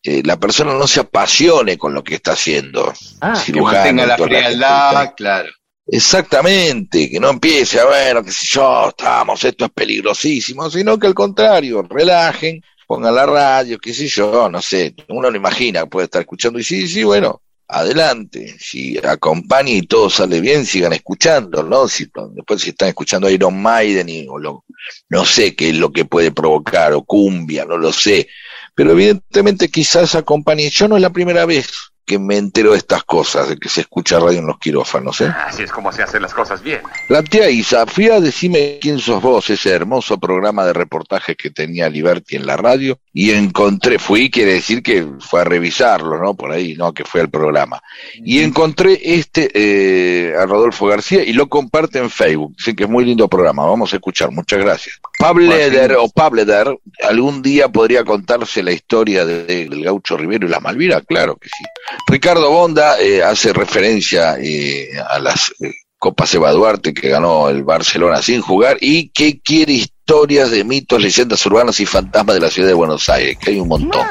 eh, 0.02 0.22
la 0.24 0.38
persona 0.38 0.72
no 0.72 0.86
se 0.86 1.00
apasione 1.00 1.76
con 1.76 1.92
lo 1.92 2.02
que 2.02 2.14
está 2.14 2.32
haciendo. 2.32 2.92
Ah, 3.20 3.42
que 3.44 3.60
mantenga 3.60 4.06
la 4.06 4.16
frialdad, 4.16 5.12
claro. 5.14 5.50
Exactamente, 5.92 7.10
que 7.10 7.18
no 7.18 7.30
empiece 7.30 7.80
a 7.80 7.84
ver, 7.84 8.22
qué 8.24 8.30
sé 8.30 8.46
yo, 8.48 8.90
estamos, 8.90 9.42
esto 9.42 9.64
es 9.64 9.72
peligrosísimo, 9.72 10.70
sino 10.70 10.96
que 10.96 11.08
al 11.08 11.14
contrario, 11.14 11.82
relajen, 11.82 12.62
pongan 12.86 13.12
la 13.12 13.26
radio, 13.26 13.76
qué 13.76 13.92
sé 13.92 14.06
yo, 14.06 14.48
no 14.48 14.62
sé, 14.62 14.94
uno 15.08 15.32
no 15.32 15.36
imagina, 15.36 15.86
puede 15.86 16.04
estar 16.04 16.20
escuchando 16.20 16.60
y 16.60 16.62
sí, 16.62 16.86
sí, 16.86 17.02
bueno, 17.02 17.42
adelante, 17.66 18.54
si 18.60 18.98
acompaña 18.98 19.72
y 19.72 19.82
todo 19.82 20.08
sale 20.08 20.40
bien, 20.40 20.64
sigan 20.64 20.92
escuchando, 20.92 21.64
¿no? 21.64 21.88
Si, 21.88 22.06
después 22.34 22.60
si 22.60 22.70
están 22.70 22.90
escuchando 22.90 23.26
a 23.26 23.32
Iron 23.32 23.60
Maiden 23.60 24.08
y, 24.08 24.28
o 24.28 24.38
lo, 24.38 24.64
no 25.08 25.24
sé 25.24 25.56
qué 25.56 25.70
es 25.70 25.74
lo 25.74 25.90
que 25.90 26.04
puede 26.04 26.30
provocar, 26.30 26.92
o 26.92 27.02
cumbia, 27.02 27.64
no 27.64 27.76
lo 27.76 27.92
sé, 27.92 28.28
pero 28.76 28.92
evidentemente 28.92 29.68
quizás 29.68 30.14
acompañe, 30.14 30.70
yo 30.70 30.86
no 30.86 30.94
es 30.94 31.02
la 31.02 31.10
primera 31.10 31.46
vez 31.46 31.89
que 32.04 32.18
me 32.18 32.36
entero 32.36 32.72
de 32.72 32.78
estas 32.78 33.04
cosas, 33.04 33.48
de 33.48 33.56
que 33.56 33.68
se 33.68 33.82
escucha 33.82 34.18
radio 34.18 34.40
en 34.40 34.46
los 34.46 34.58
quirófanos, 34.58 35.20
¿eh? 35.20 35.32
Así 35.46 35.62
es 35.62 35.70
como 35.70 35.92
se 35.92 36.02
hacen 36.02 36.22
las 36.22 36.34
cosas 36.34 36.62
bien. 36.62 36.80
La 37.08 37.22
tía 37.22 37.48
Isa, 37.50 37.86
fui 37.86 38.08
a 38.08 38.20
decime 38.20 38.78
quién 38.80 38.98
sos 38.98 39.22
vos, 39.22 39.48
ese 39.50 39.70
hermoso 39.70 40.18
programa 40.18 40.64
de 40.64 40.72
reportajes 40.72 41.36
que 41.36 41.50
tenía 41.50 41.88
Liberty 41.88 42.36
en 42.36 42.46
la 42.46 42.56
radio, 42.56 42.98
y 43.12 43.30
encontré, 43.30 43.98
fui, 43.98 44.30
quiere 44.30 44.54
decir 44.54 44.82
que 44.82 45.06
fue 45.20 45.40
a 45.40 45.44
revisarlo, 45.44 46.20
¿no? 46.20 46.34
Por 46.34 46.52
ahí, 46.52 46.74
¿no? 46.74 46.92
Que 46.92 47.04
fue 47.04 47.20
al 47.20 47.30
programa. 47.30 47.82
Y 48.14 48.40
encontré 48.40 49.00
este, 49.02 49.50
eh, 49.54 50.34
a 50.36 50.46
Rodolfo 50.46 50.86
García, 50.86 51.22
y 51.24 51.32
lo 51.32 51.48
comparte 51.48 51.98
en 51.98 52.10
Facebook. 52.10 52.54
Dicen 52.56 52.76
que 52.76 52.84
es 52.84 52.90
muy 52.90 53.04
lindo 53.04 53.28
programa, 53.28 53.64
vamos 53.66 53.92
a 53.92 53.96
escuchar, 53.96 54.30
muchas 54.30 54.58
gracias. 54.58 55.00
Pableder 55.20 55.96
o 55.98 56.08
Pableder, 56.08 56.74
algún 57.08 57.42
día 57.42 57.68
podría 57.68 58.04
contarse 58.04 58.62
la 58.62 58.72
historia 58.72 59.24
de- 59.26 59.44
del 59.44 59.84
gaucho 59.84 60.16
Rivero 60.16 60.46
y 60.46 60.50
las 60.50 60.62
Malvinas, 60.62 61.02
claro 61.06 61.36
que 61.36 61.48
sí. 61.48 61.64
Ricardo 62.08 62.50
Bonda 62.50 62.98
eh, 63.00 63.22
hace 63.22 63.52
referencia 63.52 64.36
eh, 64.40 64.88
a 65.08 65.18
las 65.18 65.52
eh, 65.60 65.72
Copas 65.98 66.34
Eva 66.34 66.50
Duarte 66.52 66.94
que 66.94 67.10
ganó 67.10 67.50
el 67.50 67.62
Barcelona 67.62 68.22
sin 68.22 68.40
jugar 68.40 68.78
y 68.80 69.10
que 69.10 69.40
quiere 69.40 69.74
historias 69.74 70.50
de 70.50 70.64
mitos, 70.64 71.00
leyendas 71.00 71.44
urbanas 71.44 71.78
y 71.80 71.86
fantasmas 71.86 72.34
de 72.36 72.40
la 72.40 72.50
ciudad 72.50 72.68
de 72.68 72.74
Buenos 72.74 73.08
Aires, 73.10 73.36
que 73.38 73.50
hay 73.50 73.60
un 73.60 73.68
montón. 73.68 74.06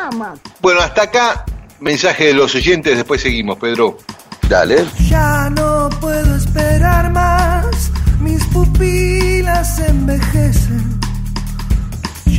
Bueno, 0.62 0.82
hasta 0.82 1.02
acá, 1.04 1.44
mensaje 1.80 2.26
de 2.28 2.34
los 2.36 2.54
oyentes, 2.54 2.96
después 2.96 3.20
seguimos, 3.22 3.58
Pedro. 3.58 3.98
Dale. 4.48 4.86
Ya 5.10 5.50
no 5.50 5.90
puedo 6.00 6.36
esperar 6.36 7.12
más, 7.12 7.92
mis 8.22 8.44
pupilas 8.46 9.80
envejecen. 9.80 10.59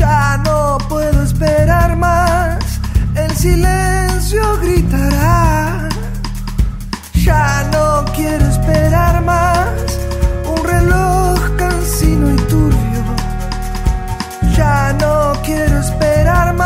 Ya 0.01 0.39
no 0.39 0.79
puedo 0.89 1.23
esperar 1.23 1.95
más, 1.95 2.81
el 3.15 3.31
silencio 3.37 4.43
gritará. 4.63 5.91
Ya 7.13 7.69
no 7.71 8.07
quiero 8.17 8.47
esperar 8.47 9.23
más, 9.23 9.69
un 10.57 10.65
reloj 10.65 11.39
cansino 11.59 12.33
y 12.33 12.37
turbio. 12.53 13.05
Ya 14.57 14.95
no 14.95 15.35
quiero 15.45 15.81
esperar 15.81 16.55
más, 16.55 16.60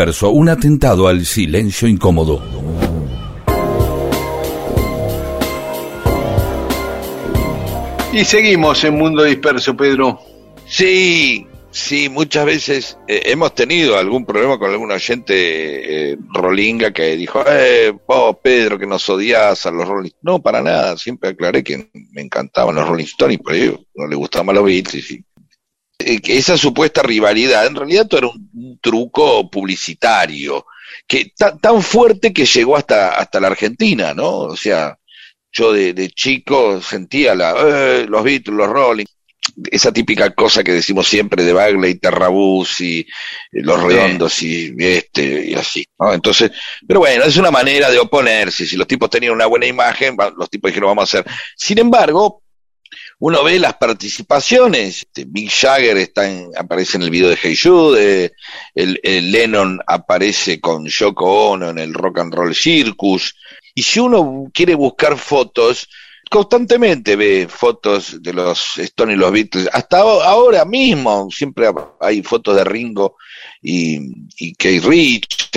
disperso, 0.00 0.30
un 0.30 0.48
atentado 0.48 1.08
al 1.08 1.26
silencio 1.26 1.86
incómodo. 1.86 2.42
Y 8.12 8.24
seguimos 8.24 8.82
en 8.84 8.94
Mundo 8.94 9.24
Disperso, 9.24 9.76
Pedro. 9.76 10.18
Sí, 10.66 11.46
sí, 11.70 12.08
muchas 12.08 12.46
veces 12.46 12.98
eh, 13.06 13.24
hemos 13.26 13.54
tenido 13.54 13.98
algún 13.98 14.24
problema 14.24 14.58
con 14.58 14.70
algún 14.70 14.90
oyente 14.90 16.12
eh, 16.12 16.16
rolinga 16.32 16.92
que 16.92 17.16
dijo, 17.16 17.44
eh, 17.46 17.92
vos 18.08 18.36
Pedro, 18.42 18.78
que 18.78 18.86
nos 18.86 19.06
odias 19.10 19.66
a 19.66 19.70
los 19.70 19.86
Rolling 19.86 20.08
Stones. 20.08 20.22
No, 20.22 20.40
para 20.40 20.62
nada, 20.62 20.96
siempre 20.96 21.30
aclaré 21.30 21.62
que 21.62 21.90
me 22.12 22.22
encantaban 22.22 22.74
los 22.74 22.88
Rolling 22.88 23.04
Stones 23.04 23.34
y 23.34 23.42
por 23.42 23.54
ello 23.54 23.80
no 23.94 24.06
le 24.06 24.16
gustaban 24.16 24.54
los 24.54 24.64
Beatles. 24.64 25.10
Y, 25.10 25.24
esa 26.00 26.56
supuesta 26.56 27.02
rivalidad, 27.02 27.66
en 27.66 27.74
realidad 27.76 28.06
todo 28.06 28.18
era 28.18 28.28
un, 28.28 28.50
un 28.54 28.78
truco 28.80 29.50
publicitario, 29.50 30.66
que 31.06 31.32
ta- 31.36 31.56
tan 31.56 31.82
fuerte 31.82 32.32
que 32.32 32.44
llegó 32.46 32.76
hasta, 32.76 33.10
hasta 33.16 33.40
la 33.40 33.48
Argentina, 33.48 34.14
¿no? 34.14 34.30
O 34.40 34.56
sea, 34.56 34.96
yo 35.52 35.72
de, 35.72 35.92
de 35.94 36.10
chico 36.10 36.80
sentía 36.80 37.34
la, 37.34 37.54
eh, 37.58 38.06
los 38.08 38.22
Beatles, 38.22 38.56
los 38.56 38.68
Rolling, 38.68 39.06
esa 39.70 39.92
típica 39.92 40.30
cosa 40.34 40.62
que 40.62 40.72
decimos 40.72 41.08
siempre 41.08 41.42
de 41.42 41.52
Bagley, 41.52 41.96
Terrabús 41.96 42.80
y 42.80 43.00
eh, 43.00 43.06
los 43.52 43.82
redondos 43.82 44.42
y 44.42 44.72
este 44.78 45.46
y 45.46 45.54
así, 45.54 45.84
¿no? 45.98 46.12
Entonces, 46.12 46.52
pero 46.86 47.00
bueno, 47.00 47.24
es 47.24 47.36
una 47.36 47.50
manera 47.50 47.90
de 47.90 47.98
oponerse. 47.98 48.64
Si 48.66 48.76
los 48.76 48.86
tipos 48.86 49.10
tenían 49.10 49.32
una 49.32 49.46
buena 49.46 49.66
imagen, 49.66 50.16
los 50.36 50.48
tipos 50.48 50.70
dijeron 50.70 50.90
vamos 50.90 51.14
a 51.14 51.18
hacer. 51.20 51.32
Sin 51.56 51.78
embargo, 51.78 52.39
uno 53.20 53.44
ve 53.44 53.58
las 53.58 53.74
participaciones, 53.74 55.02
este, 55.02 55.26
Mick 55.26 55.50
Jagger 55.50 55.96
está 55.98 56.28
en- 56.28 56.50
aparece 56.56 56.96
en 56.96 57.02
el 57.04 57.10
video 57.10 57.28
de 57.28 57.38
Hey 57.40 57.56
Jude, 57.56 58.32
el, 58.74 58.98
Lennon 59.30 59.78
aparece 59.86 60.58
con 60.60 60.86
Yoko 60.86 61.50
Ono 61.50 61.70
en 61.70 61.78
el 61.78 61.92
Rock 61.94 62.18
and 62.20 62.34
Roll 62.34 62.54
Circus, 62.54 63.34
y 63.74 63.82
si 63.82 64.00
uno 64.00 64.50
quiere 64.52 64.74
buscar 64.74 65.16
fotos, 65.18 65.86
constantemente 66.30 67.16
ve 67.16 67.46
fotos 67.48 68.22
de 68.22 68.32
los 68.32 68.78
Stones 68.78 69.16
y 69.16 69.18
los 69.18 69.32
Beatles, 69.32 69.68
hasta 69.72 69.98
aho- 70.00 70.22
ahora 70.22 70.64
mismo 70.64 71.28
siempre 71.30 71.66
hay 72.00 72.22
fotos 72.22 72.56
de 72.56 72.64
Ringo 72.64 73.16
y, 73.60 73.98
y 74.38 74.54
Keith 74.54 74.84
Richards, 74.84 75.50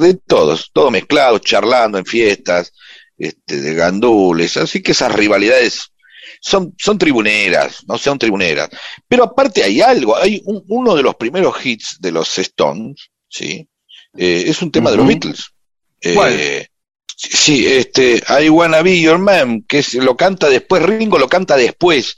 de 0.00 0.14
todos, 0.14 0.70
todos 0.72 0.90
mezclados, 0.90 1.42
charlando 1.42 1.98
en 1.98 2.06
fiestas, 2.06 2.72
este, 3.16 3.60
de 3.60 3.74
gandules, 3.74 4.56
así 4.56 4.82
que 4.82 4.92
esas 4.92 5.12
rivalidades 5.12 5.92
son, 6.40 6.74
son 6.78 6.98
tribuneras, 6.98 7.84
no 7.86 7.98
son 7.98 8.18
tribuneras. 8.18 8.68
Pero 9.06 9.24
aparte 9.24 9.62
hay 9.62 9.80
algo, 9.80 10.16
hay 10.16 10.40
un- 10.44 10.64
uno 10.68 10.94
de 10.94 11.02
los 11.02 11.14
primeros 11.16 11.64
hits 11.64 11.96
de 12.00 12.12
los 12.12 12.38
Stones, 12.38 13.10
¿sí? 13.28 13.68
Eh, 14.16 14.44
es 14.46 14.62
un 14.62 14.70
tema 14.70 14.90
de 14.90 14.96
los. 14.96 15.06
Beatles. 15.06 15.44
Eh, 16.00 16.14
¿Cuál? 16.14 16.68
Sí, 17.16 17.66
este, 17.66 18.22
I 18.42 18.48
Wanna 18.48 18.80
Be 18.82 19.00
Your 19.00 19.18
Man, 19.18 19.62
que 19.66 19.80
es, 19.80 19.94
lo 19.94 20.16
canta 20.16 20.48
después, 20.48 20.82
Ringo 20.82 21.18
lo 21.18 21.28
canta 21.28 21.56
después. 21.56 22.16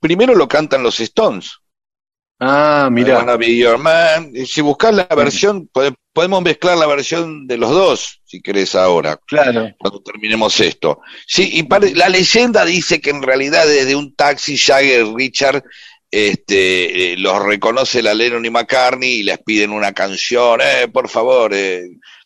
Primero 0.00 0.34
lo 0.34 0.48
cantan 0.48 0.82
los 0.82 0.98
Stones. 0.98 1.52
Ah. 2.40 2.88
Wanna 2.90 3.36
Be 3.36 3.56
Your 3.56 3.78
Man. 3.78 4.32
Si 4.46 4.60
buscas 4.62 4.94
la 4.94 5.04
versión, 5.14 5.68
pode- 5.72 5.94
podemos 6.12 6.42
mezclar 6.42 6.78
la 6.78 6.86
versión 6.86 7.46
de 7.46 7.58
los 7.58 7.70
dos, 7.70 8.20
si 8.24 8.40
querés 8.40 8.74
ahora 8.74 9.18
Claro. 9.26 9.68
cuando 9.78 10.02
terminemos 10.02 10.58
esto. 10.60 11.00
Sí, 11.26 11.50
y 11.52 11.62
pare- 11.64 11.94
la 11.94 12.08
leyenda 12.08 12.64
dice 12.64 13.00
que 13.00 13.10
en 13.10 13.22
realidad 13.22 13.66
desde 13.66 13.94
un 13.94 14.14
taxi 14.14 14.56
Jagger 14.56 15.06
Richard 15.14 15.62
este, 16.10 17.12
eh, 17.12 17.16
los 17.16 17.40
reconoce 17.40 18.02
la 18.02 18.14
Lennon 18.14 18.44
y 18.44 18.50
McCartney 18.50 19.20
y 19.20 19.22
les 19.22 19.38
piden 19.38 19.70
una 19.70 19.92
canción, 19.92 20.60
eh, 20.60 20.88
por 20.88 21.08
favor, 21.08 21.52
eh, 21.54 21.82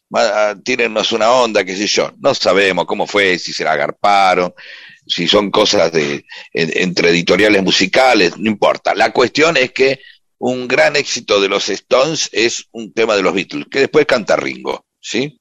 ma- 0.09 0.55
tírennos 0.65 1.13
una 1.13 1.31
onda, 1.33 1.65
qué 1.65 1.77
sé 1.77 1.87
yo. 1.87 2.11
No 2.21 2.35
sabemos 2.35 2.87
cómo 2.87 3.07
fue, 3.07 3.39
si 3.39 3.53
se 3.53 3.63
la 3.65 3.73
agarparon, 3.73 4.55
si 5.07 5.29
son 5.29 5.51
cosas 5.51 5.93
de 5.93 6.25
en- 6.53 6.73
entre 6.83 7.11
editoriales 7.11 7.63
musicales, 7.63 8.37
no 8.39 8.51
importa. 8.51 8.95
La 8.95 9.13
cuestión 9.13 9.57
es 9.57 9.73
que 9.73 10.01
un 10.39 10.67
gran 10.69 10.97
éxito 10.97 11.41
de 11.41 11.49
los 11.49 11.69
Stones 11.69 12.29
es 12.33 12.67
un 12.73 12.93
tema 12.93 13.17
de 13.17 13.23
los 13.23 13.33
Beatles, 13.35 13.67
que 13.71 13.81
después 13.81 14.07
canta 14.07 14.37
Ringo, 14.37 14.85
¿sí? 15.01 15.41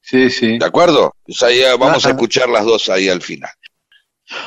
Sí, 0.00 0.28
sí. 0.30 0.58
¿De 0.58 0.64
acuerdo? 0.66 1.14
Pues 1.24 1.42
ahí, 1.42 1.60
eh, 1.60 1.70
vamos 1.78 2.04
a 2.04 2.08
Ajá. 2.08 2.10
escuchar 2.10 2.48
las 2.48 2.64
dos 2.64 2.88
ahí 2.90 3.08
al 3.08 3.22
final. 3.22 3.50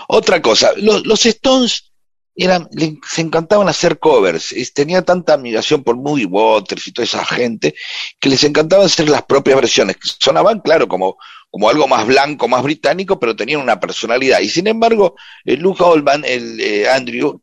Otra 0.07 0.41
cosa, 0.41 0.71
los, 0.77 1.05
los 1.05 1.25
Stones 1.25 1.91
eran, 2.35 2.67
le- 2.71 2.97
se 3.09 3.21
encantaban 3.21 3.67
hacer 3.67 3.97
covers, 3.99 4.53
tenía 4.73 5.01
tanta 5.01 5.33
admiración 5.33 5.83
por 5.83 5.95
Moody 5.97 6.25
Waters 6.25 6.87
y 6.87 6.91
toda 6.91 7.03
esa 7.05 7.25
gente, 7.25 7.73
que 8.19 8.29
les 8.29 8.43
encantaba 8.43 8.85
hacer 8.85 9.09
las 9.09 9.23
propias 9.23 9.55
versiones, 9.55 9.95
que 9.97 10.07
sonaban, 10.19 10.59
claro, 10.61 10.87
como, 10.87 11.17
como 11.57 11.71
algo 11.71 11.87
más 11.87 12.05
blanco, 12.05 12.47
más 12.47 12.61
británico, 12.61 13.19
pero 13.19 13.35
tenían 13.35 13.61
una 13.61 13.79
personalidad. 13.79 14.41
Y 14.41 14.47
sin 14.49 14.67
embargo, 14.67 15.15
el 15.43 15.59
Luke 15.59 15.83
Oldman, 15.83 16.23
el 16.23 16.59
eh, 16.61 16.87
Andrew, 16.87 17.41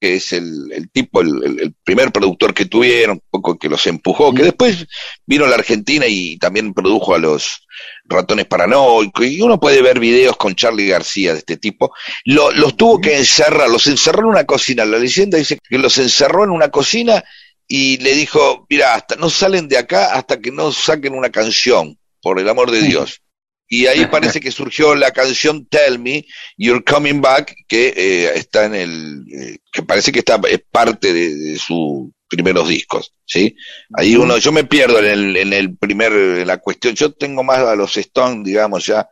que 0.00 0.14
es 0.14 0.32
el, 0.32 0.70
el 0.70 0.88
tipo, 0.92 1.22
el, 1.22 1.42
el- 1.44 1.60
el 1.60 1.74
primer 1.82 2.12
productor 2.12 2.54
que 2.54 2.66
tuvieron, 2.66 3.16
un 3.16 3.22
poco 3.28 3.58
que 3.58 3.68
los 3.68 3.84
empujó, 3.88 4.32
que 4.32 4.44
después 4.44 4.86
vino 5.26 5.44
a 5.44 5.48
la 5.48 5.56
Argentina 5.56 6.06
y 6.06 6.38
también 6.38 6.72
produjo 6.72 7.16
a 7.16 7.18
los 7.18 7.66
ratones 8.04 8.46
paranoicos, 8.46 9.26
y 9.26 9.40
uno 9.42 9.58
puede 9.58 9.82
ver 9.82 9.98
videos 9.98 10.36
con 10.36 10.54
Charlie 10.54 10.86
García 10.86 11.32
de 11.32 11.40
este 11.40 11.56
tipo, 11.56 11.92
lo- 12.26 12.52
los 12.52 12.76
tuvo 12.76 13.00
que 13.00 13.16
encerrar, 13.16 13.68
los 13.68 13.88
encerró 13.88 14.20
en 14.20 14.26
una 14.26 14.44
cocina, 14.44 14.84
la 14.84 14.98
leyenda 14.98 15.36
dice 15.36 15.58
que 15.68 15.78
los 15.78 15.98
encerró 15.98 16.44
en 16.44 16.50
una 16.50 16.68
cocina 16.68 17.24
y 17.66 17.96
le 17.98 18.14
dijo, 18.14 18.66
mira, 18.70 18.94
hasta 18.94 19.16
no 19.16 19.28
salen 19.28 19.66
de 19.66 19.78
acá 19.78 20.14
hasta 20.14 20.40
que 20.40 20.52
no 20.52 20.70
saquen 20.70 21.12
una 21.12 21.30
canción, 21.30 21.98
por 22.22 22.38
el 22.38 22.48
amor 22.48 22.70
de 22.70 22.82
Dios. 22.82 23.20
Y 23.68 23.86
ahí 23.86 24.06
parece 24.10 24.40
que 24.40 24.50
surgió 24.50 24.94
la 24.94 25.10
canción 25.10 25.66
Tell 25.66 25.98
Me, 25.98 26.24
You're 26.56 26.82
Coming 26.84 27.20
Back, 27.20 27.54
que 27.68 27.92
eh, 27.96 28.32
está 28.34 28.64
en 28.66 28.74
el, 28.74 29.24
eh, 29.32 29.58
que 29.72 29.82
parece 29.82 30.10
que 30.12 30.20
está, 30.20 30.40
es 30.50 30.60
parte 30.70 31.12
de, 31.12 31.34
de 31.34 31.58
sus 31.58 32.08
primeros 32.28 32.68
discos, 32.68 33.14
¿sí? 33.24 33.54
Ahí 33.94 34.14
uno, 34.16 34.36
yo 34.38 34.52
me 34.52 34.64
pierdo 34.64 34.98
en 34.98 35.06
el, 35.06 35.36
en 35.36 35.52
el 35.52 35.76
primer, 35.76 36.12
en 36.12 36.46
la 36.46 36.58
cuestión, 36.58 36.94
yo 36.94 37.12
tengo 37.12 37.42
más 37.42 37.58
a 37.60 37.74
los 37.74 37.96
Stones, 37.96 38.44
digamos, 38.44 38.84
ya, 38.86 39.08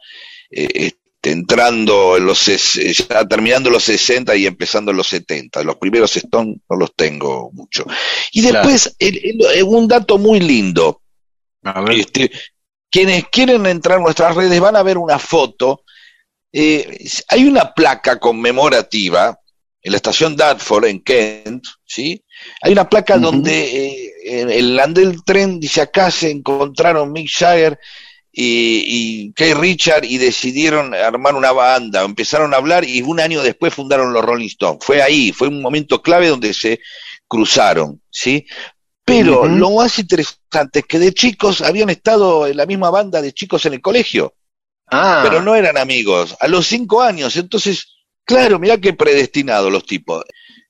eh, 0.50 0.68
este, 0.74 1.30
entrando 1.30 2.16
en 2.18 2.26
los, 2.26 2.46
eh, 2.48 2.92
ya 2.92 3.26
terminando 3.26 3.70
los 3.70 3.84
60 3.84 4.36
y 4.36 4.46
empezando 4.46 4.90
en 4.90 4.98
los 4.98 5.09
70. 5.09 5.62
Los 5.64 5.76
primeros 5.76 6.14
Stones 6.16 6.59
no 6.68 6.76
los 6.76 6.94
tengo 6.94 7.50
mucho. 7.52 7.84
Y 8.32 8.42
después, 8.42 8.94
el- 8.98 9.18
el- 9.24 9.62
un 9.64 9.88
dato 9.88 10.18
muy 10.18 10.38
lindo, 10.40 11.02
A 11.64 11.80
ver. 11.80 11.98
este, 12.00 12.30
quienes 12.91 13.24
quieren 13.28 13.66
entrar 13.66 13.99
a 13.99 14.03
nuestras 14.03 14.34
redes 14.34 14.61
van 14.61 14.76
a 14.76 14.82
ver 14.82 14.99
una 14.99 15.18
foto. 15.18 15.82
Eh, 16.53 17.07
hay 17.28 17.45
una 17.45 17.74
placa 17.74 18.18
conmemorativa 18.18 19.39
en 19.82 19.93
la 19.93 19.97
estación 19.97 20.34
Dartford, 20.34 20.87
en 20.87 21.01
Kent, 21.01 21.64
¿sí? 21.84 22.24
Hay 22.62 22.72
una 22.72 22.89
placa 22.89 23.18
donde 23.18 23.87
eh, 23.87 24.12
en 24.24 24.51
el 24.51 24.78
andén 24.80 25.11
del 25.11 25.24
tren 25.24 25.61
dice 25.61 25.80
acá 25.80 26.11
se 26.11 26.30
encontraron 26.30 27.12
Mick 27.12 27.30
Jagger 27.30 27.78
y, 28.32 28.82
y 28.84 29.32
Kay 29.32 29.55
Richard 29.55 30.05
y 30.05 30.18
decidieron 30.18 30.93
armar 30.93 31.37
una 31.37 31.53
banda, 31.53 32.03
empezaron 32.03 32.53
a 32.53 32.57
hablar 32.57 32.84
y 32.84 33.01
un 33.03 33.20
año 33.20 33.43
después 33.43 33.72
fundaron 33.72 34.12
los 34.12 34.24
Rolling 34.24 34.49
Stones. 34.49 34.84
Fue 34.84 35.03
ahí, 35.03 35.32
fue 35.32 35.49
un 35.49 35.62
momento 35.62 36.03
clave 36.03 36.28
donde 36.28 36.53
se 36.53 36.80
cruzaron, 37.28 38.03
¿sí? 38.11 38.47
Pero 39.07 39.46
lo 39.46 39.70
más 39.70 39.98
interesante 40.00 40.80
es 40.80 40.84
que 40.84 40.98
de 40.98 41.14
chicos 41.14 41.62
habían 41.62 41.88
estado 41.90 42.46
en 42.46 42.57
la 42.57 42.66
misma 42.66 42.90
banda 42.90 43.22
de 43.22 43.32
chicos 43.32 43.64
en 43.64 43.74
el 43.74 43.80
colegio, 43.80 44.34
Ah, 44.88 45.20
pero 45.24 45.40
no 45.42 45.54
eran 45.54 45.78
amigos. 45.78 46.36
A 46.40 46.46
los 46.48 46.66
cinco 46.66 47.00
años, 47.02 47.36
entonces, 47.36 47.86
claro, 48.24 48.59
mirá 48.59 48.78
qué 48.78 48.92
predestinados 48.92 49.72
los 49.72 49.84
tipos. 49.86 50.24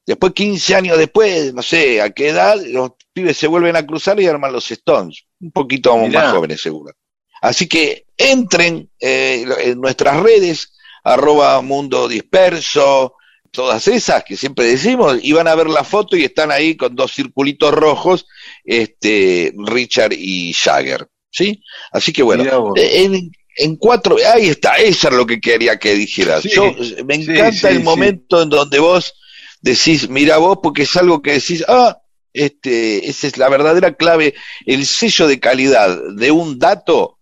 Después, 0.07 0.33
15 0.35 0.75
años 0.75 0.99
después, 0.99 1.53
no 1.53 1.63
sé 1.63 2.01
a 2.01 2.11
qué 2.11 2.29
edad, 2.29 2.57
los 2.67 2.93
pibes 3.13 3.37
se 3.37 3.47
vuelven 3.47 3.75
a 3.77 3.85
cruzar 3.87 4.21
y 4.21 4.27
arman 4.27 4.53
los 4.53 4.71
Stones. 4.71 5.25
Un 5.41 5.51
poquito 5.51 5.97
Mirá. 5.97 6.25
más 6.25 6.33
jóvenes, 6.33 6.61
seguro. 6.61 6.95
Así 7.43 7.67
que 7.69 8.07
entren 8.17 8.91
eh, 9.01 9.45
en 9.65 9.81
nuestras 9.81 10.23
redes, 10.23 10.73
arroba 11.05 11.61
mundo 11.61 12.07
disperso, 12.09 13.15
todas 13.51 13.89
esas 13.89 14.25
que 14.25 14.37
siempre 14.37 14.67
decimos, 14.67 15.19
y 15.23 15.33
van 15.33 15.49
a 15.49 15.55
ver 15.55 15.69
la 15.69 15.85
foto 15.85 16.17
y 16.17 16.25
están 16.25 16.51
ahí 16.51 16.77
con 16.77 16.95
dos 16.95 17.15
circulitos 17.15 17.73
rojos, 17.73 18.27
este, 18.65 19.53
Richard 19.57 20.13
y 20.13 20.53
Jagger. 20.53 21.07
¿Sí? 21.31 21.61
Así 21.93 22.13
que 22.13 22.23
bueno, 22.23 22.73
eh, 22.77 23.03
en, 23.03 23.31
en 23.57 23.77
cuatro, 23.77 24.17
ahí 24.35 24.49
está, 24.49 24.77
eso 24.77 25.09
es 25.09 25.15
lo 25.15 25.27
que 25.27 25.39
quería 25.39 25.79
que 25.79 25.95
dijeras. 25.95 26.43
Sí, 26.43 26.51
Yo, 26.55 26.65
eh, 26.67 27.05
me 27.05 27.17
encanta 27.17 27.69
sí, 27.69 27.77
el 27.77 27.83
momento 27.83 28.41
en 28.43 28.49
donde 28.49 28.79
vos 28.79 29.15
decís, 29.61 30.09
mira 30.09 30.39
vos, 30.39 30.59
porque 30.63 30.83
es 30.83 30.97
algo 30.97 31.21
que 31.21 31.33
decís, 31.33 31.65
ah, 31.69 31.99
este, 32.33 33.09
esa 33.09 33.27
es 33.27 33.37
la 33.39 33.49
verdadera 33.49 33.95
clave, 33.95 34.35
el 34.65 34.87
sello 34.87 35.27
de 35.27 35.41
calidad 35.41 35.99
de 36.15 36.31
un 36.31 36.59
dato 36.59 37.16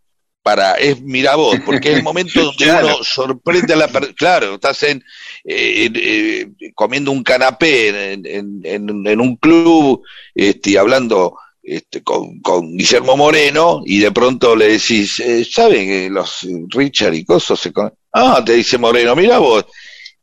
para 0.45 0.74
es 0.74 1.01
mira 1.03 1.34
vos, 1.36 1.57
porque 1.66 1.90
es 1.90 1.97
el 1.97 2.03
momento 2.05 2.40
donde 2.45 2.64
Claro. 2.66 2.86
uno 2.86 3.03
sorprende 3.03 3.72
a 3.72 3.76
la 3.76 3.88
persona, 3.88 4.14
claro, 4.14 4.55
estás 4.55 4.80
en, 4.84 5.03
eh, 5.45 5.86
en, 5.86 5.92
eh, 5.97 6.72
comiendo 6.74 7.11
un 7.11 7.24
canapé 7.24 8.12
en, 8.12 8.26
en, 8.26 8.61
en- 8.62 9.07
en 9.07 9.20
un 9.20 9.36
club, 9.36 10.03
este, 10.34 10.78
hablando 10.78 11.36
este, 11.62 12.03
con, 12.05 12.40
con 12.40 12.76
Guillermo 12.76 13.16
Moreno, 13.16 13.82
y 13.86 13.99
de 13.99 14.12
pronto 14.12 14.55
le 14.55 14.68
decís, 14.78 15.18
eh, 15.20 15.45
¿saben 15.51 15.86
que 15.88 16.11
los 16.11 16.47
Richard 16.68 17.14
y 17.14 17.24
cosas 17.24 17.59
se 17.59 17.72
con... 17.72 17.90
Ah, 18.12 18.42
te 18.45 18.53
dice 18.53 18.76
Moreno, 18.78 19.16
mira 19.16 19.38
vos, 19.38 19.64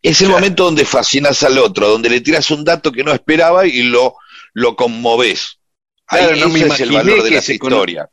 es 0.03 0.21
el 0.21 0.29
momento 0.29 0.65
donde 0.65 0.85
fascinas 0.85 1.41
al 1.43 1.57
otro, 1.57 1.89
donde 1.89 2.09
le 2.11 2.21
tiras 2.21 2.49
un 2.51 2.63
dato 2.63 2.91
que 2.91 3.03
no 3.03 3.11
esperaba 3.11 3.65
y 3.67 3.81
lo, 3.83 4.15
lo 4.53 4.75
conmoves. 4.75 5.57
Ahí 6.07 6.39
no 6.39 6.49
me 6.49 6.59
es 6.61 6.79
el 6.79 6.91
valor 6.91 7.23
de 7.23 7.57
cono- 7.59 7.75
historias. 7.77 8.07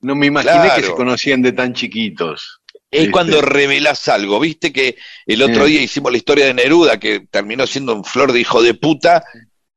No 0.00 0.14
me 0.14 0.26
imaginé 0.26 0.52
Claro. 0.54 0.74
que 0.76 0.82
se 0.88 0.94
conocían 0.94 1.42
de 1.42 1.52
tan 1.52 1.74
chiquitos. 1.74 2.60
Es 2.90 3.00
Este. 3.00 3.10
cuando 3.10 3.42
revelás 3.42 4.08
algo, 4.08 4.40
viste 4.40 4.72
que 4.72 4.96
el 5.26 5.42
otro 5.42 5.66
día 5.66 5.82
hicimos 5.82 6.10
la 6.10 6.18
historia 6.18 6.46
de 6.46 6.54
Neruda, 6.54 6.98
que 6.98 7.20
terminó 7.30 7.66
siendo 7.66 7.94
un 7.94 8.04
flor 8.04 8.32
de 8.32 8.40
hijo 8.40 8.62
de 8.62 8.74
puta, 8.74 9.24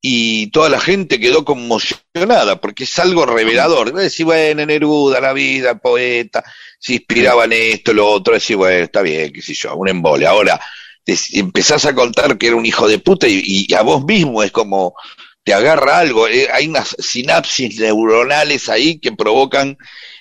y 0.03 0.47
toda 0.47 0.69
la 0.69 0.79
gente 0.79 1.19
quedó 1.19 1.43
conmocionada, 1.45 2.59
porque 2.61 2.85
es 2.85 2.99
algo 2.99 3.25
revelador. 3.25 3.93
Decís, 3.93 4.25
bueno, 4.25 4.65
Neruda, 4.65 5.19
la 5.19 5.33
vida, 5.33 5.77
poeta, 5.77 6.43
se 6.79 6.93
inspiraba 6.93 7.45
en 7.45 7.53
esto, 7.53 7.93
lo 7.93 8.07
otro, 8.07 8.33
decís, 8.33 8.55
bueno, 8.55 8.83
está 8.83 9.01
bien, 9.01 9.31
qué 9.33 9.41
sé 9.41 9.53
yo, 9.53 9.75
un 9.75 9.89
embole. 9.89 10.25
Ahora, 10.25 10.59
te- 11.03 11.17
empezás 11.33 11.85
a 11.85 11.93
contar 11.93 12.37
que 12.37 12.47
era 12.47 12.55
un 12.55 12.65
hijo 12.65 12.87
de 12.87 12.97
puta 12.99 13.27
y, 13.27 13.41
y 13.69 13.73
a 13.73 13.81
vos 13.81 14.03
mismo 14.05 14.41
es 14.41 14.51
como 14.51 14.95
te 15.43 15.53
agarra 15.53 15.99
algo, 15.99 16.27
eh, 16.27 16.47
hay 16.53 16.67
unas 16.67 16.95
sinapsis 16.99 17.79
neuronales 17.79 18.69
ahí 18.69 18.99
que 18.99 19.11
provocan 19.11 19.77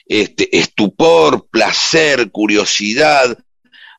este, 0.06 0.56
estupor, 0.58 1.46
placer, 1.50 2.30
curiosidad, 2.30 3.38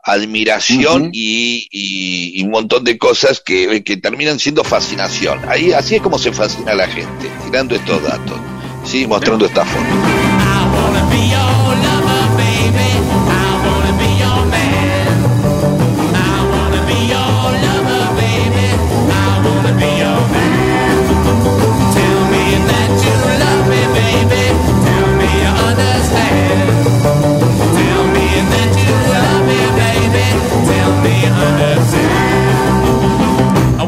admiración 0.03 1.09
y, 1.13 1.67
y- 1.71 2.39
y 2.39 2.43
un 2.43 2.49
montón 2.51 2.83
de 2.83 2.97
cosas 2.97 3.39
que, 3.45 3.83
que 3.83 3.97
terminan 3.97 4.39
siendo 4.39 4.63
fascinación. 4.63 5.39
Ahí 5.47 5.71
así 5.73 5.95
es 5.95 6.01
como 6.01 6.17
se 6.17 6.31
fascina 6.33 6.71
a 6.71 6.75
la 6.75 6.87
gente, 6.87 7.29
tirando 7.45 7.75
estos 7.75 8.01
datos, 8.03 8.39
sí, 8.83 9.05
mostrando 9.05 9.45
esta 9.45 9.63
foto. 9.63 10.30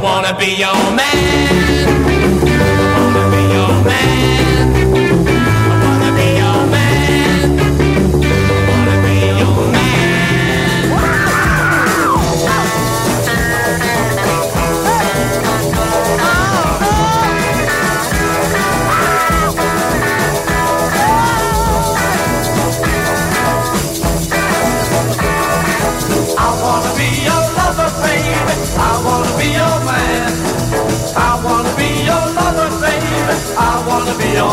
Wanna 0.03 0.37
be 0.37 0.57
your 0.57 0.75
man. 0.91 1.62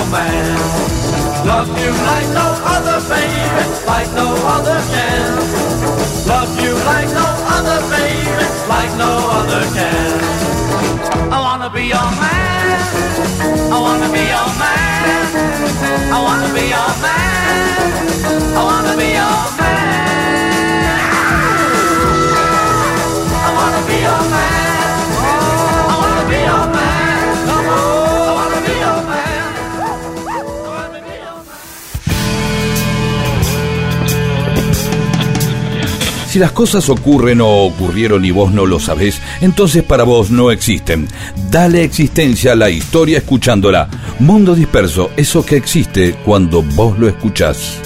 Your 0.00 0.10
man. 0.12 0.56
Love 1.46 1.68
you 1.68 1.90
like 2.10 2.28
no 2.40 2.46
other, 2.74 2.98
baby, 3.08 3.44
like 3.86 4.10
no 4.12 4.28
other 4.56 4.80
can. 4.92 5.30
Love 6.26 6.52
you 6.62 6.72
like 6.90 7.08
no 7.20 7.26
other, 7.56 7.80
baby, 7.90 8.44
like 8.68 8.92
no 8.96 9.10
other 9.38 9.62
can. 9.76 10.12
I 11.32 11.38
wanna 11.46 11.70
be 11.70 11.84
your 11.94 12.10
man. 12.22 12.78
I 13.74 13.78
wanna 13.86 14.08
be 14.16 14.24
your 14.34 14.50
man. 14.60 15.26
I 16.14 16.18
wanna 16.26 16.48
be 16.54 16.64
your 16.74 16.90
man. 17.04 17.90
I 18.56 18.62
wanna 18.68 18.94
be 19.00 19.08
your 19.20 19.40
man. 19.58 20.00
I 23.46 23.50
wanna 23.58 23.82
be 23.88 23.96
your 24.06 24.22
man. 24.34 24.96
I 25.92 25.96
wanna 26.00 26.22
be 26.30 26.38
your 26.48 26.66
man. 26.74 26.89
Si 36.30 36.38
las 36.38 36.52
cosas 36.52 36.88
ocurren 36.88 37.40
o 37.40 37.64
ocurrieron 37.64 38.24
y 38.24 38.30
vos 38.30 38.52
no 38.52 38.64
lo 38.64 38.78
sabés, 38.78 39.20
entonces 39.40 39.82
para 39.82 40.04
vos 40.04 40.30
no 40.30 40.52
existen. 40.52 41.08
Dale 41.50 41.82
existencia 41.82 42.52
a 42.52 42.54
la 42.54 42.70
historia 42.70 43.18
escuchándola. 43.18 43.88
Mundo 44.20 44.54
disperso, 44.54 45.10
eso 45.16 45.44
que 45.44 45.56
existe 45.56 46.14
cuando 46.24 46.62
vos 46.62 46.96
lo 47.00 47.08
escuchás. 47.08 47.80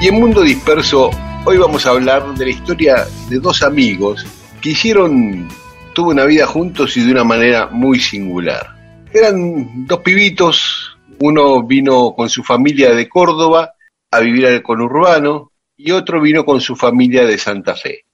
Y 0.00 0.08
en 0.08 0.14
Mundo 0.18 0.40
Disperso, 0.40 1.10
hoy 1.44 1.58
vamos 1.58 1.84
a 1.84 1.90
hablar 1.90 2.34
de 2.36 2.46
la 2.46 2.50
historia 2.52 3.06
de 3.28 3.38
dos 3.38 3.62
amigos 3.62 4.24
que 4.62 4.70
hicieron, 4.70 5.46
tuvo 5.92 6.08
una 6.08 6.24
vida 6.24 6.46
juntos 6.46 6.96
y 6.96 7.04
de 7.04 7.12
una 7.12 7.24
manera 7.24 7.68
muy 7.70 8.00
singular. 8.00 8.77
Eran 9.12 9.86
dos 9.86 10.00
pibitos, 10.00 10.96
uno 11.20 11.62
vino 11.66 12.14
con 12.14 12.28
su 12.28 12.42
familia 12.44 12.94
de 12.94 13.08
Córdoba 13.08 13.72
a 14.10 14.20
vivir 14.20 14.46
al 14.46 14.62
conurbano 14.62 15.52
y 15.76 15.90
otro 15.92 16.20
vino 16.20 16.44
con 16.44 16.60
su 16.60 16.76
familia 16.76 17.24
de 17.26 17.38
Santa 17.38 17.74
Fe. 17.74 18.04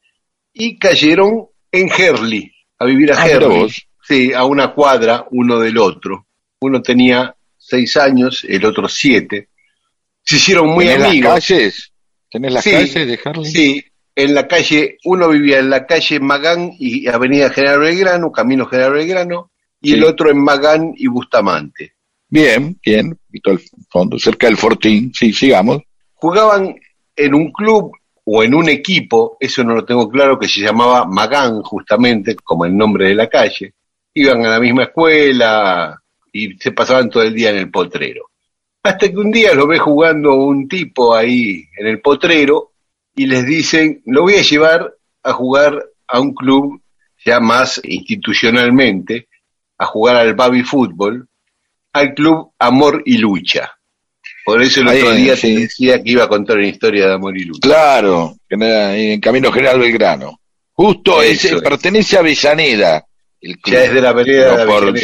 Y 0.53 0.79
cayeron 0.79 1.47
en 1.73 1.89
Herli, 1.91 2.53
a 2.79 2.85
vivir 2.85 3.13
a 3.13 3.21
Ah, 3.23 3.29
Herli. 3.29 3.73
Sí, 4.07 4.33
a 4.33 4.45
una 4.45 4.73
cuadra 4.73 5.27
uno 5.31 5.59
del 5.59 5.79
otro. 5.79 6.27
Uno 6.61 6.83
tenía 6.83 7.35
seis 7.57 7.97
años, 7.97 8.45
el 8.49 8.65
otro 8.65 8.89
siete. 8.89 9.49
Se 10.23 10.37
hicieron 10.37 10.69
muy 10.69 10.87
¿Tenés 10.87 11.07
amigos. 11.09 11.35
las 11.35 11.47
calles? 11.49 11.93
¿Tenés 12.31 12.53
las 12.53 12.65
Sí, 12.65 12.71
calles 12.71 12.95
de 13.07 13.21
Harley? 13.25 13.51
Sí, 13.51 13.85
en 14.15 14.35
la 14.35 14.47
calle, 14.47 14.99
uno 15.05 15.29
vivía 15.29 15.59
en 15.59 15.71
la 15.71 15.87
calle 15.87 16.21
Magán 16.21 16.71
y 16.79 17.09
Avenida 17.09 17.51
General 17.51 17.81
Belgrano, 17.81 18.31
Camino 18.31 18.67
General 18.67 18.93
Belgrano, 18.93 19.51
y 19.85 19.91
Sí. 19.91 19.95
el 19.95 20.05
otro 20.05 20.31
en 20.31 20.43
Magán 20.43 20.93
y 20.97 21.07
Bustamante. 21.07 21.93
Bien, 22.29 22.77
bien, 22.85 23.17
todo 23.43 23.55
el 23.55 23.61
fondo, 23.91 24.19
cerca 24.19 24.49
del 24.49 24.57
Fortín, 24.57 25.13
sí, 25.15 25.33
sigamos. 25.33 25.83
Jugaban 26.15 26.75
en 27.15 27.35
un 27.35 27.53
club 27.53 27.93
o 28.25 28.43
en 28.43 28.55
un 28.55 28.69
equipo, 28.69 29.37
eso 29.39 29.63
no 29.63 29.75
lo 29.75 29.85
tengo 29.85 30.09
claro, 30.09 30.39
que 30.39 30.49
se 30.49 30.61
llamaba 30.63 31.05
Magán, 31.05 31.63
justamente, 31.63 32.35
como 32.37 32.65
el 32.65 32.77
nombre 32.77 33.09
de 33.09 33.15
la 33.15 33.29
calle. 33.29 33.75
Iban 34.15 34.45
a 34.47 34.51
la 34.51 34.61
misma 34.61 34.85
escuela 34.85 36.01
y 36.33 36.55
se 36.59 36.73
pasaban 36.73 37.11
todo 37.11 37.23
el 37.23 37.35
día 37.35 37.51
en 37.51 37.57
el 37.59 37.71
potrero. 37.71 38.31
Hasta 38.83 39.09
que 39.09 39.17
un 39.17 39.31
día 39.31 39.55
lo 39.55 39.67
ve 39.67 39.79
jugando 39.79 40.35
un 40.35 40.67
tipo 40.67 41.15
ahí 41.15 41.65
en 41.77 41.87
el 41.87 42.01
potrero 42.01 42.73
y 43.15 43.27
les 43.27 43.47
dicen, 43.47 44.03
lo 44.07 44.23
voy 44.23 44.35
a 44.35 44.43
llevar 44.43 44.93
a 45.23 45.33
jugar 45.33 45.85
a 46.09 46.21
un 46.21 46.35
club 46.35 46.81
ya 47.25 47.41
más 47.41 47.81
institucionalmente, 47.85 49.29
a 49.79 49.87
jugar 49.87 50.17
al 50.17 50.35
baby 50.35 50.63
fútbol, 50.63 51.29
al 51.93 52.15
club 52.15 52.53
Amor 52.59 53.03
y 53.05 53.19
Lucha. 53.19 53.73
Por 54.45 54.63
eso 54.63 54.81
el 54.83 54.89
Ahí, 54.89 55.01
otro 55.01 55.15
día 55.15 55.37
sí. 55.37 55.55
te 55.55 55.61
decía 55.63 56.03
que 56.03 56.11
iba 56.11 56.25
a 56.25 56.29
contar 56.29 56.59
una 56.59 56.67
historia 56.67 57.07
de 57.09 57.15
Amor 57.15 57.37
y 57.37 57.45
Lucha. 57.45 57.61
Claro, 57.63 58.37
en 58.49 59.21
Camino 59.21 59.51
General 59.53 59.79
Belgrano. 59.79 60.41
Justo 60.73 61.23
ese 61.23 61.55
es. 61.55 61.63
pertenece 61.63 62.17
a 62.17 62.21
Avellaneda. 62.21 63.05
El 63.41 63.59
club. 63.59 63.75
Ya 63.75 63.85
es 63.85 63.95
de 63.95 64.01
la 64.01 64.13
vereda 64.13 64.51
de 64.51 64.57
Pero 64.57 64.67
por-. 64.67 64.95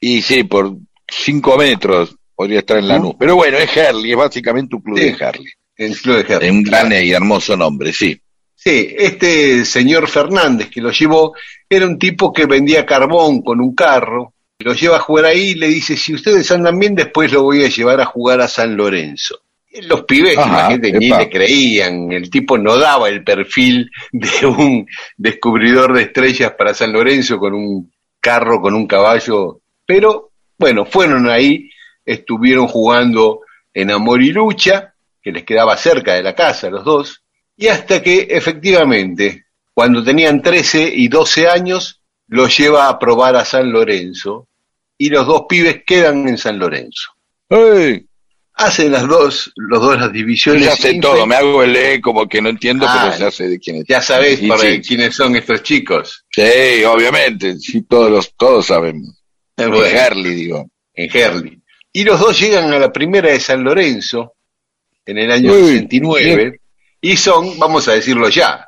Y 0.00 0.22
sí, 0.22 0.44
por 0.44 0.74
cinco 1.08 1.56
metros 1.56 2.16
podría 2.34 2.60
estar 2.60 2.78
en 2.78 2.88
la 2.88 2.98
nube. 2.98 3.16
Pero 3.18 3.36
bueno, 3.36 3.58
es 3.58 3.76
Harley, 3.76 4.10
es 4.12 4.16
básicamente 4.16 4.74
un 4.76 4.82
club 4.82 4.98
Sí. 4.98 5.10
de 5.12 5.24
Harley. 5.24 5.46
El 5.76 5.96
club 6.00 6.16
de 6.26 6.34
Herli. 6.34 6.46
Es 6.46 6.52
un 6.52 6.62
gran 6.62 6.92
y 6.92 7.10
hermoso 7.12 7.56
nombre, 7.56 7.92
sí. 7.92 8.18
Sí, 8.64 8.94
este 8.96 9.64
señor 9.64 10.08
Fernández 10.08 10.70
que 10.70 10.80
lo 10.80 10.92
llevó 10.92 11.34
era 11.68 11.84
un 11.84 11.98
tipo 11.98 12.32
que 12.32 12.46
vendía 12.46 12.86
carbón 12.86 13.42
con 13.42 13.60
un 13.60 13.74
carro, 13.74 14.34
lo 14.60 14.72
lleva 14.74 14.96
a 14.96 15.00
jugar 15.00 15.24
ahí 15.24 15.50
y 15.50 15.54
le 15.54 15.66
dice, 15.66 15.96
si 15.96 16.14
ustedes 16.14 16.48
andan 16.52 16.78
bien, 16.78 16.94
después 16.94 17.32
lo 17.32 17.42
voy 17.42 17.64
a 17.64 17.68
llevar 17.68 18.00
a 18.00 18.06
jugar 18.06 18.40
a 18.40 18.46
San 18.46 18.76
Lorenzo. 18.76 19.40
Los 19.82 20.04
pibes, 20.04 20.38
Ajá, 20.38 20.48
imagínate, 20.74 20.92
ni 20.98 21.06
epa. 21.08 21.18
le 21.18 21.30
creían, 21.30 22.12
el 22.12 22.30
tipo 22.30 22.56
no 22.56 22.76
daba 22.76 23.08
el 23.08 23.24
perfil 23.24 23.90
de 24.12 24.46
un 24.46 24.86
descubridor 25.16 25.94
de 25.94 26.02
estrellas 26.02 26.52
para 26.56 26.74
San 26.74 26.92
Lorenzo 26.92 27.38
con 27.38 27.54
un 27.54 27.90
carro, 28.20 28.60
con 28.60 28.74
un 28.74 28.86
caballo, 28.86 29.60
pero 29.84 30.30
bueno, 30.56 30.84
fueron 30.84 31.28
ahí, 31.28 31.68
estuvieron 32.04 32.68
jugando 32.68 33.40
en 33.74 33.90
Amor 33.90 34.22
y 34.22 34.30
Lucha, 34.30 34.94
que 35.20 35.32
les 35.32 35.42
quedaba 35.42 35.76
cerca 35.76 36.14
de 36.14 36.22
la 36.22 36.34
casa 36.34 36.70
los 36.70 36.84
dos, 36.84 37.21
y 37.56 37.68
hasta 37.68 38.02
que 38.02 38.26
efectivamente, 38.30 39.44
cuando 39.74 40.02
tenían 40.02 40.42
13 40.42 40.92
y 40.94 41.08
12 41.08 41.48
años, 41.48 42.00
los 42.28 42.56
lleva 42.56 42.88
a 42.88 42.98
probar 42.98 43.36
a 43.36 43.44
San 43.44 43.70
Lorenzo 43.72 44.48
y 44.98 45.08
los 45.10 45.26
dos 45.26 45.42
pibes 45.48 45.82
quedan 45.86 46.28
en 46.28 46.38
San 46.38 46.58
Lorenzo. 46.58 47.10
¡Ey! 47.48 48.06
Hacen 48.54 48.92
las 48.92 49.08
dos, 49.08 49.50
los 49.56 49.80
dos 49.80 49.98
las 49.98 50.12
divisiones. 50.12 50.74
Sé 50.76 50.92
infe- 50.94 51.00
todo, 51.02 51.26
me 51.26 51.34
hago 51.36 51.62
el 51.62 51.74
E 51.74 52.00
como 52.00 52.28
que 52.28 52.40
no 52.42 52.50
entiendo, 52.50 52.84
Ah, 52.88 53.08
pero 53.10 53.24
ya 53.24 53.30
sé 53.30 53.48
de 53.48 53.58
quién 53.58 53.76
es. 53.76 53.84
Ya 53.88 54.02
sabés 54.02 54.40
para 54.40 54.60
sí. 54.60 54.80
quiénes 54.82 55.14
son 55.14 55.34
estos 55.36 55.62
chicos. 55.62 56.24
Sí, 56.30 56.84
obviamente, 56.84 57.58
sí, 57.58 57.82
todos, 57.82 58.10
los, 58.10 58.34
todos 58.36 58.66
sabemos. 58.66 59.22
Bueno, 59.56 59.80
De 59.80 59.98
Harley, 59.98 60.34
digo. 60.34 60.70
en 60.94 61.10
Herli. 61.16 61.62
Y 61.94 62.04
los 62.04 62.20
dos 62.20 62.38
llegan 62.38 62.72
a 62.72 62.78
la 62.78 62.92
primera 62.92 63.30
de 63.30 63.40
San 63.40 63.64
Lorenzo 63.64 64.34
en 65.06 65.18
el 65.18 65.30
año 65.30 65.52
Uy, 65.52 65.78
69 65.80 66.60
y 67.02 67.16
son, 67.18 67.58
vamos 67.58 67.86
a 67.88 67.92
decirlo 67.92 68.30
ya, 68.30 68.66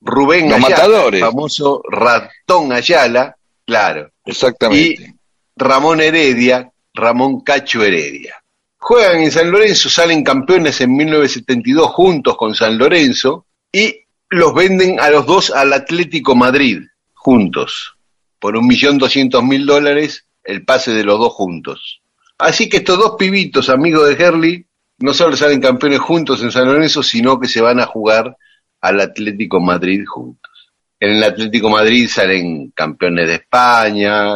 Rubén 0.00 0.48
Los 0.48 0.58
Ayala, 0.58 0.76
matadores. 0.76 1.20
el 1.20 1.26
famoso 1.26 1.82
ratón 1.90 2.72
Ayala, 2.72 3.36
claro, 3.66 4.10
Exactamente. 4.24 5.14
Ramón 5.56 6.00
Heredia, 6.00 6.72
Ramón 6.94 7.40
Cacho 7.40 7.82
Heredia. 7.82 8.36
Juegan 8.78 9.20
en 9.20 9.30
San 9.30 9.50
Lorenzo, 9.50 9.90
salen 9.90 10.24
campeones 10.24 10.80
en 10.80 10.96
1972 10.96 11.88
juntos 11.90 12.36
con 12.36 12.54
San 12.54 12.78
Lorenzo 12.78 13.46
y 13.70 13.96
los 14.30 14.54
venden 14.54 14.98
a 14.98 15.10
los 15.10 15.26
dos 15.26 15.50
al 15.50 15.72
Atlético 15.72 16.34
Madrid 16.34 16.80
juntos 17.12 17.96
por 18.38 18.56
un 18.56 18.66
millón 18.66 18.98
doscientos 18.98 19.44
mil 19.44 19.66
dólares 19.66 20.26
el 20.42 20.64
pase 20.64 20.92
de 20.92 21.04
los 21.04 21.18
dos 21.20 21.32
juntos 21.32 22.02
Así 22.38 22.68
que 22.68 22.78
estos 22.78 22.98
dos 22.98 23.14
pibitos, 23.16 23.68
amigos 23.68 24.08
de 24.08 24.24
Herley, 24.24 24.66
no 25.02 25.12
solo 25.12 25.36
salen 25.36 25.60
campeones 25.60 26.00
juntos 26.00 26.42
en 26.42 26.50
San 26.50 26.66
Lorenzo, 26.66 27.02
sino 27.02 27.38
que 27.38 27.48
se 27.48 27.60
van 27.60 27.80
a 27.80 27.86
jugar 27.86 28.36
al 28.80 29.00
Atlético 29.00 29.60
Madrid 29.60 30.04
juntos. 30.06 30.50
En 30.98 31.16
el 31.16 31.24
Atlético 31.24 31.68
Madrid 31.68 32.08
salen 32.08 32.70
campeones 32.70 33.26
de 33.28 33.34
España, 33.34 34.34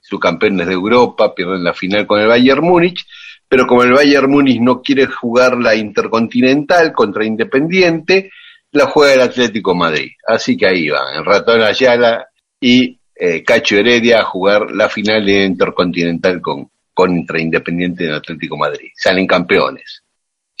subcampeones 0.00 0.66
de 0.66 0.72
Europa, 0.72 1.34
pierden 1.34 1.64
la 1.64 1.74
final 1.74 2.06
con 2.06 2.20
el 2.20 2.28
Bayern 2.28 2.64
Múnich, 2.64 3.04
pero 3.48 3.66
como 3.66 3.82
el 3.82 3.92
Bayern 3.92 4.30
Múnich 4.30 4.60
no 4.60 4.80
quiere 4.80 5.06
jugar 5.06 5.58
la 5.58 5.74
Intercontinental 5.74 6.92
contra 6.92 7.24
Independiente, 7.24 8.30
la 8.70 8.86
juega 8.86 9.14
el 9.14 9.20
Atlético 9.22 9.74
Madrid. 9.74 10.12
Así 10.26 10.56
que 10.56 10.66
ahí 10.66 10.88
van, 10.88 11.16
el 11.16 11.24
Ratón 11.24 11.62
Ayala 11.62 12.28
y 12.60 12.98
eh, 13.14 13.42
Cacho 13.42 13.76
Heredia 13.76 14.20
a 14.20 14.24
jugar 14.24 14.70
la 14.70 14.88
final 14.88 15.24
de 15.24 15.44
Intercontinental 15.44 16.40
con, 16.40 16.70
contra 16.92 17.40
Independiente 17.40 18.04
del 18.04 18.14
Atlético 18.14 18.56
Madrid. 18.56 18.90
Salen 18.94 19.26
campeones. 19.26 20.03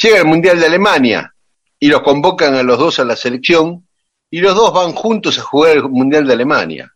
Llega 0.04 0.18
el 0.18 0.26
Mundial 0.26 0.60
de 0.60 0.66
Alemania 0.66 1.34
y 1.80 1.88
los 1.88 2.02
convocan 2.02 2.54
a 2.54 2.62
los 2.62 2.78
dos 2.78 2.98
a 2.98 3.06
la 3.06 3.16
selección 3.16 3.88
y 4.30 4.40
los 4.40 4.54
dos 4.54 4.70
van 4.70 4.92
juntos 4.92 5.38
a 5.38 5.42
jugar 5.42 5.78
el 5.78 5.84
Mundial 5.84 6.26
de 6.26 6.34
Alemania. 6.34 6.92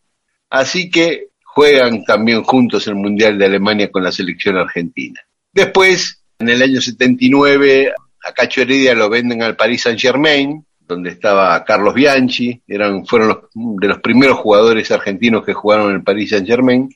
Así 0.51 0.91
que 0.91 1.29
juegan 1.43 2.05
también 2.05 2.43
juntos 2.43 2.87
el 2.87 2.97
Mundial 2.97 3.39
de 3.39 3.47
Alemania 3.47 3.91
con 3.91 4.05
la 4.05 4.13
selección 4.13 4.59
argentina. 4.59 5.19
Después, 5.51 6.23
en 6.39 6.51
el 6.51 6.61
año 6.61 6.83
79, 6.83 7.95
a 8.27 8.33
Cacho 8.35 8.61
Heredia 8.61 8.95
lo 8.95 9.09
venden 9.09 9.43
al 9.43 9.57
Paris 9.57 9.85
Saint 9.85 9.99
Germain, 9.99 10.67
donde 10.79 11.09
estaba 11.09 11.65
Carlos 11.65 11.95
Bianchi, 11.95 12.61
eran, 12.69 13.07
fueron 13.07 13.41
de 13.55 13.89
los 13.89 14.01
primeros 14.01 14.37
jugadores 14.37 14.91
argentinos 14.91 15.47
que 15.47 15.55
jugaron 15.55 15.89
en 15.89 15.95
el 15.95 16.03
Paris 16.03 16.29
Saint 16.29 16.47
Germain, 16.47 16.91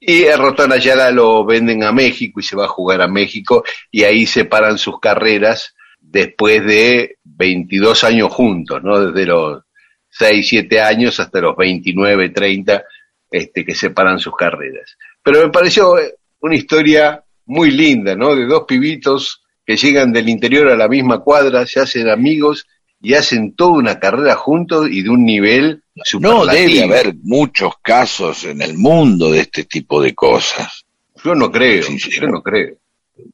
y 0.00 0.24
el 0.24 0.38
Rotón 0.38 0.72
Ayala 0.72 1.10
lo 1.10 1.44
venden 1.44 1.84
a 1.84 1.92
México 1.92 2.40
y 2.40 2.42
se 2.42 2.56
va 2.56 2.64
a 2.64 2.68
jugar 2.68 3.02
a 3.02 3.08
México, 3.08 3.62
y 3.90 4.04
ahí 4.04 4.24
separan 4.24 4.78
sus 4.78 4.98
carreras 4.98 5.74
después 6.00 6.64
de 6.64 7.18
22 7.22 8.04
años 8.04 8.32
juntos, 8.32 8.82
¿no? 8.82 9.12
Desde 9.12 9.26
los 9.26 9.62
6, 10.08 10.48
7 10.48 10.80
años 10.80 11.20
hasta 11.20 11.40
los 11.40 11.54
29, 11.54 12.30
30, 12.30 12.82
este, 13.30 13.64
que 13.64 13.74
separan 13.74 14.18
sus 14.18 14.34
carreras. 14.34 14.96
Pero 15.22 15.42
me 15.42 15.50
pareció 15.50 15.94
una 16.40 16.56
historia 16.56 17.22
muy 17.44 17.70
linda, 17.70 18.16
¿no? 18.16 18.34
De 18.34 18.46
dos 18.46 18.64
pibitos 18.66 19.42
que 19.66 19.76
llegan 19.76 20.12
del 20.12 20.28
interior 20.28 20.68
a 20.68 20.76
la 20.76 20.88
misma 20.88 21.20
cuadra, 21.20 21.66
se 21.66 21.78
hacen 21.78 22.08
amigos 22.08 22.66
y 23.00 23.14
hacen 23.14 23.54
toda 23.54 23.72
una 23.72 23.98
carrera 23.98 24.34
juntos 24.34 24.88
y 24.90 25.02
de 25.02 25.10
un 25.10 25.24
nivel 25.24 25.82
No 26.20 26.44
debe 26.44 26.84
haber 26.84 27.14
muchos 27.22 27.74
casos 27.82 28.44
en 28.44 28.60
el 28.60 28.76
mundo 28.76 29.30
de 29.30 29.40
este 29.40 29.64
tipo 29.64 30.02
de 30.02 30.14
cosas. 30.14 30.84
Yo 31.24 31.34
no 31.34 31.50
creo, 31.50 31.86
yo 31.88 32.26
no 32.28 32.42
creo. 32.42 32.76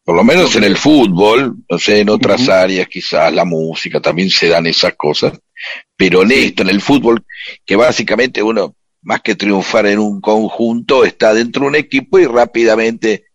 Por 0.05 0.17
lo 0.17 0.25
menos 0.25 0.55
en 0.57 0.65
el 0.65 0.77
fútbol, 0.77 1.57
no 1.69 1.79
sé, 1.79 2.01
en 2.01 2.11
otras 2.11 2.49
áreas 2.49 2.89
quizás, 2.89 3.33
la 3.33 3.45
música, 3.45 4.01
también 4.01 4.31
se 4.31 4.49
dan 4.49 4.67
esas 4.67 4.95
cosas. 4.95 5.39
Pero 5.97 6.23
en 6.23 6.33
esto, 6.33 6.63
en 6.63 6.71
el 6.71 6.81
fútbol, 6.81 7.25
que 7.65 7.77
básicamente 7.77 8.43
uno, 8.43 8.75
más 9.03 9.21
que 9.23 9.37
triunfar 9.37 9.87
en 9.87 10.01
un 10.01 10.21
conjunto, 10.21 11.05
está 11.05 11.33
dentro 11.33 11.63
de 11.63 11.69
un 11.69 11.77
equipo 11.77 12.19
y 12.19 12.27
rápidamente 12.27 13.26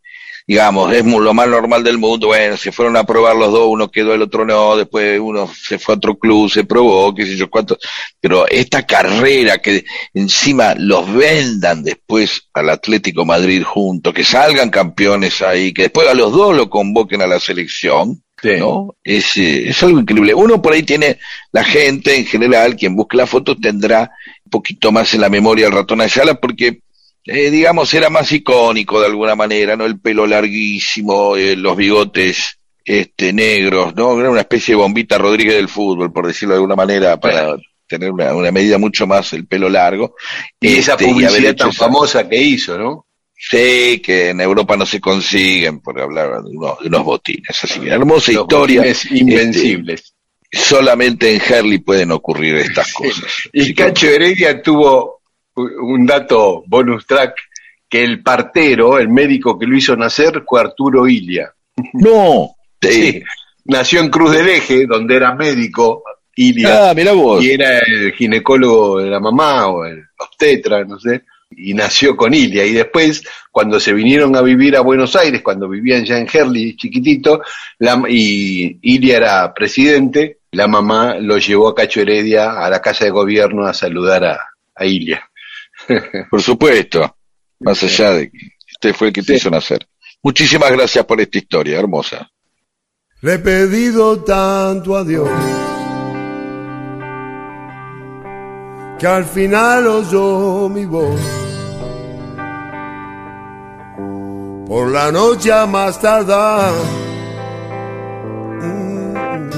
digamos, 0.47 0.93
es 0.93 1.05
lo 1.05 1.33
más 1.33 1.47
normal 1.47 1.83
del 1.83 1.97
mundo, 1.97 2.27
bueno, 2.27 2.57
se 2.57 2.71
fueron 2.71 2.97
a 2.97 3.03
probar 3.03 3.35
los 3.35 3.51
dos, 3.51 3.67
uno 3.67 3.89
quedó, 3.89 4.13
el 4.13 4.21
otro 4.21 4.45
no, 4.45 4.75
después 4.75 5.19
uno 5.19 5.49
se 5.53 5.79
fue 5.79 5.95
a 5.95 5.97
otro 5.97 6.17
club, 6.17 6.49
se 6.49 6.63
probó, 6.63 7.13
qué 7.13 7.25
sé 7.25 7.35
yo 7.35 7.49
cuánto, 7.49 7.77
pero 8.19 8.47
esta 8.47 8.85
carrera 8.85 9.59
que 9.59 9.85
encima 10.13 10.75
los 10.75 11.11
vendan 11.13 11.83
después 11.83 12.49
al 12.53 12.69
Atlético 12.69 13.25
Madrid 13.25 13.63
juntos, 13.63 14.13
que 14.13 14.23
salgan 14.23 14.69
campeones 14.69 15.41
ahí, 15.41 15.73
que 15.73 15.83
después 15.83 16.07
a 16.07 16.13
los 16.13 16.31
dos 16.31 16.55
lo 16.55 16.69
convoquen 16.69 17.21
a 17.21 17.27
la 17.27 17.39
selección, 17.39 18.21
¿no? 18.43 18.95
Es, 19.03 19.37
eh, 19.37 19.69
es 19.69 19.83
algo 19.83 19.99
increíble. 19.99 20.33
Uno 20.33 20.61
por 20.61 20.73
ahí 20.73 20.83
tiene, 20.83 21.19
la 21.51 21.63
gente 21.63 22.15
en 22.15 22.25
general, 22.25 22.75
quien 22.75 22.95
busque 22.95 23.17
la 23.17 23.27
foto 23.27 23.55
tendrá 23.55 24.11
un 24.45 24.49
poquito 24.49 24.91
más 24.91 25.13
en 25.13 25.21
la 25.21 25.29
memoria 25.29 25.67
el 25.67 25.73
ratón 25.73 26.01
Ayala, 26.01 26.35
porque 26.35 26.81
eh, 27.25 27.51
digamos, 27.51 27.93
era 27.93 28.09
más 28.09 28.31
icónico 28.31 28.99
de 28.99 29.07
alguna 29.07 29.35
manera, 29.35 29.75
¿no? 29.75 29.85
El 29.85 29.99
pelo 29.99 30.25
larguísimo, 30.25 31.35
eh, 31.35 31.55
los 31.55 31.77
bigotes 31.77 32.57
este, 32.83 33.31
negros, 33.31 33.95
¿no? 33.95 34.19
Era 34.19 34.31
una 34.31 34.41
especie 34.41 34.73
de 34.73 34.81
bombita 34.81 35.17
Rodríguez 35.17 35.55
del 35.55 35.69
fútbol, 35.69 36.11
por 36.11 36.25
decirlo 36.25 36.55
de 36.55 36.57
alguna 36.57 36.75
manera, 36.75 37.19
para 37.19 37.55
tener 37.87 38.11
una, 38.11 38.33
una, 38.33 38.51
medida 38.51 38.77
mucho 38.77 39.05
más 39.05 39.33
el 39.33 39.45
pelo 39.45 39.69
largo. 39.69 40.15
Y 40.59 40.77
esa 40.77 40.93
este, 40.93 41.05
publicidad 41.05 41.55
tan 41.55 41.73
famosa 41.73 42.27
que 42.27 42.37
hizo, 42.37 42.77
¿no? 42.77 43.05
Sí, 43.37 43.99
que 44.03 44.29
en 44.29 44.41
Europa 44.41 44.77
no 44.77 44.85
se 44.85 44.99
consiguen, 44.99 45.79
por 45.79 45.99
hablar 45.99 46.43
de 46.43 46.49
unos, 46.55 46.79
de 46.79 46.87
unos 46.87 47.03
botines. 47.03 47.63
Así 47.63 47.79
que 47.79 47.89
hermosa 47.89 48.31
historia. 48.31 48.83
Este, 48.83 49.17
invencibles. 49.17 50.13
solamente 50.51 51.35
en 51.35 51.41
Herley 51.41 51.79
pueden 51.79 52.11
ocurrir 52.11 52.55
estas 52.55 52.93
cosas. 52.93 53.25
y 53.51 53.73
Cacho 53.73 54.07
Heredia 54.07 54.61
tuvo 54.61 55.20
un 55.61 56.05
dato 56.05 56.63
bonus 56.67 57.05
track, 57.05 57.35
que 57.89 58.03
el 58.03 58.23
partero, 58.23 58.97
el 58.97 59.09
médico 59.09 59.59
que 59.59 59.67
lo 59.67 59.75
hizo 59.75 59.95
nacer, 59.95 60.43
fue 60.47 60.61
Arturo 60.61 61.07
Ilia. 61.07 61.53
No, 61.93 62.55
sí. 62.81 63.21
Nació 63.65 63.99
en 63.99 64.09
Cruz 64.09 64.31
del 64.31 64.49
Eje, 64.49 64.85
donde 64.87 65.15
era 65.15 65.35
médico, 65.35 66.03
Ilia. 66.35 66.89
Ah, 66.89 66.93
mira 66.93 67.11
vos. 67.13 67.43
Y 67.43 67.51
era 67.51 67.79
el 67.79 68.13
ginecólogo 68.13 68.99
de 68.99 69.09
la 69.09 69.19
mamá 69.19 69.67
o 69.67 69.85
el 69.85 70.03
obstetra, 70.17 70.83
no 70.83 70.99
sé. 70.99 71.23
Y 71.51 71.73
nació 71.73 72.15
con 72.15 72.33
Ilia. 72.33 72.65
Y 72.65 72.71
después, 72.71 73.23
cuando 73.51 73.79
se 73.79 73.93
vinieron 73.93 74.35
a 74.35 74.41
vivir 74.41 74.77
a 74.77 74.81
Buenos 74.81 75.15
Aires, 75.15 75.41
cuando 75.41 75.67
vivían 75.67 76.05
ya 76.05 76.17
en 76.17 76.27
Herley, 76.31 76.75
chiquitito, 76.75 77.41
la, 77.79 78.01
y 78.07 78.79
Ilia 78.81 79.17
era 79.17 79.53
presidente, 79.53 80.39
la 80.51 80.67
mamá 80.67 81.15
lo 81.19 81.37
llevó 81.37 81.69
a 81.69 81.75
Cacho 81.75 82.01
Heredia 82.01 82.53
a 82.53 82.69
la 82.69 82.81
casa 82.81 83.05
de 83.05 83.11
gobierno 83.11 83.65
a 83.65 83.73
saludar 83.73 84.23
a, 84.23 84.39
a 84.75 84.85
Ilia. 84.85 85.29
Por 86.29 86.41
supuesto, 86.41 87.15
más 87.59 87.81
allá 87.83 88.11
de 88.11 88.31
que 88.31 88.37
usted 88.71 88.93
fue 88.93 89.07
el 89.07 89.13
que 89.13 89.23
te 89.23 89.35
hizo 89.35 89.49
nacer. 89.49 89.87
Muchísimas 90.23 90.71
gracias 90.71 91.05
por 91.05 91.19
esta 91.19 91.37
historia, 91.37 91.79
hermosa. 91.79 92.29
Le 93.21 93.33
he 93.33 93.39
pedido 93.39 94.23
tanto 94.23 94.95
a 94.95 95.03
Dios 95.03 95.29
que 98.97 99.07
al 99.07 99.25
final 99.25 99.87
oyó 99.87 100.69
mi 100.69 100.85
voz. 100.85 101.19
Por 104.67 104.91
la 104.91 105.11
noche 105.11 105.51
a 105.51 105.65
más 105.65 105.99
tardar, 105.99 106.71
mm, 108.61 109.51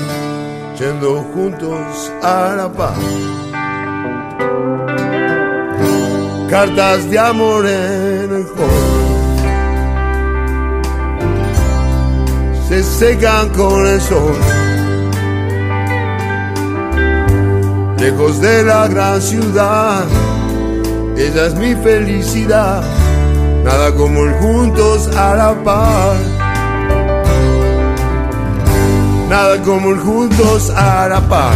yendo 0.79 1.21
juntos 1.33 2.11
a 2.21 2.55
la 2.55 2.71
paz. 2.71 2.97
Cartas 6.53 7.09
de 7.09 7.17
amor 7.17 7.65
en 7.65 8.31
el 8.31 8.45
hall. 8.55 8.83
Se 12.69 12.83
secan 12.83 13.49
con 13.49 13.87
el 13.87 13.99
sol. 13.99 14.35
Lejos 17.97 18.39
de 18.39 18.63
la 18.65 18.87
gran 18.87 19.19
ciudad, 19.19 20.03
ella 21.17 21.47
es 21.47 21.55
mi 21.55 21.73
felicidad. 21.73 22.83
Nada 23.63 23.91
como 23.95 24.23
el 24.23 24.33
juntos 24.35 25.07
a 25.17 25.33
la 25.35 25.63
par. 25.63 26.15
Nada 29.27 29.59
como 29.63 29.89
el 29.89 29.99
juntos 30.01 30.69
a 30.69 31.07
la 31.09 31.19
par. 31.21 31.55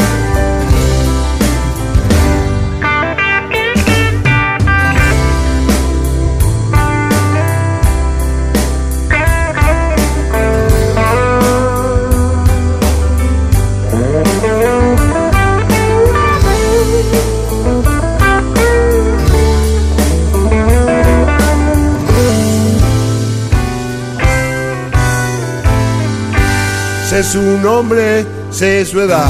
Su 27.23 27.41
nombre, 27.59 28.25
sé 28.49 28.85
su 28.85 28.99
edad 29.01 29.29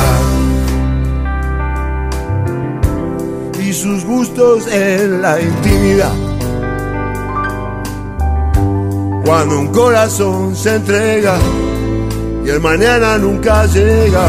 y 3.60 3.74
sus 3.74 4.06
gustos 4.06 4.68
en 4.68 5.22
la 5.22 5.40
intimidad. 5.42 6.14
Cuando 9.26 9.60
un 9.60 9.68
corazón 9.68 10.56
se 10.56 10.76
entrega 10.76 11.38
y 12.46 12.50
el 12.50 12.60
mañana 12.60 13.18
nunca 13.18 13.66
llega, 13.66 14.28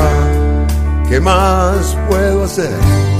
¿qué 1.09 1.21
más 1.21 1.97
puedo 2.09 2.45
hacer? 2.45 3.12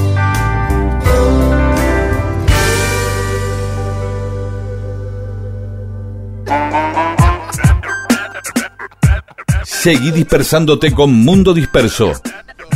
Seguí 9.83 10.13
dispersándote 10.13 10.93
con 10.93 11.13
Mundo 11.13 11.53
Disperso. 11.53 12.13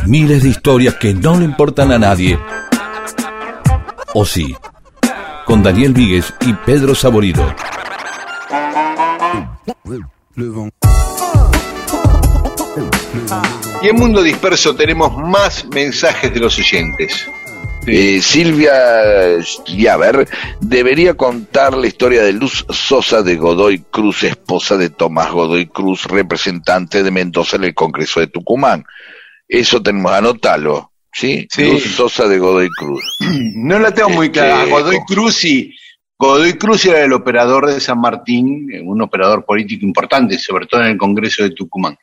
Miles 0.06 0.42
de 0.42 0.48
historias 0.48 0.96
que 0.96 1.14
no 1.14 1.38
le 1.38 1.44
importan 1.44 1.92
a 1.92 2.00
nadie. 2.00 2.36
O 4.12 4.26
sí, 4.26 4.56
con 5.44 5.62
Daniel 5.62 5.92
Víguez 5.92 6.34
y 6.40 6.52
Pedro 6.52 6.96
Saborido. 6.96 7.54
Y 13.82 13.88
en 13.88 13.96
Mundo 13.96 14.20
Disperso 14.20 14.74
tenemos 14.74 15.16
más 15.16 15.64
mensajes 15.66 16.34
de 16.34 16.40
los 16.40 16.58
oyentes. 16.58 17.24
Eh, 17.86 18.20
Silvia 18.20 18.72
Yaver 19.66 20.28
debería 20.60 21.14
contar 21.14 21.76
la 21.76 21.86
historia 21.86 22.22
de 22.24 22.32
Luz 22.32 22.64
Sosa 22.70 23.22
de 23.22 23.36
Godoy 23.36 23.78
Cruz, 23.90 24.24
esposa 24.24 24.76
de 24.76 24.90
Tomás 24.90 25.30
Godoy 25.30 25.66
Cruz, 25.66 26.04
representante 26.04 27.02
de 27.02 27.10
Mendoza 27.10 27.56
en 27.56 27.64
el 27.64 27.74
Congreso 27.74 28.20
de 28.20 28.26
Tucumán. 28.26 28.84
Eso 29.48 29.82
tenemos, 29.82 30.12
anótalo, 30.12 30.92
¿sí? 31.12 31.46
Sí. 31.50 31.70
Luz 31.70 31.84
Sosa 31.94 32.26
de 32.26 32.38
Godoy 32.38 32.68
Cruz. 32.70 33.02
No 33.54 33.78
la 33.78 33.92
tengo 33.92 34.10
muy 34.10 34.26
Este, 34.26 34.40
clara. 34.40 34.64
Godoy 34.66 34.98
Cruz 35.06 35.44
y 35.44 35.72
Godoy 36.18 36.54
Cruz 36.54 36.84
era 36.86 37.02
el 37.04 37.12
operador 37.12 37.66
de 37.66 37.78
San 37.80 38.00
Martín, 38.00 38.68
un 38.84 39.00
operador 39.02 39.44
político 39.44 39.84
importante, 39.86 40.38
sobre 40.38 40.66
todo 40.66 40.80
en 40.82 40.88
el 40.88 40.96
Congreso 40.98 41.42
de 41.42 41.50
Tucumán. 41.50 41.96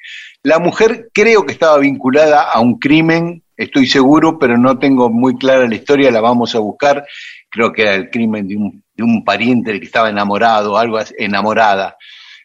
La 0.43 0.59
mujer 0.59 1.09
creo 1.13 1.45
que 1.45 1.53
estaba 1.53 1.77
vinculada 1.79 2.43
a 2.51 2.59
un 2.59 2.77
crimen, 2.79 3.42
estoy 3.57 3.87
seguro, 3.87 4.37
pero 4.39 4.57
no 4.57 4.77
tengo 4.77 5.09
muy 5.09 5.35
clara 5.35 5.67
la 5.67 5.75
historia, 5.75 6.11
la 6.11 6.21
vamos 6.21 6.55
a 6.55 6.59
buscar. 6.59 7.05
Creo 7.49 7.71
que 7.71 7.83
era 7.83 7.95
el 7.95 8.09
crimen 8.09 8.47
de 8.47 8.57
un, 8.57 8.83
de 8.95 9.03
un 9.03 9.23
pariente 9.23 9.79
que 9.79 9.85
estaba 9.85 10.09
enamorado, 10.09 10.77
algo 10.77 10.99
enamorada. 11.17 11.97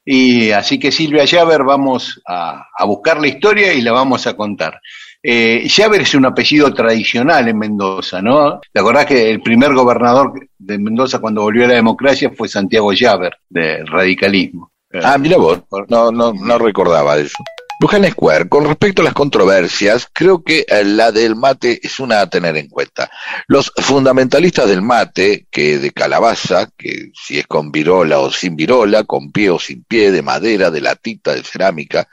Y 0.04 0.50
así 0.52 0.78
que 0.78 0.90
Silvia 0.90 1.24
Llaver, 1.24 1.64
vamos 1.64 2.20
a, 2.26 2.66
a 2.76 2.84
buscar 2.84 3.20
la 3.20 3.28
historia 3.28 3.74
y 3.74 3.82
la 3.82 3.92
vamos 3.92 4.26
a 4.26 4.34
contar. 4.34 4.80
Eh, 5.22 5.66
Llaver 5.66 6.02
es 6.02 6.14
un 6.14 6.26
apellido 6.26 6.72
tradicional 6.72 7.48
en 7.48 7.58
Mendoza, 7.58 8.22
¿no? 8.22 8.60
¿Te 8.72 8.80
acordás 8.80 9.06
que 9.06 9.30
el 9.30 9.42
primer 9.42 9.74
gobernador 9.74 10.32
de 10.56 10.78
Mendoza 10.78 11.18
cuando 11.18 11.42
volvió 11.42 11.64
a 11.64 11.68
la 11.68 11.74
democracia 11.74 12.30
fue 12.36 12.48
Santiago 12.48 12.92
Llaver, 12.92 13.36
del 13.48 13.86
radicalismo? 13.86 14.70
Ah, 15.02 15.18
mira 15.18 15.36
vos, 15.36 15.60
no, 15.88 16.10
no, 16.10 16.32
no 16.32 16.58
recordaba 16.58 17.18
eso. 17.18 17.36
Luján 17.80 18.04
Square, 18.10 18.48
con 18.48 18.64
respecto 18.64 19.02
a 19.02 19.04
las 19.04 19.14
controversias, 19.14 20.08
creo 20.12 20.42
que 20.42 20.66
eh, 20.68 20.82
la 20.84 21.12
del 21.12 21.36
mate 21.36 21.78
es 21.80 22.00
una 22.00 22.20
a 22.20 22.28
tener 22.28 22.56
en 22.56 22.68
cuenta. 22.68 23.08
Los 23.46 23.72
fundamentalistas 23.76 24.68
del 24.68 24.82
mate, 24.82 25.46
que 25.48 25.78
de 25.78 25.92
calabaza, 25.92 26.68
que 26.76 27.12
si 27.14 27.38
es 27.38 27.46
con 27.46 27.70
virola 27.70 28.18
o 28.18 28.32
sin 28.32 28.56
virola, 28.56 29.04
con 29.04 29.30
pie 29.30 29.50
o 29.50 29.60
sin 29.60 29.84
pie, 29.84 30.10
de 30.10 30.22
madera, 30.22 30.72
de 30.72 30.80
latita, 30.80 31.34
de 31.34 31.44
cerámica. 31.44 32.08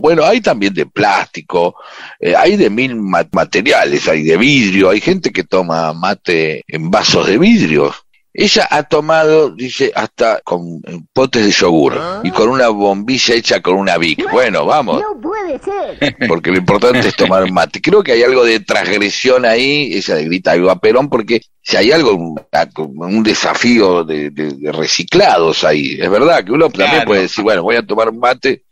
Bueno, 0.00 0.24
hay 0.24 0.40
también 0.40 0.74
de 0.74 0.86
plástico, 0.86 1.76
eh, 2.18 2.34
hay 2.36 2.56
de 2.56 2.68
mil 2.68 2.96
ma- 2.96 3.28
materiales, 3.30 4.08
hay 4.08 4.24
de 4.24 4.36
vidrio, 4.36 4.90
hay 4.90 5.00
gente 5.00 5.30
que 5.30 5.44
toma 5.44 5.92
mate 5.92 6.64
en 6.66 6.90
vasos 6.90 7.28
de 7.28 7.38
vidrio. 7.38 7.94
Ella 8.36 8.66
ha 8.68 8.82
tomado, 8.82 9.50
dice, 9.50 9.92
hasta 9.94 10.40
con 10.42 10.80
potes 11.12 11.44
de 11.44 11.52
yogur 11.52 11.96
y 12.24 12.32
con 12.32 12.48
una 12.48 12.68
bombilla 12.68 13.32
hecha 13.36 13.62
con 13.62 13.76
una 13.76 13.96
Vic. 13.96 14.28
Bueno, 14.32 14.66
vamos, 14.66 15.00
No 15.00 15.20
puede 15.20 15.56
ser. 15.60 16.16
porque 16.28 16.50
lo 16.50 16.58
importante 16.58 16.98
es 17.06 17.14
tomar 17.14 17.48
mate. 17.52 17.80
Creo 17.80 18.02
que 18.02 18.10
hay 18.10 18.24
algo 18.24 18.44
de 18.44 18.58
transgresión 18.58 19.44
ahí, 19.44 19.94
ella 19.94 20.16
le 20.16 20.24
grita 20.24 20.50
algo 20.50 20.68
a 20.70 20.80
Perón, 20.80 21.08
porque 21.08 21.42
si 21.62 21.76
hay 21.76 21.92
algo, 21.92 22.12
un, 22.96 23.22
desafío 23.22 24.02
de, 24.02 24.30
de- 24.30 24.54
de 24.54 24.72
reciclados 24.72 25.62
ahí, 25.62 25.96
es 26.00 26.10
verdad 26.10 26.44
que 26.44 26.50
uno 26.50 26.68
también 26.70 27.04
puede 27.04 27.22
decir, 27.22 27.44
bueno, 27.44 27.62
voy 27.62 27.76
a 27.76 27.86
tomar 27.86 28.12
mate. 28.12 28.64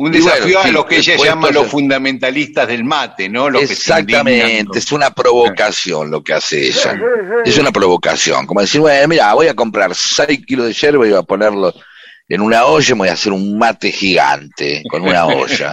Un 0.00 0.12
bueno, 0.12 0.26
desafío 0.26 0.62
sí, 0.62 0.68
a 0.68 0.72
lo 0.72 0.86
que 0.86 0.96
ella 0.98 1.16
llama 1.16 1.50
los 1.50 1.66
fundamentalistas 1.66 2.68
del 2.68 2.84
mate, 2.84 3.28
¿no? 3.28 3.50
Los 3.50 3.68
Exactamente, 3.68 4.78
es 4.78 4.92
una 4.92 5.10
provocación 5.10 6.08
lo 6.10 6.22
que 6.22 6.34
hace 6.34 6.68
ella. 6.68 6.96
Es 7.44 7.58
una 7.58 7.72
provocación, 7.72 8.46
como 8.46 8.60
decir, 8.60 8.80
bueno, 8.80 9.08
mira, 9.08 9.34
voy 9.34 9.48
a 9.48 9.54
comprar 9.54 9.92
6 9.94 10.46
kilos 10.46 10.66
de 10.66 10.72
yerba 10.72 11.04
y 11.06 11.10
voy 11.10 11.18
a 11.18 11.22
ponerlo 11.22 11.74
en 12.28 12.42
una 12.42 12.66
olla 12.66 12.86
y 12.90 12.92
me 12.92 12.98
voy 12.98 13.08
a 13.08 13.14
hacer 13.14 13.32
un 13.32 13.58
mate 13.58 13.90
gigante 13.90 14.82
con 14.90 15.02
una 15.02 15.26
olla 15.26 15.72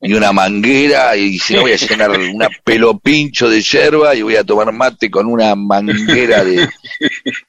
y 0.00 0.14
una 0.14 0.32
manguera 0.32 1.16
y 1.16 1.36
si 1.38 1.54
no 1.54 1.62
voy 1.62 1.72
a 1.72 1.76
llenar 1.76 2.12
una 2.12 2.48
pelo 2.64 2.98
pincho 3.00 3.50
de 3.50 3.60
yerba 3.60 4.14
y 4.14 4.22
voy 4.22 4.36
a 4.36 4.44
tomar 4.44 4.72
mate 4.72 5.10
con 5.10 5.26
una 5.26 5.54
manguera 5.56 6.44
de, 6.44 6.68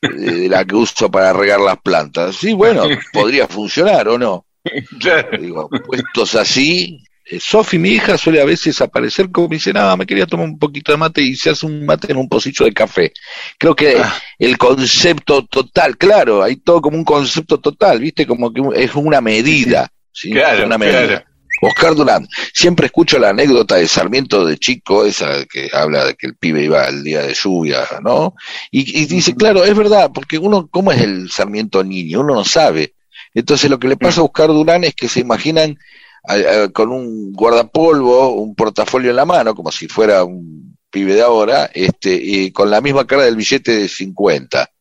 de- 0.01 0.32
de 0.41 0.49
la 0.49 0.65
que 0.65 0.75
uso 0.75 1.09
para 1.09 1.32
regar 1.34 1.59
las 1.61 1.78
plantas. 1.78 2.36
Sí, 2.36 2.51
bueno, 2.51 2.84
podría 3.13 3.47
funcionar 3.47 4.07
o 4.09 4.17
no. 4.17 4.43
Claro. 4.99 5.38
Digo, 5.38 5.70
puestos 5.86 6.36
así, 6.36 7.03
eh, 7.26 7.39
Sofi, 7.39 7.78
mi 7.78 7.89
hija, 7.89 8.18
suele 8.18 8.41
a 8.41 8.45
veces 8.45 8.80
aparecer 8.82 9.30
como 9.32 9.47
dice, 9.49 9.74
nada, 9.74 9.95
me 9.97 10.05
quería 10.05 10.26
tomar 10.26 10.45
un 10.45 10.57
poquito 10.57 10.91
de 10.91 10.97
mate 10.97 11.22
y 11.22 11.36
se 11.36 11.49
hace 11.49 11.65
un 11.65 11.86
mate 11.86 12.11
en 12.11 12.18
un 12.18 12.30
pocillo 12.30 12.65
de 12.65 12.74
café. 12.74 13.11
Creo 13.57 13.76
que 13.76 13.97
Ah. 13.97 14.13
el 14.39 14.57
concepto 14.57 15.45
total, 15.45 15.97
claro, 15.97 16.41
hay 16.43 16.55
todo 16.57 16.82
como 16.82 16.97
un 16.97 17.03
concepto 17.05 17.59
total, 17.59 17.99
¿viste? 17.99 18.26
Como 18.26 18.51
que 18.53 18.61
es 18.76 18.95
una 18.95 19.20
medida, 19.22 19.89
¿sí? 20.11 20.32
Claro, 20.32 20.65
una 20.65 20.78
medida. 20.78 21.05
claro. 21.07 21.26
Oscar 21.59 21.95
Durán, 21.95 22.28
siempre 22.53 22.86
escucho 22.86 23.18
la 23.18 23.30
anécdota 23.30 23.78
de 23.78 23.88
Sarmiento 23.88 24.45
de 24.45 24.59
chico, 24.59 25.03
esa 25.05 25.43
que 25.45 25.68
habla 25.74 26.05
de 26.05 26.13
que 26.13 26.28
el 26.28 26.36
pibe 26.36 26.63
iba 26.63 26.84
al 26.86 27.03
día 27.03 27.24
de 27.24 27.34
lluvia, 27.34 27.80
¿no? 28.03 28.36
Y, 28.70 29.01
y 29.01 29.05
dice, 29.07 29.34
claro, 29.36 29.63
es 29.65 29.76
verdad, 29.76 30.11
porque 30.13 30.38
uno, 30.38 30.68
¿cómo 30.70 30.91
es 30.91 31.01
el 31.01 31.32
Sarmiento 31.32 31.84
niño? 31.84 32.20
Uno 32.22 32.36
no 32.36 32.43
sabe. 32.45 32.93
Entonces 33.38 33.70
lo 33.70 33.78
que 33.78 33.88
le 33.88 33.98
pasa 33.98 34.22
a 34.22 34.24
Oscar 34.24 34.48
Durán 34.48 34.84
es 34.84 34.96
que 34.96 35.08
se 35.08 35.20
imaginan 35.20 35.78
con 36.74 36.92
un 36.92 37.32
guardapolvo, 37.34 38.34
un 38.34 38.56
portafolio 38.56 39.12
en 39.12 39.16
la 39.16 39.26
mano, 39.26 39.54
como 39.54 39.72
si 39.72 39.88
fuera 39.88 40.24
un 40.24 40.76
pibe 40.90 41.14
de 41.14 41.22
ahora, 41.22 41.70
este, 41.72 42.14
y 42.20 42.52
con 42.52 42.72
la 42.72 42.82
misma 42.82 43.06
cara 43.06 43.26
del 43.26 43.36
billete 43.36 43.74
de 43.78 43.88
50, 43.88 44.72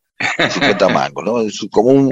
50 0.50 0.88
mangos, 0.88 1.22
¿no? 1.22 1.40
Es 1.42 1.60
como 1.70 1.90
un, 1.90 2.10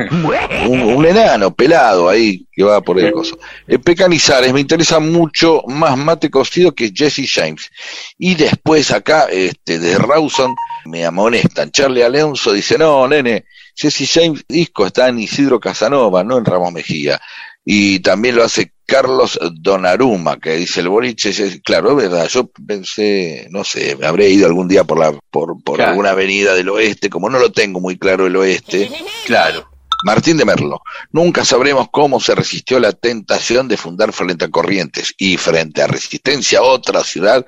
un, 0.69 0.81
un 0.83 1.07
enano 1.07 1.55
pelado 1.55 2.11
ahí 2.11 2.47
que 2.53 2.63
va 2.63 2.83
por 2.83 3.01
el 3.01 3.11
coso. 3.11 3.39
Eh, 3.67 3.79
Pecanizares, 3.79 4.53
me 4.53 4.61
interesa 4.61 5.01
mucho 5.01 5.63
más 5.67 5.97
mate 5.97 6.31
cocido 6.31 6.75
que 6.75 6.93
Jesse 6.95 7.27
James. 7.27 7.71
Y 8.19 8.35
después 8.35 8.91
acá, 8.91 9.29
este, 9.31 9.79
de 9.79 9.97
Rawson, 9.97 10.55
me 10.85 11.07
amonestan. 11.07 11.71
Charlie 11.71 12.03
Alonso 12.03 12.53
dice, 12.53 12.77
no, 12.77 13.09
nene, 13.09 13.47
Jesse 13.75 14.09
James 14.13 14.45
disco 14.49 14.87
está 14.87 15.09
en 15.09 15.19
Isidro 15.19 15.59
Casanova, 15.61 16.23
no 16.25 16.39
en 16.39 16.45
Ramos 16.45 16.73
Mejía. 16.73 17.21
Y 17.65 18.01
también 18.01 18.37
lo 18.37 18.45
hace 18.45 18.73
Carlos 18.87 19.39
Donaruma, 19.55 20.39
que 20.39 20.57
dice 20.57 20.81
el 20.81 20.91
boliche, 20.91 21.33
claro, 21.65 21.91
es 21.91 21.97
verdad, 21.97 22.29
yo 22.29 22.51
pensé, 22.67 23.49
no 23.51 23.65
sé, 23.65 23.97
me 23.97 24.07
habré 24.07 24.29
ido 24.29 24.47
algún 24.47 24.69
día 24.69 24.85
por 24.85 24.99
la, 24.99 25.13
por, 25.31 25.63
por 25.65 25.77
Claro. 25.77 25.93
alguna 25.93 26.11
avenida 26.11 26.55
del 26.55 26.69
oeste, 26.69 27.09
como 27.09 27.31
no 27.31 27.39
lo 27.39 27.51
tengo 27.53 27.81
muy 27.81 27.97
claro 27.97 28.27
el 28.27 28.37
oeste, 28.37 28.91
Claro. 29.27 29.67
Martín 30.05 30.37
de 30.37 30.45
Merlo, 30.45 30.83
nunca 31.13 31.45
sabremos 31.45 31.89
cómo 31.91 32.21
se 32.21 32.35
resistió 32.35 32.79
la 32.79 32.93
tentación 32.93 33.67
de 33.69 33.77
fundar 33.77 34.13
frente 34.13 34.45
a 34.45 34.51
Corrientes 34.51 35.15
y 35.19 35.37
frente 35.37 35.83
a 35.83 35.87
Resistencia 35.87 36.63
otra 36.63 37.03
ciudad 37.03 37.45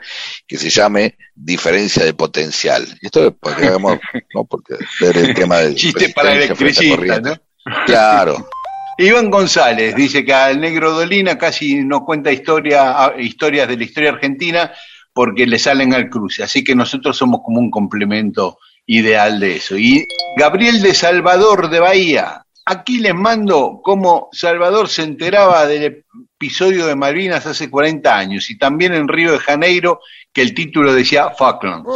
que 0.46 0.56
se 0.56 0.70
llame 0.70 1.16
Diferencia 1.34 2.04
de 2.04 2.14
Potencial. 2.14 2.86
Esto 3.00 3.28
es 3.28 3.34
porque 3.38 3.66
hagamos, 3.66 3.98
no 4.34 4.44
porque 4.44 4.74
ver 5.00 5.16
el 5.18 5.34
tema 5.34 5.58
del 5.58 5.74
Chiste 5.74 6.08
para 6.10 6.30
Resistencia 6.34 6.56
frente 6.56 6.80
a 6.80 6.94
electricista, 6.94 7.20
Corrientes. 7.22 7.40
¿no? 7.66 7.84
Claro, 7.86 8.48
Iván 8.98 9.28
González 9.30 9.94
dice 9.94 10.24
que 10.24 10.32
al 10.32 10.58
negro 10.58 10.92
Dolina 10.92 11.36
casi 11.36 11.84
no 11.84 12.04
cuenta 12.04 12.32
historia, 12.32 13.04
a- 13.04 13.20
historias 13.20 13.68
de 13.68 13.76
la 13.76 13.84
historia 13.84 14.10
argentina 14.10 14.72
porque 15.12 15.46
le 15.46 15.58
salen 15.58 15.92
al 15.92 16.08
cruce. 16.08 16.42
Así 16.42 16.64
que 16.64 16.74
nosotros 16.74 17.16
somos 17.16 17.40
como 17.44 17.60
un 17.60 17.70
complemento 17.70 18.58
ideal 18.86 19.38
de 19.40 19.56
eso. 19.56 19.76
Y 19.76 20.04
Gabriel 20.38 20.80
de 20.80 20.94
Salvador 20.94 21.68
de 21.68 21.80
Bahía. 21.80 22.42
Aquí 22.68 22.98
les 22.98 23.14
mando 23.14 23.80
cómo 23.80 24.28
Salvador 24.32 24.88
se 24.88 25.04
enteraba 25.04 25.66
del 25.66 26.04
episodio 26.34 26.86
de 26.86 26.96
Malvinas 26.96 27.46
hace 27.46 27.70
40 27.70 28.18
años 28.18 28.50
y 28.50 28.58
también 28.58 28.92
en 28.92 29.06
Río 29.06 29.30
de 29.30 29.38
Janeiro 29.38 30.00
que 30.32 30.42
el 30.42 30.52
título 30.52 30.92
decía 30.92 31.30
Falklands 31.30 31.88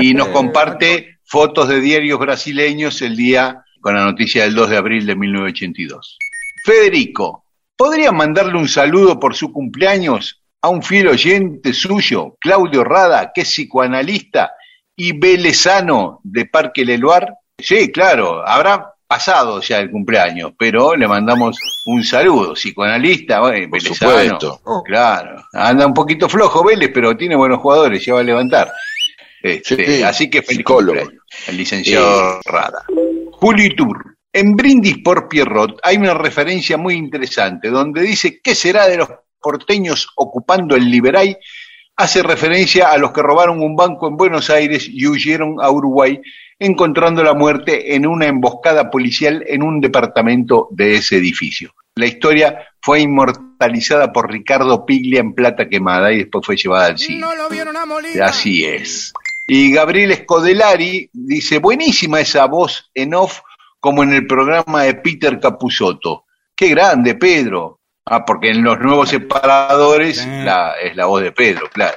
y 0.00 0.14
nos 0.14 0.28
comparte 0.28 1.18
fotos 1.24 1.68
de 1.68 1.80
diarios 1.80 2.20
brasileños 2.20 3.02
el 3.02 3.16
día 3.16 3.64
con 3.80 3.96
la 3.96 4.04
noticia 4.04 4.44
del 4.44 4.54
2 4.54 4.70
de 4.70 4.76
abril 4.76 5.04
de 5.04 5.16
1982. 5.16 6.16
Federico, 6.64 7.44
¿podría 7.76 8.12
mandarle 8.12 8.56
un 8.56 8.68
saludo 8.68 9.18
por 9.18 9.34
su 9.34 9.52
cumpleaños 9.52 10.44
a 10.62 10.68
un 10.68 10.84
fiel 10.84 11.08
oyente 11.08 11.72
suyo, 11.72 12.36
Claudio 12.40 12.84
Rada, 12.84 13.32
que 13.34 13.40
es 13.40 13.48
psicoanalista 13.48 14.52
y 14.94 15.18
velezano 15.18 16.20
de 16.22 16.46
Parque 16.46 16.84
Leluar? 16.84 17.34
Sí, 17.58 17.90
claro, 17.90 18.46
habrá 18.46 18.93
pasado 19.14 19.60
ya 19.60 19.78
el 19.78 19.92
cumpleaños, 19.92 20.54
pero 20.58 20.96
le 20.96 21.06
mandamos 21.06 21.56
un 21.86 22.02
saludo. 22.02 22.54
Psicoanalista, 22.54 23.38
bueno, 23.38 23.70
Por 23.70 23.80
supuesto. 23.80 24.60
Claro, 24.84 25.40
anda 25.52 25.86
un 25.86 25.94
poquito 25.94 26.28
flojo 26.28 26.64
Vélez, 26.64 26.90
pero 26.92 27.16
tiene 27.16 27.36
buenos 27.36 27.60
jugadores, 27.60 28.04
ya 28.04 28.14
va 28.14 28.20
a 28.20 28.24
levantar. 28.24 28.72
Este, 29.40 29.86
Sí, 29.98 30.02
así 30.02 30.28
que 30.28 30.42
feliz 30.42 30.58
psicólogo. 30.58 30.98
cumpleaños, 30.98 31.24
el 31.46 31.56
licenciado 31.56 32.40
Rada. 32.44 32.84
Julio 33.30 33.66
Itur. 33.66 34.16
En 34.32 34.56
Brindis 34.56 34.98
por 34.98 35.28
Pierrot 35.28 35.78
hay 35.84 35.96
una 35.96 36.14
referencia 36.14 36.76
muy 36.76 36.94
interesante 36.94 37.70
donde 37.70 38.02
dice 38.02 38.40
¿qué 38.42 38.56
será 38.56 38.88
de 38.88 38.96
los 38.96 39.08
porteños 39.40 40.08
ocupando 40.16 40.74
el 40.74 40.90
Liberay? 40.90 41.36
Hace 41.94 42.24
referencia 42.24 42.90
a 42.90 42.98
los 42.98 43.12
que 43.12 43.22
robaron 43.22 43.62
un 43.62 43.76
banco 43.76 44.08
en 44.08 44.16
Buenos 44.16 44.50
Aires 44.50 44.88
y 44.90 45.06
huyeron 45.06 45.58
a 45.60 45.70
Uruguay, 45.70 46.20
encontrando 46.58 47.22
la 47.22 47.34
muerte 47.34 47.94
en 47.94 48.06
una 48.06 48.26
emboscada 48.26 48.90
policial 48.90 49.44
en 49.46 49.62
un 49.62 49.80
departamento 49.80 50.68
de 50.70 50.96
ese 50.96 51.16
edificio. 51.16 51.72
La 51.96 52.06
historia 52.06 52.58
fue 52.80 53.00
inmortalizada 53.00 54.12
por 54.12 54.30
Ricardo 54.30 54.84
Piglia 54.84 55.20
en 55.20 55.32
Plata 55.34 55.68
Quemada 55.68 56.12
y 56.12 56.18
después 56.18 56.44
fue 56.44 56.56
llevada 56.56 56.86
al 56.86 56.98
cine. 56.98 57.24
lo 57.36 57.48
vieron 57.48 57.76
a 57.76 57.86
Molina. 57.86 58.26
Así 58.26 58.64
es. 58.64 59.12
Y 59.46 59.72
Gabriel 59.72 60.14
Scodelari 60.14 61.08
dice, 61.12 61.58
buenísima 61.58 62.20
esa 62.20 62.46
voz 62.46 62.90
en 62.94 63.14
off 63.14 63.40
como 63.78 64.02
en 64.02 64.12
el 64.14 64.26
programa 64.26 64.84
de 64.84 64.94
Peter 64.94 65.38
Capusotto. 65.38 66.24
Qué 66.56 66.68
grande, 66.68 67.14
Pedro. 67.14 67.80
Ah, 68.06 68.24
porque 68.24 68.50
en 68.50 68.62
los 68.62 68.78
nuevos 68.80 69.08
separadores 69.10 70.26
la- 70.26 70.74
es 70.82 70.94
la 70.96 71.06
voz 71.06 71.22
de 71.22 71.32
Pedro, 71.32 71.68
claro. 71.70 71.96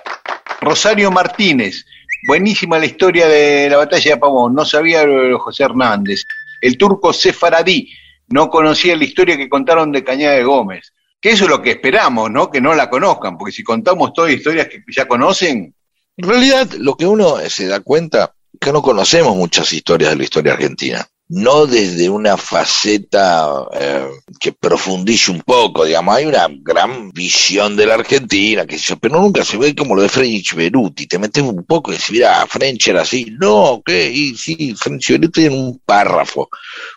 Rosario 0.62 1.12
Martínez, 1.12 1.86
buenísima 2.26 2.80
la 2.80 2.86
historia 2.86 3.28
de 3.28 3.70
la 3.70 3.78
batalla 3.78 4.12
de 4.12 4.18
Pavón. 4.18 4.56
No 4.56 4.66
sabía 4.66 5.06
lo 5.06 5.24
de 5.24 5.34
José 5.38 5.64
Hernández. 5.64 6.26
El 6.62 6.78
turco 6.78 7.14
Sefaradí, 7.14 7.92
no 8.30 8.50
conocía 8.50 8.96
la 8.96 9.04
historia 9.04 9.38
que 9.38 9.50
contaron 9.50 9.92
de 9.92 10.04
Cañada 10.04 10.36
de 10.36 10.44
Gómez. 10.44 10.94
Que 11.20 11.32
eso 11.32 11.46
es 11.46 11.50
lo 11.50 11.62
que 11.62 11.72
esperamos, 11.72 12.30
¿no? 12.30 12.50
Que 12.50 12.62
no 12.62 12.74
la 12.76 12.90
conozcan, 12.90 13.38
porque 13.38 13.52
si 13.52 13.64
contamos 13.64 14.14
todas 14.14 14.32
historias 14.32 14.68
que 14.68 14.84
ya 14.88 15.08
conocen, 15.08 15.74
En 16.16 16.28
realidad, 16.28 16.70
lo 16.80 16.96
que 16.96 17.06
uno 17.06 17.38
se 17.48 17.68
da 17.68 17.80
cuenta 17.80 18.34
es 18.54 18.60
que 18.60 18.72
no 18.72 18.82
conocemos 18.82 19.36
muchas 19.36 19.72
historias 19.72 20.12
de 20.12 20.18
la 20.18 20.24
historia 20.24 20.54
argentina. 20.54 21.08
No 21.30 21.66
desde 21.66 22.10
una 22.10 22.38
faceta 22.38 23.66
eh, 23.74 24.08
que 24.40 24.54
profundice 24.54 25.32
un 25.32 25.42
poco, 25.42 25.84
digamos, 25.84 26.16
hay 26.16 26.26
una 26.26 26.48
gran 26.50 27.12
visión 27.12 27.76
de 27.76 27.86
la 27.86 27.96
Argentina, 27.96 28.66
que 28.66 28.78
yo, 28.78 28.98
pero 28.98 29.20
nunca 29.20 29.44
se 29.44 29.58
ve 29.58 29.76
como 29.76 29.96
lo 29.96 30.04
de 30.04 30.10
French 30.10 30.56
Beruti. 30.56 31.06
Te 31.06 31.20
metes 31.20 31.44
un 31.44 31.66
poco 31.66 31.92
y 31.92 31.96
decís, 31.96 32.12
mira, 32.12 32.46
French 32.48 32.88
era 32.88 33.02
así. 33.02 33.36
No, 33.40 33.82
¿qué? 33.86 34.10
Y 34.10 34.36
sí, 34.36 34.74
French 34.76 35.10
Beruti 35.10 35.46
en 35.46 35.54
un 35.54 35.82
párrafo, 35.86 36.50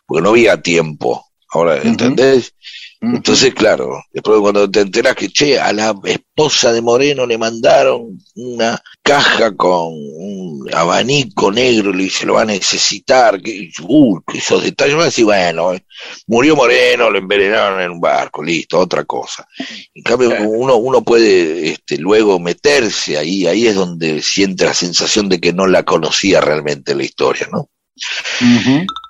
porque 0.07 0.23
no 0.23 0.31
había 0.31 0.62
tiempo. 0.62 1.27
Ahora, 1.52 1.82
¿entendés? 1.82 2.55
Entonces, 3.01 3.55
claro, 3.55 4.05
después 4.12 4.40
cuando 4.40 4.70
te 4.70 4.81
enteras 4.81 5.16
que, 5.16 5.28
che, 5.31 5.59
a 5.59 5.73
la 5.73 5.94
esposa 6.05 6.70
de 6.70 6.82
Moreno 6.82 7.24
le 7.24 7.39
mandaron 7.39 8.19
una 8.35 8.81
caja 9.02 9.57
con 9.57 9.89
un 9.89 10.39
abanico 10.72 11.50
negro, 11.50 11.92
le 11.92 12.04
dice, 12.04 12.26
lo 12.26 12.34
va 12.34 12.42
a 12.42 12.46
necesitar, 12.46 13.40
que, 13.40 13.70
que 13.70 14.38
esos 14.38 14.62
detalles, 14.62 14.96
a 14.96 15.04
decir, 15.04 15.24
bueno, 15.24 15.72
eh, 15.74 15.84
murió 16.26 16.56
Moreno, 16.56 17.10
lo 17.10 17.18
envenenaron 17.18 17.80
en 17.80 17.90
un 17.90 18.00
barco, 18.00 18.42
listo, 18.42 18.78
otra 18.78 19.04
cosa. 19.04 19.46
En 19.94 20.02
cambio, 20.02 20.30
uno, 20.42 20.76
uno 20.76 21.02
puede 21.02 21.70
este, 21.70 21.98
luego 21.98 22.38
meterse 22.38 23.18
ahí, 23.18 23.46
ahí 23.46 23.66
es 23.66 23.74
donde 23.74 24.22
siente 24.22 24.64
la 24.64 24.74
sensación 24.74 25.28
de 25.28 25.40
que 25.40 25.52
no 25.52 25.66
la 25.66 25.82
conocía 25.82 26.40
realmente 26.40 26.94
la 26.94 27.04
historia, 27.04 27.48
¿no? 27.50 27.68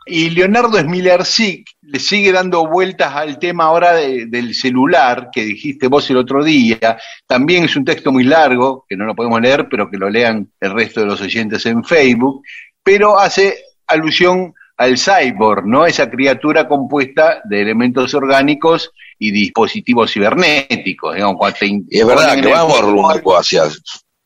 Y 0.06 0.31
Leonardo 0.31 0.78
Smilerzik 0.78 1.68
le 1.82 1.98
sigue 2.01 2.32
dando 2.32 2.66
vueltas 2.66 3.14
al 3.14 3.39
tema 3.39 3.64
ahora 3.64 3.93
de- 3.93 4.27
del 4.27 4.55
celular 4.55 5.28
que 5.32 5.44
dijiste 5.44 5.89
vos 5.89 6.09
el 6.10 6.16
otro 6.16 6.43
día. 6.43 6.98
También 7.27 7.64
es 7.64 7.77
un 7.77 7.85
texto 7.85 8.10
muy 8.10 8.24
largo, 8.24 8.85
que 8.89 8.97
no 8.97 9.05
lo 9.05 9.14
podemos 9.14 9.40
leer, 9.40 9.68
pero 9.68 9.90
que 9.90 9.98
lo 9.98 10.09
lean 10.09 10.51
el 10.60 10.72
resto 10.72 11.01
de 11.01 11.06
los 11.06 11.20
oyentes 11.20 11.64
en 11.66 11.85
Facebook, 11.85 12.43
pero 12.82 13.18
hace 13.18 13.56
alusión 13.86 14.55
al 14.78 14.97
cyborg, 14.97 15.66
¿no? 15.66 15.85
Esa 15.85 16.09
criatura 16.10 16.66
compuesta 16.66 17.43
de 17.44 17.60
elementos 17.60 18.14
orgánicos 18.14 18.90
y 19.18 19.31
dispositivos 19.31 20.10
cibernéticos, 20.10 21.14
digamos, 21.14 21.39
Y 21.60 21.98
es 21.98 22.06
verdad 22.06 22.40
que 22.40 22.48
vamos 22.48 22.81
rumbo 22.81 23.36
hacia 23.36 23.64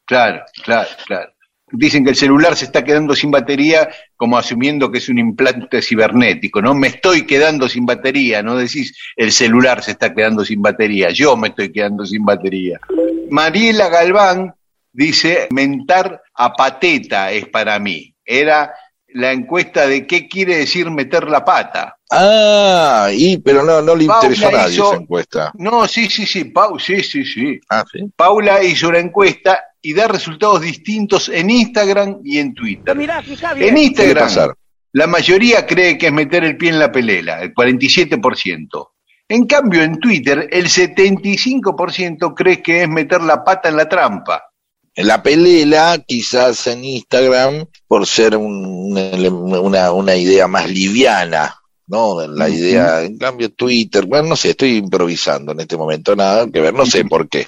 Claro, 0.06 0.44
claro, 0.62 0.88
claro. 1.06 1.34
Dicen 1.76 2.05
que 2.05 2.10
el 2.10 2.16
celular 2.16 2.56
se 2.56 2.66
está 2.66 2.84
quedando 2.84 3.14
sin 3.14 3.30
batería, 3.30 3.88
como 4.16 4.38
asumiendo 4.38 4.90
que 4.90 4.98
es 4.98 5.09
un 5.09 5.18
implante 5.18 5.82
cibernético, 5.82 6.62
¿no? 6.62 6.72
Me 6.74 6.86
estoy 6.88 7.26
quedando 7.26 7.68
sin 7.68 7.84
batería, 7.84 8.42
no 8.42 8.56
decís 8.56 8.96
el 9.16 9.32
celular 9.32 9.82
se 9.82 9.90
está 9.92 10.14
quedando 10.14 10.44
sin 10.44 10.62
batería, 10.62 11.10
yo 11.10 11.36
me 11.36 11.48
estoy 11.48 11.72
quedando 11.72 12.06
sin 12.06 12.24
batería. 12.24 12.78
Mariela 13.30 13.88
Galván 13.88 14.55
dice, 14.92 15.48
mentar 15.51 16.22
a 16.34 16.52
pateta 16.52 17.32
es 17.32 17.48
para 17.48 17.78
mí. 17.78 18.14
Era 18.24 18.72
la 19.09 19.32
encuesta 19.32 19.86
de 19.86 20.06
qué 20.06 20.28
quiere 20.28 20.56
decir 20.56 20.90
meter 20.90 21.28
la 21.28 21.44
pata. 21.44 21.96
Ah, 22.10 23.09
y, 23.12 23.38
pero 23.38 23.62
no, 23.64 23.82
no 23.82 23.94
le 23.96 24.06
Paula 24.06 24.26
interesó 24.26 24.48
a 24.48 24.52
nadie 24.52 24.74
hizo- 24.74 24.92
esa 24.92 25.02
encuesta. 25.02 25.52
No, 25.55 25.86
sí, 25.88 26.09
sí, 26.09 26.26
sí, 26.26 26.44
Pau, 26.46 26.78
sí, 26.78 27.02
sí, 27.02 27.24
sí. 27.24 27.59
Ah, 27.68 27.84
sí. 27.90 28.01
Paula 28.16 28.62
hizo 28.62 28.88
una 28.88 28.98
encuesta 28.98 29.62
y 29.85 29.93
da 29.93 30.09
resultados 30.09 30.61
distintos 30.62 31.28
en 31.28 31.51
Instagram 31.51 32.20
y 32.24 32.39
en 32.39 32.55
Twitter. 32.55 32.97
Mirá, 32.97 33.20
En 33.20 33.59
bien. 33.59 33.77
Instagram, 33.78 34.55
la 34.93 35.06
mayoría 35.06 35.66
cree 35.66 35.98
que 35.98 36.06
es 36.06 36.12
meter 36.12 36.43
el 36.44 36.56
pie 36.56 36.70
en 36.70 36.78
la 36.78 36.90
pelela, 36.90 37.43
el 37.43 37.52
47%. 37.52 38.89
En 39.28 39.47
cambio, 39.47 39.82
en 39.82 39.98
Twitter, 39.98 40.48
el 40.51 40.66
75% 40.69 42.35
cree 42.35 42.62
que 42.62 42.82
es 42.82 42.89
meter 42.89 43.23
la 43.23 43.43
pata 43.44 43.69
en 43.69 43.77
la 43.77 43.89
trampa. 43.89 44.43
En 44.94 45.06
la 45.09 45.23
pelela, 45.23 45.98
quizás 46.06 46.66
en 46.69 46.85
Instagram, 46.85 47.66
por 47.86 48.06
ser 48.06 48.36
un- 48.36 48.97
una, 48.97 49.93
una 49.93 50.15
idea 50.16 50.47
más 50.47 50.70
liviana, 50.70 51.55
¿no? 51.89 52.27
La 52.28 52.48
idea, 52.48 53.02
en 53.02 53.19
cambio, 53.19 53.51
Twitter, 53.51 54.06
bueno, 54.06 54.28
no 54.31 54.36
sé, 54.36 54.51
estoy 54.51 54.77
improvisando 54.77 55.52
en 55.52 55.61
este 55.61 55.77
momento, 55.77 56.15
nada 56.15 56.47
que 56.51 56.61
ver, 56.61 56.73
no 56.73 56.86
sé 56.86 57.05
por 57.11 57.28
qué. 57.28 57.47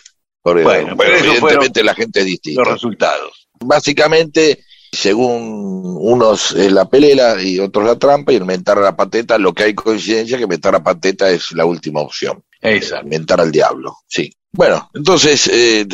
Bueno, 0.54 0.96
pero 0.96 1.16
evidentemente 1.16 1.82
la 1.82 1.94
gente 1.94 2.20
es 2.20 2.26
distinta. 2.26 2.60
Los 2.62 2.72
resultados. 2.74 3.48
Básicamente, 3.60 4.64
según 4.92 5.96
unos 6.00 6.52
es 6.52 6.72
la 6.72 6.88
pelela 6.88 7.42
y 7.42 7.58
otros 7.58 7.84
la 7.84 7.98
trampa, 7.98 8.32
y 8.32 8.36
a 8.36 8.74
la 8.74 8.96
pateta, 8.96 9.38
lo 9.38 9.52
que 9.52 9.64
hay 9.64 9.74
coincidencia 9.74 10.38
que 10.38 10.46
mentar 10.46 10.74
a 10.74 10.82
pateta 10.82 11.30
es 11.30 11.52
la 11.52 11.64
última 11.64 12.00
opción. 12.00 12.42
Exacto. 12.60 13.06
Mentar 13.08 13.40
al 13.40 13.52
diablo, 13.52 13.96
sí. 14.06 14.32
Bueno, 14.52 14.90
entonces, 14.94 15.48
eh, 15.52 15.86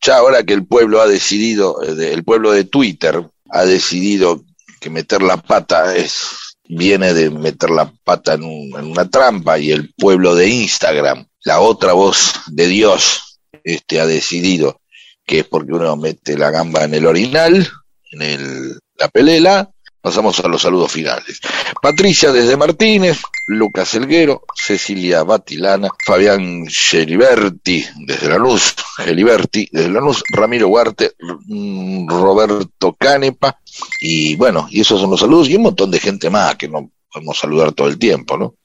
ya 0.00 0.16
ahora 0.18 0.42
que 0.42 0.52
el 0.54 0.66
pueblo 0.66 1.00
ha 1.00 1.06
decidido, 1.06 1.82
eh, 1.82 2.12
el 2.12 2.24
pueblo 2.24 2.52
de 2.52 2.64
Twitter 2.64 3.22
ha 3.50 3.64
decidido 3.64 4.44
que 4.80 4.90
meter 4.90 5.22
la 5.22 5.36
pata 5.36 5.94
es 5.96 6.56
viene 6.64 7.12
de 7.12 7.28
meter 7.30 7.70
la 7.70 7.92
pata 8.04 8.34
en, 8.34 8.44
un- 8.44 8.70
en 8.78 8.86
una 8.90 9.08
trampa 9.08 9.58
y 9.58 9.70
el 9.72 9.92
pueblo 9.94 10.34
de 10.34 10.48
Instagram, 10.48 11.26
la 11.44 11.60
otra 11.60 11.92
voz 11.92 12.32
de 12.46 12.66
Dios, 12.66 13.31
este 13.64 14.00
ha 14.00 14.06
decidido 14.06 14.80
que 15.26 15.40
es 15.40 15.46
porque 15.46 15.72
uno 15.72 15.96
mete 15.96 16.36
la 16.36 16.50
gamba 16.50 16.84
en 16.84 16.94
el 16.94 17.06
orinal, 17.06 17.68
en 18.12 18.22
el, 18.22 18.78
la 18.98 19.08
pelela. 19.08 19.70
Pasamos 20.00 20.40
a 20.40 20.48
los 20.48 20.60
saludos 20.60 20.90
finales. 20.90 21.40
Patricia 21.80 22.32
desde 22.32 22.56
Martínez, 22.56 23.20
Lucas 23.46 23.94
Elguero, 23.94 24.42
Cecilia 24.52 25.22
Batilana, 25.22 25.90
Fabián 26.04 26.66
Geliberti 26.66 27.84
desde 28.04 28.28
Lanús, 28.28 28.74
Geliberti 28.96 29.68
desde 29.70 29.90
Lanús, 29.90 30.24
Ramiro 30.32 30.66
Huarte, 30.66 31.12
mm, 31.20 32.08
Roberto 32.08 32.96
Canepa, 32.98 33.60
y 34.00 34.34
bueno, 34.34 34.66
y 34.68 34.80
esos 34.80 35.00
son 35.00 35.10
los 35.10 35.20
saludos, 35.20 35.48
y 35.48 35.54
un 35.54 35.62
montón 35.62 35.92
de 35.92 36.00
gente 36.00 36.28
más 36.30 36.56
que 36.56 36.66
no 36.68 36.90
podemos 37.12 37.38
saludar 37.38 37.70
todo 37.70 37.86
el 37.86 37.96
tiempo, 37.96 38.36
¿no? 38.36 38.56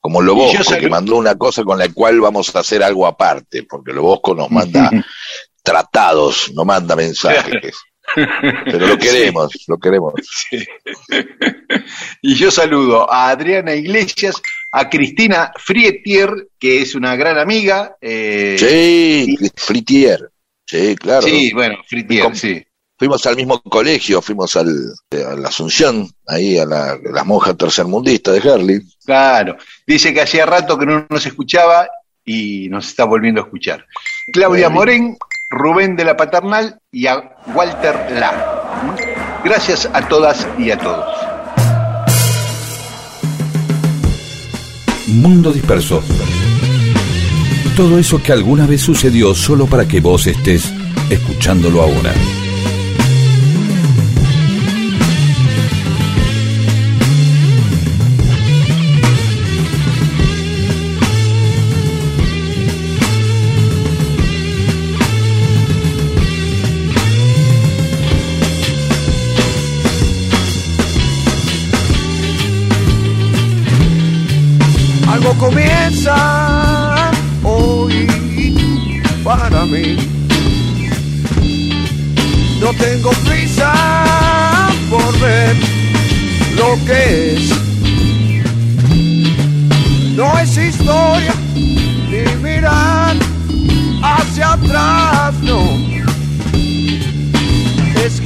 Como 0.00 0.22
Lobosco, 0.22 0.78
que 0.78 0.88
mandó 0.88 1.16
una 1.16 1.36
cosa 1.36 1.62
con 1.62 1.78
la 1.78 1.88
cual 1.92 2.20
vamos 2.20 2.54
a 2.56 2.60
hacer 2.60 2.82
algo 2.82 3.06
aparte, 3.06 3.64
porque 3.64 3.92
Lobosco 3.92 4.34
nos 4.34 4.50
manda 4.50 4.90
tratados, 5.62 6.50
no 6.54 6.64
manda 6.64 6.96
mensajes. 6.96 7.76
Pero 8.64 8.86
lo 8.88 8.98
queremos, 8.98 9.52
lo 9.68 9.76
queremos. 9.78 10.14
Y 12.22 12.34
yo 12.34 12.50
saludo 12.50 13.10
a 13.12 13.30
Adriana 13.30 13.74
Iglesias, 13.74 14.40
a 14.72 14.88
Cristina 14.88 15.52
Frietier, 15.56 16.48
que 16.58 16.82
es 16.82 16.94
una 16.94 17.14
gran 17.16 17.38
amiga. 17.38 17.96
eh, 18.00 18.56
Sí, 18.58 19.36
Fritier. 19.54 20.30
Sí, 20.66 20.96
claro. 20.96 21.22
sí, 21.22 21.52
bueno, 21.52 21.76
Frietier, 21.86 22.22
Com- 22.24 22.34
sí. 22.34 22.64
Fuimos 23.00 23.24
al 23.24 23.34
mismo 23.34 23.58
colegio, 23.62 24.20
fuimos 24.20 24.54
al, 24.56 24.68
a 25.10 25.34
la 25.34 25.48
Asunción, 25.48 26.06
ahí 26.26 26.58
a 26.58 26.66
la, 26.66 26.98
las 27.02 27.24
monjas 27.24 27.56
tercermundistas 27.56 28.34
de 28.34 28.46
Herley. 28.46 28.80
Claro, 29.06 29.56
dice 29.86 30.12
que 30.12 30.20
hacía 30.20 30.44
rato 30.44 30.78
que 30.78 30.84
no 30.84 31.06
nos 31.08 31.24
escuchaba 31.24 31.88
y 32.26 32.68
nos 32.68 32.88
está 32.88 33.06
volviendo 33.06 33.40
a 33.40 33.44
escuchar. 33.44 33.86
Claudia 34.34 34.68
Morén, 34.68 35.16
Rubén 35.48 35.96
de 35.96 36.04
la 36.04 36.14
Paternal 36.14 36.78
y 36.92 37.06
a 37.06 37.36
Walter 37.54 38.12
La. 38.12 39.40
Gracias 39.42 39.88
a 39.90 40.06
todas 40.06 40.46
y 40.58 40.70
a 40.70 40.76
todos. 40.76 41.06
Mundo 45.06 45.54
Disperso. 45.54 46.02
Todo 47.74 47.98
eso 47.98 48.22
que 48.22 48.32
alguna 48.32 48.66
vez 48.66 48.82
sucedió 48.82 49.34
solo 49.34 49.64
para 49.64 49.88
que 49.88 50.02
vos 50.02 50.26
estés 50.26 50.70
escuchándolo 51.08 51.80
ahora. 51.80 52.12
Algo 75.30 75.46
comienza 75.46 77.10
hoy 77.44 78.06
para 79.22 79.64
mí. 79.64 79.96
No 82.60 82.72
tengo 82.74 83.10
prisa 83.24 83.72
por 84.90 85.20
ver 85.20 85.56
lo 86.56 86.84
que 86.84 87.34
es. 87.34 87.50
No 90.16 90.36
es 90.38 90.56
historia 90.56 91.34
ni 92.10 92.42
mirar 92.42 93.14
hacia 94.02 94.52
atrás, 94.54 95.34
no. 95.42 95.62
Es 98.04 98.20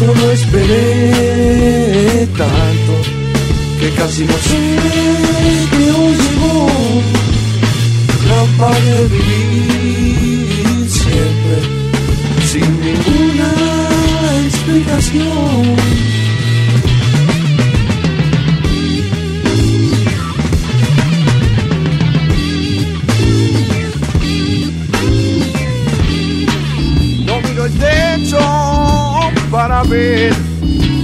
Esto 0.00 0.14
no 0.14 0.30
esperé 0.30 2.26
tanto 2.28 2.92
que 3.78 3.90
casi 3.90 4.24
no 4.24 4.32
sé 4.32 4.78
que 5.72 5.90
hoy 5.92 6.14
llegó 6.16 6.68
capaz 8.30 8.78
de 8.80 8.98
vivir 9.08 10.88
siempre 10.88 11.56
sin 12.46 12.70
ninguna 12.80 13.50
explicación. 14.46 16.09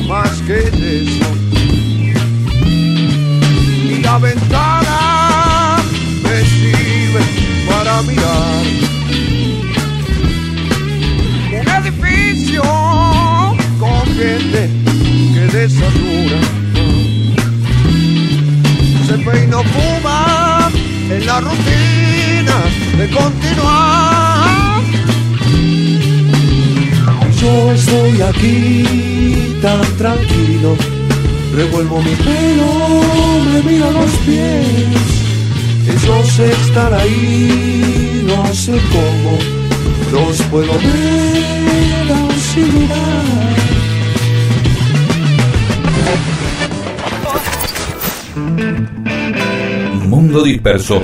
Más 0.06 0.30
que 0.46 0.58
eso. 0.58 1.28
Y 3.90 4.00
la 4.00 4.18
ventana 4.18 5.78
me 6.22 6.44
sirve 6.44 7.20
para 7.68 8.02
mirar. 8.02 8.62
Un 11.52 11.68
edificio 11.84 12.62
con 13.80 14.06
gente 14.14 14.70
que 15.34 15.58
desayuna. 15.58 16.40
Se 19.08 19.18
peina 19.18 19.58
o 19.58 19.64
fuma 19.64 20.70
en 21.10 21.26
la 21.26 21.40
rutina 21.40 22.56
de 22.98 23.10
continuar. 23.10 24.35
Estoy 27.56 28.20
aquí 28.20 29.58
tan 29.62 29.80
tranquilo, 29.96 30.76
revuelvo 31.54 32.02
mi 32.02 32.14
pelo, 32.16 33.02
me 33.44 33.62
miro 33.62 33.90
los 33.92 34.10
pies. 34.26 35.16
Ellos 35.88 36.38
están 36.38 36.92
ahí, 36.94 38.24
no 38.26 38.54
sé 38.54 38.72
cómo, 38.92 39.38
los 40.12 40.42
puedo 40.42 40.72
ver 40.72 41.16
sin 42.40 42.78
mirar. 42.78 43.26
Mundo 50.08 50.42
Disperso 50.42 51.02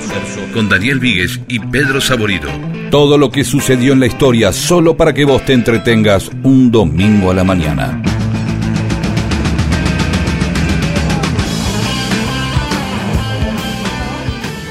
con 0.53 0.69
Daniel 0.69 1.01
Víguez 1.01 1.41
y 1.49 1.59
Pedro 1.59 2.01
Saborido. 2.01 2.72
Todo 2.93 3.16
lo 3.16 3.31
que 3.31 3.43
sucedió 3.43 3.94
en 3.94 4.01
la 4.01 4.06
historia 4.06 4.52
solo 4.52 4.94
para 4.94 5.14
que 5.14 5.24
vos 5.24 5.43
te 5.47 5.55
entretengas 5.55 6.31
un 6.43 6.70
domingo 6.70 7.31
a 7.31 7.35
la 7.35 7.43
mañana. 7.43 8.02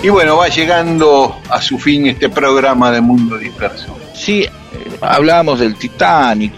Y 0.03 0.09
bueno, 0.09 0.37
va 0.37 0.49
llegando 0.49 1.35
a 1.49 1.59
su 1.63 1.79
fin 1.79 2.05
este 2.05 2.29
programa 2.29 2.91
de 2.91 3.01
Mundo 3.01 3.39
Disperso. 3.39 3.97
Sí, 4.13 4.43
eh, 4.43 4.49
hablábamos 5.01 5.59
del 5.59 5.73
Titanic, 5.73 6.53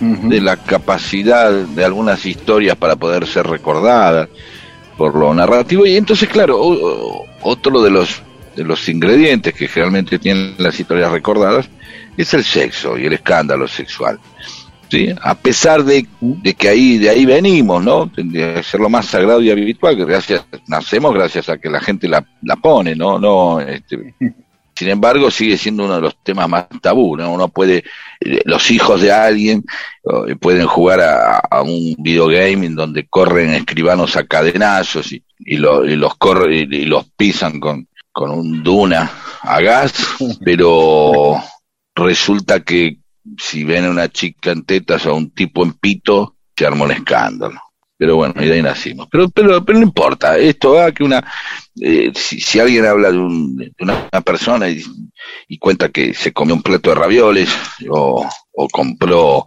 de 0.00 0.40
la 0.40 0.56
capacidad 0.56 1.52
de 1.52 1.84
algunas 1.84 2.24
historias 2.24 2.74
para 2.76 2.96
poder 2.96 3.26
ser 3.26 3.46
recordadas 3.46 4.30
por 4.96 5.14
lo 5.14 5.34
narrativo 5.34 5.84
y 5.84 5.94
entonces 5.94 6.30
claro 6.30 6.58
otro 7.42 7.82
de 7.82 7.90
los 7.90 8.22
de 8.56 8.64
los 8.64 8.88
ingredientes 8.88 9.54
que 9.54 9.68
generalmente 9.68 10.18
tienen 10.18 10.54
las 10.58 10.78
historias 10.78 11.10
recordadas 11.12 11.68
es 12.16 12.34
el 12.34 12.44
sexo 12.44 12.98
y 12.98 13.06
el 13.06 13.12
escándalo 13.14 13.66
sexual 13.68 14.18
sí 14.90 15.08
a 15.22 15.34
pesar 15.34 15.84
de, 15.84 16.06
de 16.20 16.54
que 16.54 16.68
ahí 16.68 16.98
de 16.98 17.08
ahí 17.10 17.24
venimos 17.24 17.82
no 17.82 18.10
de 18.14 18.62
ser 18.62 18.80
lo 18.80 18.88
más 18.90 19.06
sagrado 19.06 19.40
y 19.42 19.50
habitual 19.50 19.96
que 19.96 20.04
gracias 20.04 20.44
nacemos 20.66 21.14
gracias 21.14 21.48
a 21.48 21.58
que 21.58 21.70
la 21.70 21.80
gente 21.80 22.08
la, 22.08 22.24
la 22.42 22.56
pone 22.56 22.94
no 22.94 23.18
no 23.18 23.60
este, 23.60 24.14
sin 24.74 24.88
embargo, 24.88 25.30
sigue 25.30 25.58
siendo 25.58 25.84
uno 25.84 25.96
de 25.96 26.00
los 26.00 26.16
temas 26.24 26.48
más 26.48 26.64
tabú, 26.80 27.14
¿no? 27.14 27.30
Uno 27.30 27.48
puede, 27.48 27.84
eh, 28.20 28.40
los 28.46 28.70
hijos 28.70 29.02
de 29.02 29.12
alguien 29.12 29.62
eh, 30.26 30.34
pueden 30.34 30.66
jugar 30.66 31.00
a, 31.02 31.62
un 31.62 31.94
videogame 31.98 32.66
en 32.66 32.74
donde 32.74 33.06
corren 33.06 33.50
escribanos 33.52 34.16
a 34.16 34.24
cadenazos 34.24 35.12
y, 35.12 35.22
y, 35.40 35.58
lo- 35.58 35.84
y 35.84 35.94
los 35.94 36.16
corre, 36.16 36.56
y, 36.56 36.74
y 36.74 36.84
los 36.86 37.04
pisan 37.16 37.60
con, 37.60 37.86
con 38.12 38.30
un 38.30 38.62
duna 38.62 39.10
a 39.42 39.60
gas, 39.60 39.94
pero 40.44 41.34
resulta 41.94 42.60
que 42.60 42.98
si 43.38 43.64
ven 43.64 43.84
a 43.86 43.90
una 43.90 44.08
chica 44.08 44.50
en 44.52 44.64
tetas 44.64 45.06
o 45.06 45.10
a 45.10 45.14
un 45.14 45.30
tipo 45.30 45.62
en 45.64 45.72
pito, 45.74 46.36
se 46.56 46.66
arma 46.66 46.84
un 46.84 46.92
escándalo. 46.92 47.60
Pero 47.96 48.16
bueno, 48.16 48.34
y 48.42 48.46
de 48.46 48.54
ahí 48.54 48.62
nacimos. 48.62 49.06
Pero, 49.10 49.28
pero, 49.28 49.64
pero 49.64 49.78
no 49.78 49.84
importa, 49.84 50.36
esto 50.36 50.72
va 50.72 50.90
que 50.90 51.04
una, 51.04 51.24
eh, 51.80 52.10
si, 52.16 52.40
si 52.40 52.58
alguien 52.58 52.84
habla 52.84 53.12
de, 53.12 53.18
un- 53.18 53.56
de 53.56 53.72
una, 53.78 54.08
persona 54.22 54.68
y, 54.68 54.82
y 55.46 55.58
cuenta 55.58 55.88
que 55.90 56.12
se 56.12 56.32
comió 56.32 56.54
un 56.56 56.62
plato 56.62 56.90
de 56.90 56.96
ravioles 56.96 57.48
o, 57.88 58.28
o 58.52 58.68
compró 58.68 59.46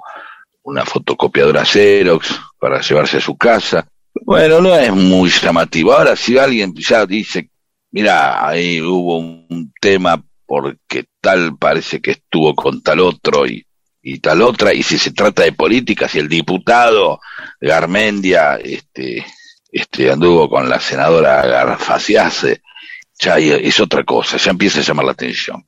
una 0.64 0.86
fotocopiadora 0.86 1.66
Xerox 1.66 2.40
para 2.58 2.80
llevarse 2.82 3.18
a 3.18 3.22
su 3.22 3.36
casa, 3.38 3.86
bueno, 4.26 4.62
no 4.62 4.74
es 4.76 4.94
muy 4.94 5.30
llamativo. 5.30 5.92
Ahora, 5.92 6.16
si 6.16 6.38
alguien 6.38 6.74
ya 6.76 7.06
dice, 7.06 7.50
mira, 7.96 8.46
ahí 8.46 8.82
hubo 8.82 9.20
un 9.20 9.72
tema 9.80 10.22
porque 10.46 11.06
tal 11.22 11.58
parece 11.58 12.02
que 12.02 12.12
estuvo 12.12 12.54
con 12.54 12.84
tal 12.84 13.00
otro 13.00 13.48
y, 13.48 13.66
y 14.02 14.20
tal 14.20 14.42
otra, 14.42 14.74
y 14.74 14.84
si 14.84 14.98
se 14.98 15.12
trata 15.12 15.44
de 15.44 15.54
política, 15.54 16.10
si 16.10 16.20
el 16.20 16.28
diputado 16.28 17.22
Garmendia 17.62 18.58
este, 18.58 19.26
este, 19.72 20.12
anduvo 20.12 20.50
con 20.50 20.70
la 20.70 20.82
senadora 20.82 21.46
Garfaciase, 21.46 22.62
ya 23.18 23.38
es 23.38 23.80
otra 23.80 24.04
cosa, 24.04 24.36
ya 24.36 24.52
empieza 24.52 24.82
a 24.82 24.84
llamar 24.84 25.06
la 25.06 25.12
atención. 25.14 25.66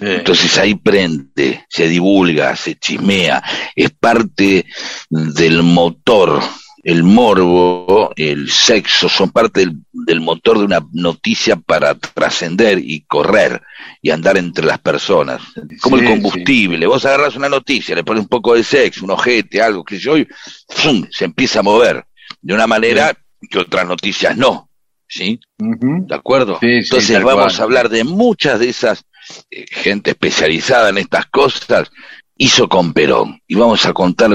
Entonces 0.00 0.58
ahí 0.58 0.74
prende, 0.74 1.64
se 1.70 1.88
divulga, 1.88 2.54
se 2.56 2.74
chismea, 2.74 3.42
es 3.74 3.90
parte 3.90 4.66
del 5.08 5.62
motor, 5.62 6.42
el 6.84 7.02
morbo, 7.02 8.12
el 8.14 8.50
sexo, 8.50 9.08
son 9.08 9.30
parte 9.30 9.60
del, 9.60 9.78
del 9.92 10.20
motor 10.20 10.58
de 10.58 10.64
una 10.66 10.86
noticia 10.92 11.56
para 11.56 11.94
trascender 11.94 12.78
y 12.78 13.04
correr 13.06 13.62
y 14.02 14.10
andar 14.10 14.36
entre 14.36 14.66
las 14.66 14.78
personas. 14.78 15.40
Como 15.80 15.96
Sí, 15.96 16.04
el 16.04 16.10
combustible, 16.10 16.86
vos 16.86 17.04
agarras 17.06 17.36
una 17.36 17.48
noticia, 17.48 17.94
le 17.94 18.04
pones 18.04 18.22
un 18.22 18.28
poco 18.28 18.54
de 18.54 18.62
sexo, 18.62 19.04
un 19.04 19.12
ojete, 19.12 19.62
algo 19.62 19.82
que 19.82 19.98
yo, 19.98 20.18
y 20.18 20.28
¡fum! 20.68 21.06
se 21.10 21.24
empieza 21.24 21.60
a 21.60 21.62
mover 21.62 22.04
de 22.42 22.54
una 22.54 22.66
manera 22.66 23.16
que 23.50 23.58
otras 23.58 23.86
noticias 23.86 24.36
no. 24.36 24.68
¿Sí? 25.06 25.38
¿De 25.58 26.14
acuerdo? 26.14 26.58
Entonces 26.60 27.22
vamos 27.22 27.54
cual. 27.54 27.60
a 27.60 27.62
hablar 27.62 27.88
de 27.88 28.04
muchas 28.04 28.58
de 28.58 28.68
esas 28.70 29.04
eh, 29.50 29.64
gente 29.70 30.10
especializada 30.10 30.88
en 30.90 30.98
estas 30.98 31.26
cosas, 31.26 31.90
hizo 32.36 32.68
con 32.68 32.92
Perón. 32.92 33.40
Y 33.46 33.54
vamos 33.54 33.86
a 33.86 33.92
contar, 33.92 34.30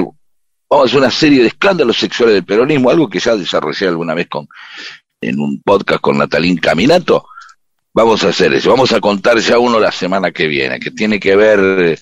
vamos 0.70 0.86
a 0.86 0.88
hacer 0.88 1.00
una 1.00 1.12
serie 1.12 1.42
de 1.42 1.48
escándalos 1.48 1.98
sexuales 1.98 2.36
del 2.36 2.46
peronismo, 2.46 2.90
algo 2.90 3.10
que 3.10 3.20
ya 3.20 3.36
desarrollé 3.36 3.88
alguna 3.88 4.14
vez 4.14 4.28
con 4.28 4.48
en 5.22 5.40
un 5.40 5.62
podcast 5.62 6.02
con 6.02 6.18
Natalín 6.18 6.58
Caminato. 6.58 7.26
Vamos 7.94 8.24
a 8.24 8.30
hacer 8.30 8.54
eso, 8.54 8.70
vamos 8.70 8.94
a 8.94 9.02
contar 9.02 9.40
ya 9.40 9.58
uno 9.58 9.80
la 9.80 9.92
semana 9.92 10.32
que 10.32 10.48
viene, 10.48 10.80
que 10.80 10.92
tiene 10.92 11.20
que 11.20 11.36
ver 11.36 11.60
eh, 11.60 11.98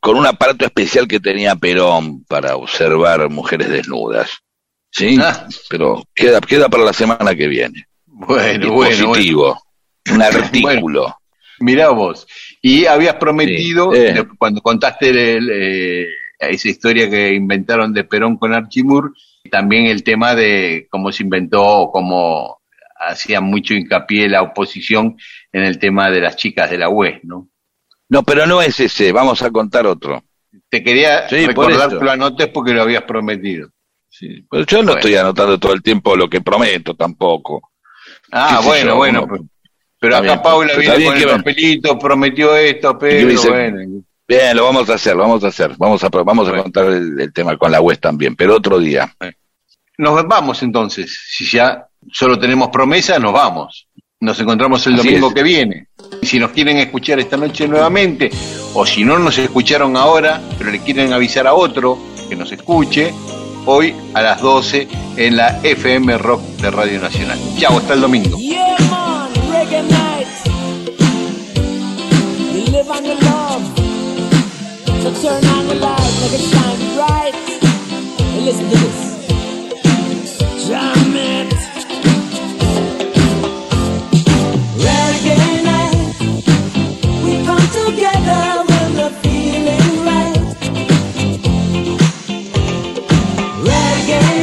con 0.00 0.16
un 0.16 0.26
aparato 0.26 0.64
especial 0.64 1.06
que 1.06 1.20
tenía 1.20 1.56
Perón 1.56 2.24
para 2.24 2.56
observar 2.56 3.28
mujeres 3.28 3.68
desnudas. 3.68 4.30
¿Sí? 4.90 5.18
Ah. 5.20 5.46
Pero 5.68 6.04
queda, 6.14 6.40
queda 6.40 6.68
para 6.68 6.84
la 6.84 6.92
semana 6.92 7.34
que 7.34 7.48
viene. 7.48 7.86
Bueno, 8.06 8.36
bueno, 8.36 8.72
bueno. 8.72 8.90
Dispositivo. 8.90 9.62
Un 10.10 10.22
artículo. 10.22 11.16
Mirá 11.60 11.90
vos. 11.90 12.26
Y 12.60 12.86
habías 12.86 13.16
prometido, 13.16 13.92
Sí, 13.92 13.98
eh. 13.98 14.24
cuando 14.38 14.60
contaste 14.60 15.10
el, 15.10 16.08
esa 16.48 16.68
historia 16.68 17.08
que 17.10 17.32
inventaron 17.34 17.92
de 17.92 18.04
Perón 18.04 18.36
con 18.36 18.52
Archimur, 18.54 19.14
también 19.50 19.86
el 19.86 20.02
tema 20.02 20.34
de 20.34 20.86
cómo 20.90 21.10
se 21.12 21.22
inventó, 21.22 21.90
cómo 21.92 22.60
hacía 22.98 23.40
mucho 23.40 23.74
hincapié 23.74 24.28
la 24.28 24.42
oposición 24.42 25.16
en 25.52 25.64
el 25.64 25.78
tema 25.78 26.10
de 26.10 26.20
las 26.20 26.36
chicas 26.36 26.70
de 26.70 26.78
la 26.78 26.88
UES, 26.88 27.20
¿no? 27.24 27.48
No, 28.08 28.22
pero 28.22 28.46
no 28.46 28.60
es 28.62 28.78
ese, 28.78 29.10
vamos 29.12 29.42
a 29.42 29.50
contar 29.50 29.86
otro. 29.86 30.22
Te 30.68 30.82
quería 30.84 31.28
Sí, 31.28 31.46
recordar 31.46 31.88
que 31.98 32.04
lo 32.04 32.10
anotes 32.10 32.48
porque 32.48 32.72
lo 32.72 32.82
habías 32.82 33.02
prometido. 33.04 33.70
Sí, 34.08 34.44
pero 34.50 34.64
yo 34.66 34.78
no 34.78 34.84
Bueno. 34.84 34.98
estoy 34.98 35.14
anotando 35.16 35.58
todo 35.58 35.72
el 35.72 35.82
tiempo 35.82 36.14
lo 36.14 36.28
que 36.28 36.40
prometo 36.42 36.94
tampoco. 36.94 37.70
Ah, 38.30 38.56
¿Qué 38.58 38.62
sé 38.62 38.68
bueno, 38.68 38.90
yo? 38.90 38.96
bueno. 38.96 39.26
Pero- 39.98 40.16
acá 40.16 40.26
bien, 40.26 40.42
Paula 40.42 40.72
está 40.72 40.96
viene 40.96 41.20
con 41.22 41.30
el 41.30 41.36
papelito, 41.38 41.98
prometió 41.98 42.56
esto, 42.56 42.98
pero 42.98 43.28
bueno. 43.48 44.02
Bien, 44.32 44.56
lo 44.56 44.64
vamos 44.64 44.88
a 44.88 44.94
hacer, 44.94 45.14
lo 45.14 45.24
vamos 45.24 45.44
a 45.44 45.48
hacer. 45.48 45.74
Vamos 45.76 46.02
a, 46.02 46.08
vamos 46.08 46.48
a 46.48 46.62
contar 46.62 46.86
el, 46.86 47.20
el 47.20 47.32
tema 47.34 47.54
con 47.58 47.70
la 47.70 47.82
web 47.82 47.98
también, 48.00 48.34
pero 48.34 48.56
otro 48.56 48.78
día. 48.78 49.14
Nos 49.98 50.26
vamos 50.26 50.62
entonces. 50.62 51.20
Si 51.28 51.44
ya 51.44 51.86
solo 52.10 52.38
tenemos 52.38 52.70
promesa, 52.70 53.18
nos 53.18 53.34
vamos. 53.34 53.88
Nos 54.20 54.40
encontramos 54.40 54.86
el 54.86 54.94
Así 54.94 55.06
domingo 55.06 55.28
es. 55.28 55.34
que 55.34 55.42
viene. 55.42 55.88
Y 56.22 56.26
si 56.26 56.38
nos 56.38 56.52
quieren 56.52 56.78
escuchar 56.78 57.20
esta 57.20 57.36
noche 57.36 57.68
nuevamente, 57.68 58.30
o 58.72 58.86
si 58.86 59.04
no 59.04 59.18
nos 59.18 59.36
escucharon 59.36 59.98
ahora, 59.98 60.40
pero 60.56 60.70
le 60.70 60.80
quieren 60.80 61.12
avisar 61.12 61.46
a 61.46 61.52
otro 61.52 61.98
que 62.30 62.34
nos 62.34 62.50
escuche, 62.52 63.12
hoy 63.66 63.94
a 64.14 64.22
las 64.22 64.40
12 64.40 64.88
en 65.18 65.36
la 65.36 65.60
FM 65.62 66.16
Rock 66.16 66.40
de 66.56 66.70
Radio 66.70 66.98
Nacional. 67.00 67.38
Chao, 67.58 67.76
hasta 67.76 67.92
el 67.92 68.00
domingo. 68.00 68.38
So 75.02 75.10
turn 75.20 75.44
on 75.44 75.66
the 75.66 75.74
light, 75.74 76.12
make 76.20 76.32
it 76.32 76.40
shine 76.40 76.94
bright. 76.94 77.34
And 78.20 78.44
listen 78.44 78.70
to 78.70 78.76
this. 78.76 78.98
Jam 80.68 81.16
it. 81.16 81.52
Night, 85.64 86.14
we 87.24 87.32
come 87.44 87.66
together 87.80 88.42
when 88.68 88.88
the 88.94 89.10
feeling 89.22 90.04
right. 90.06 90.42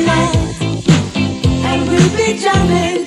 Night, 0.06 0.38
and 1.64 1.80
we'll 1.90 2.12
be 2.18 2.28
jamming 2.38 2.99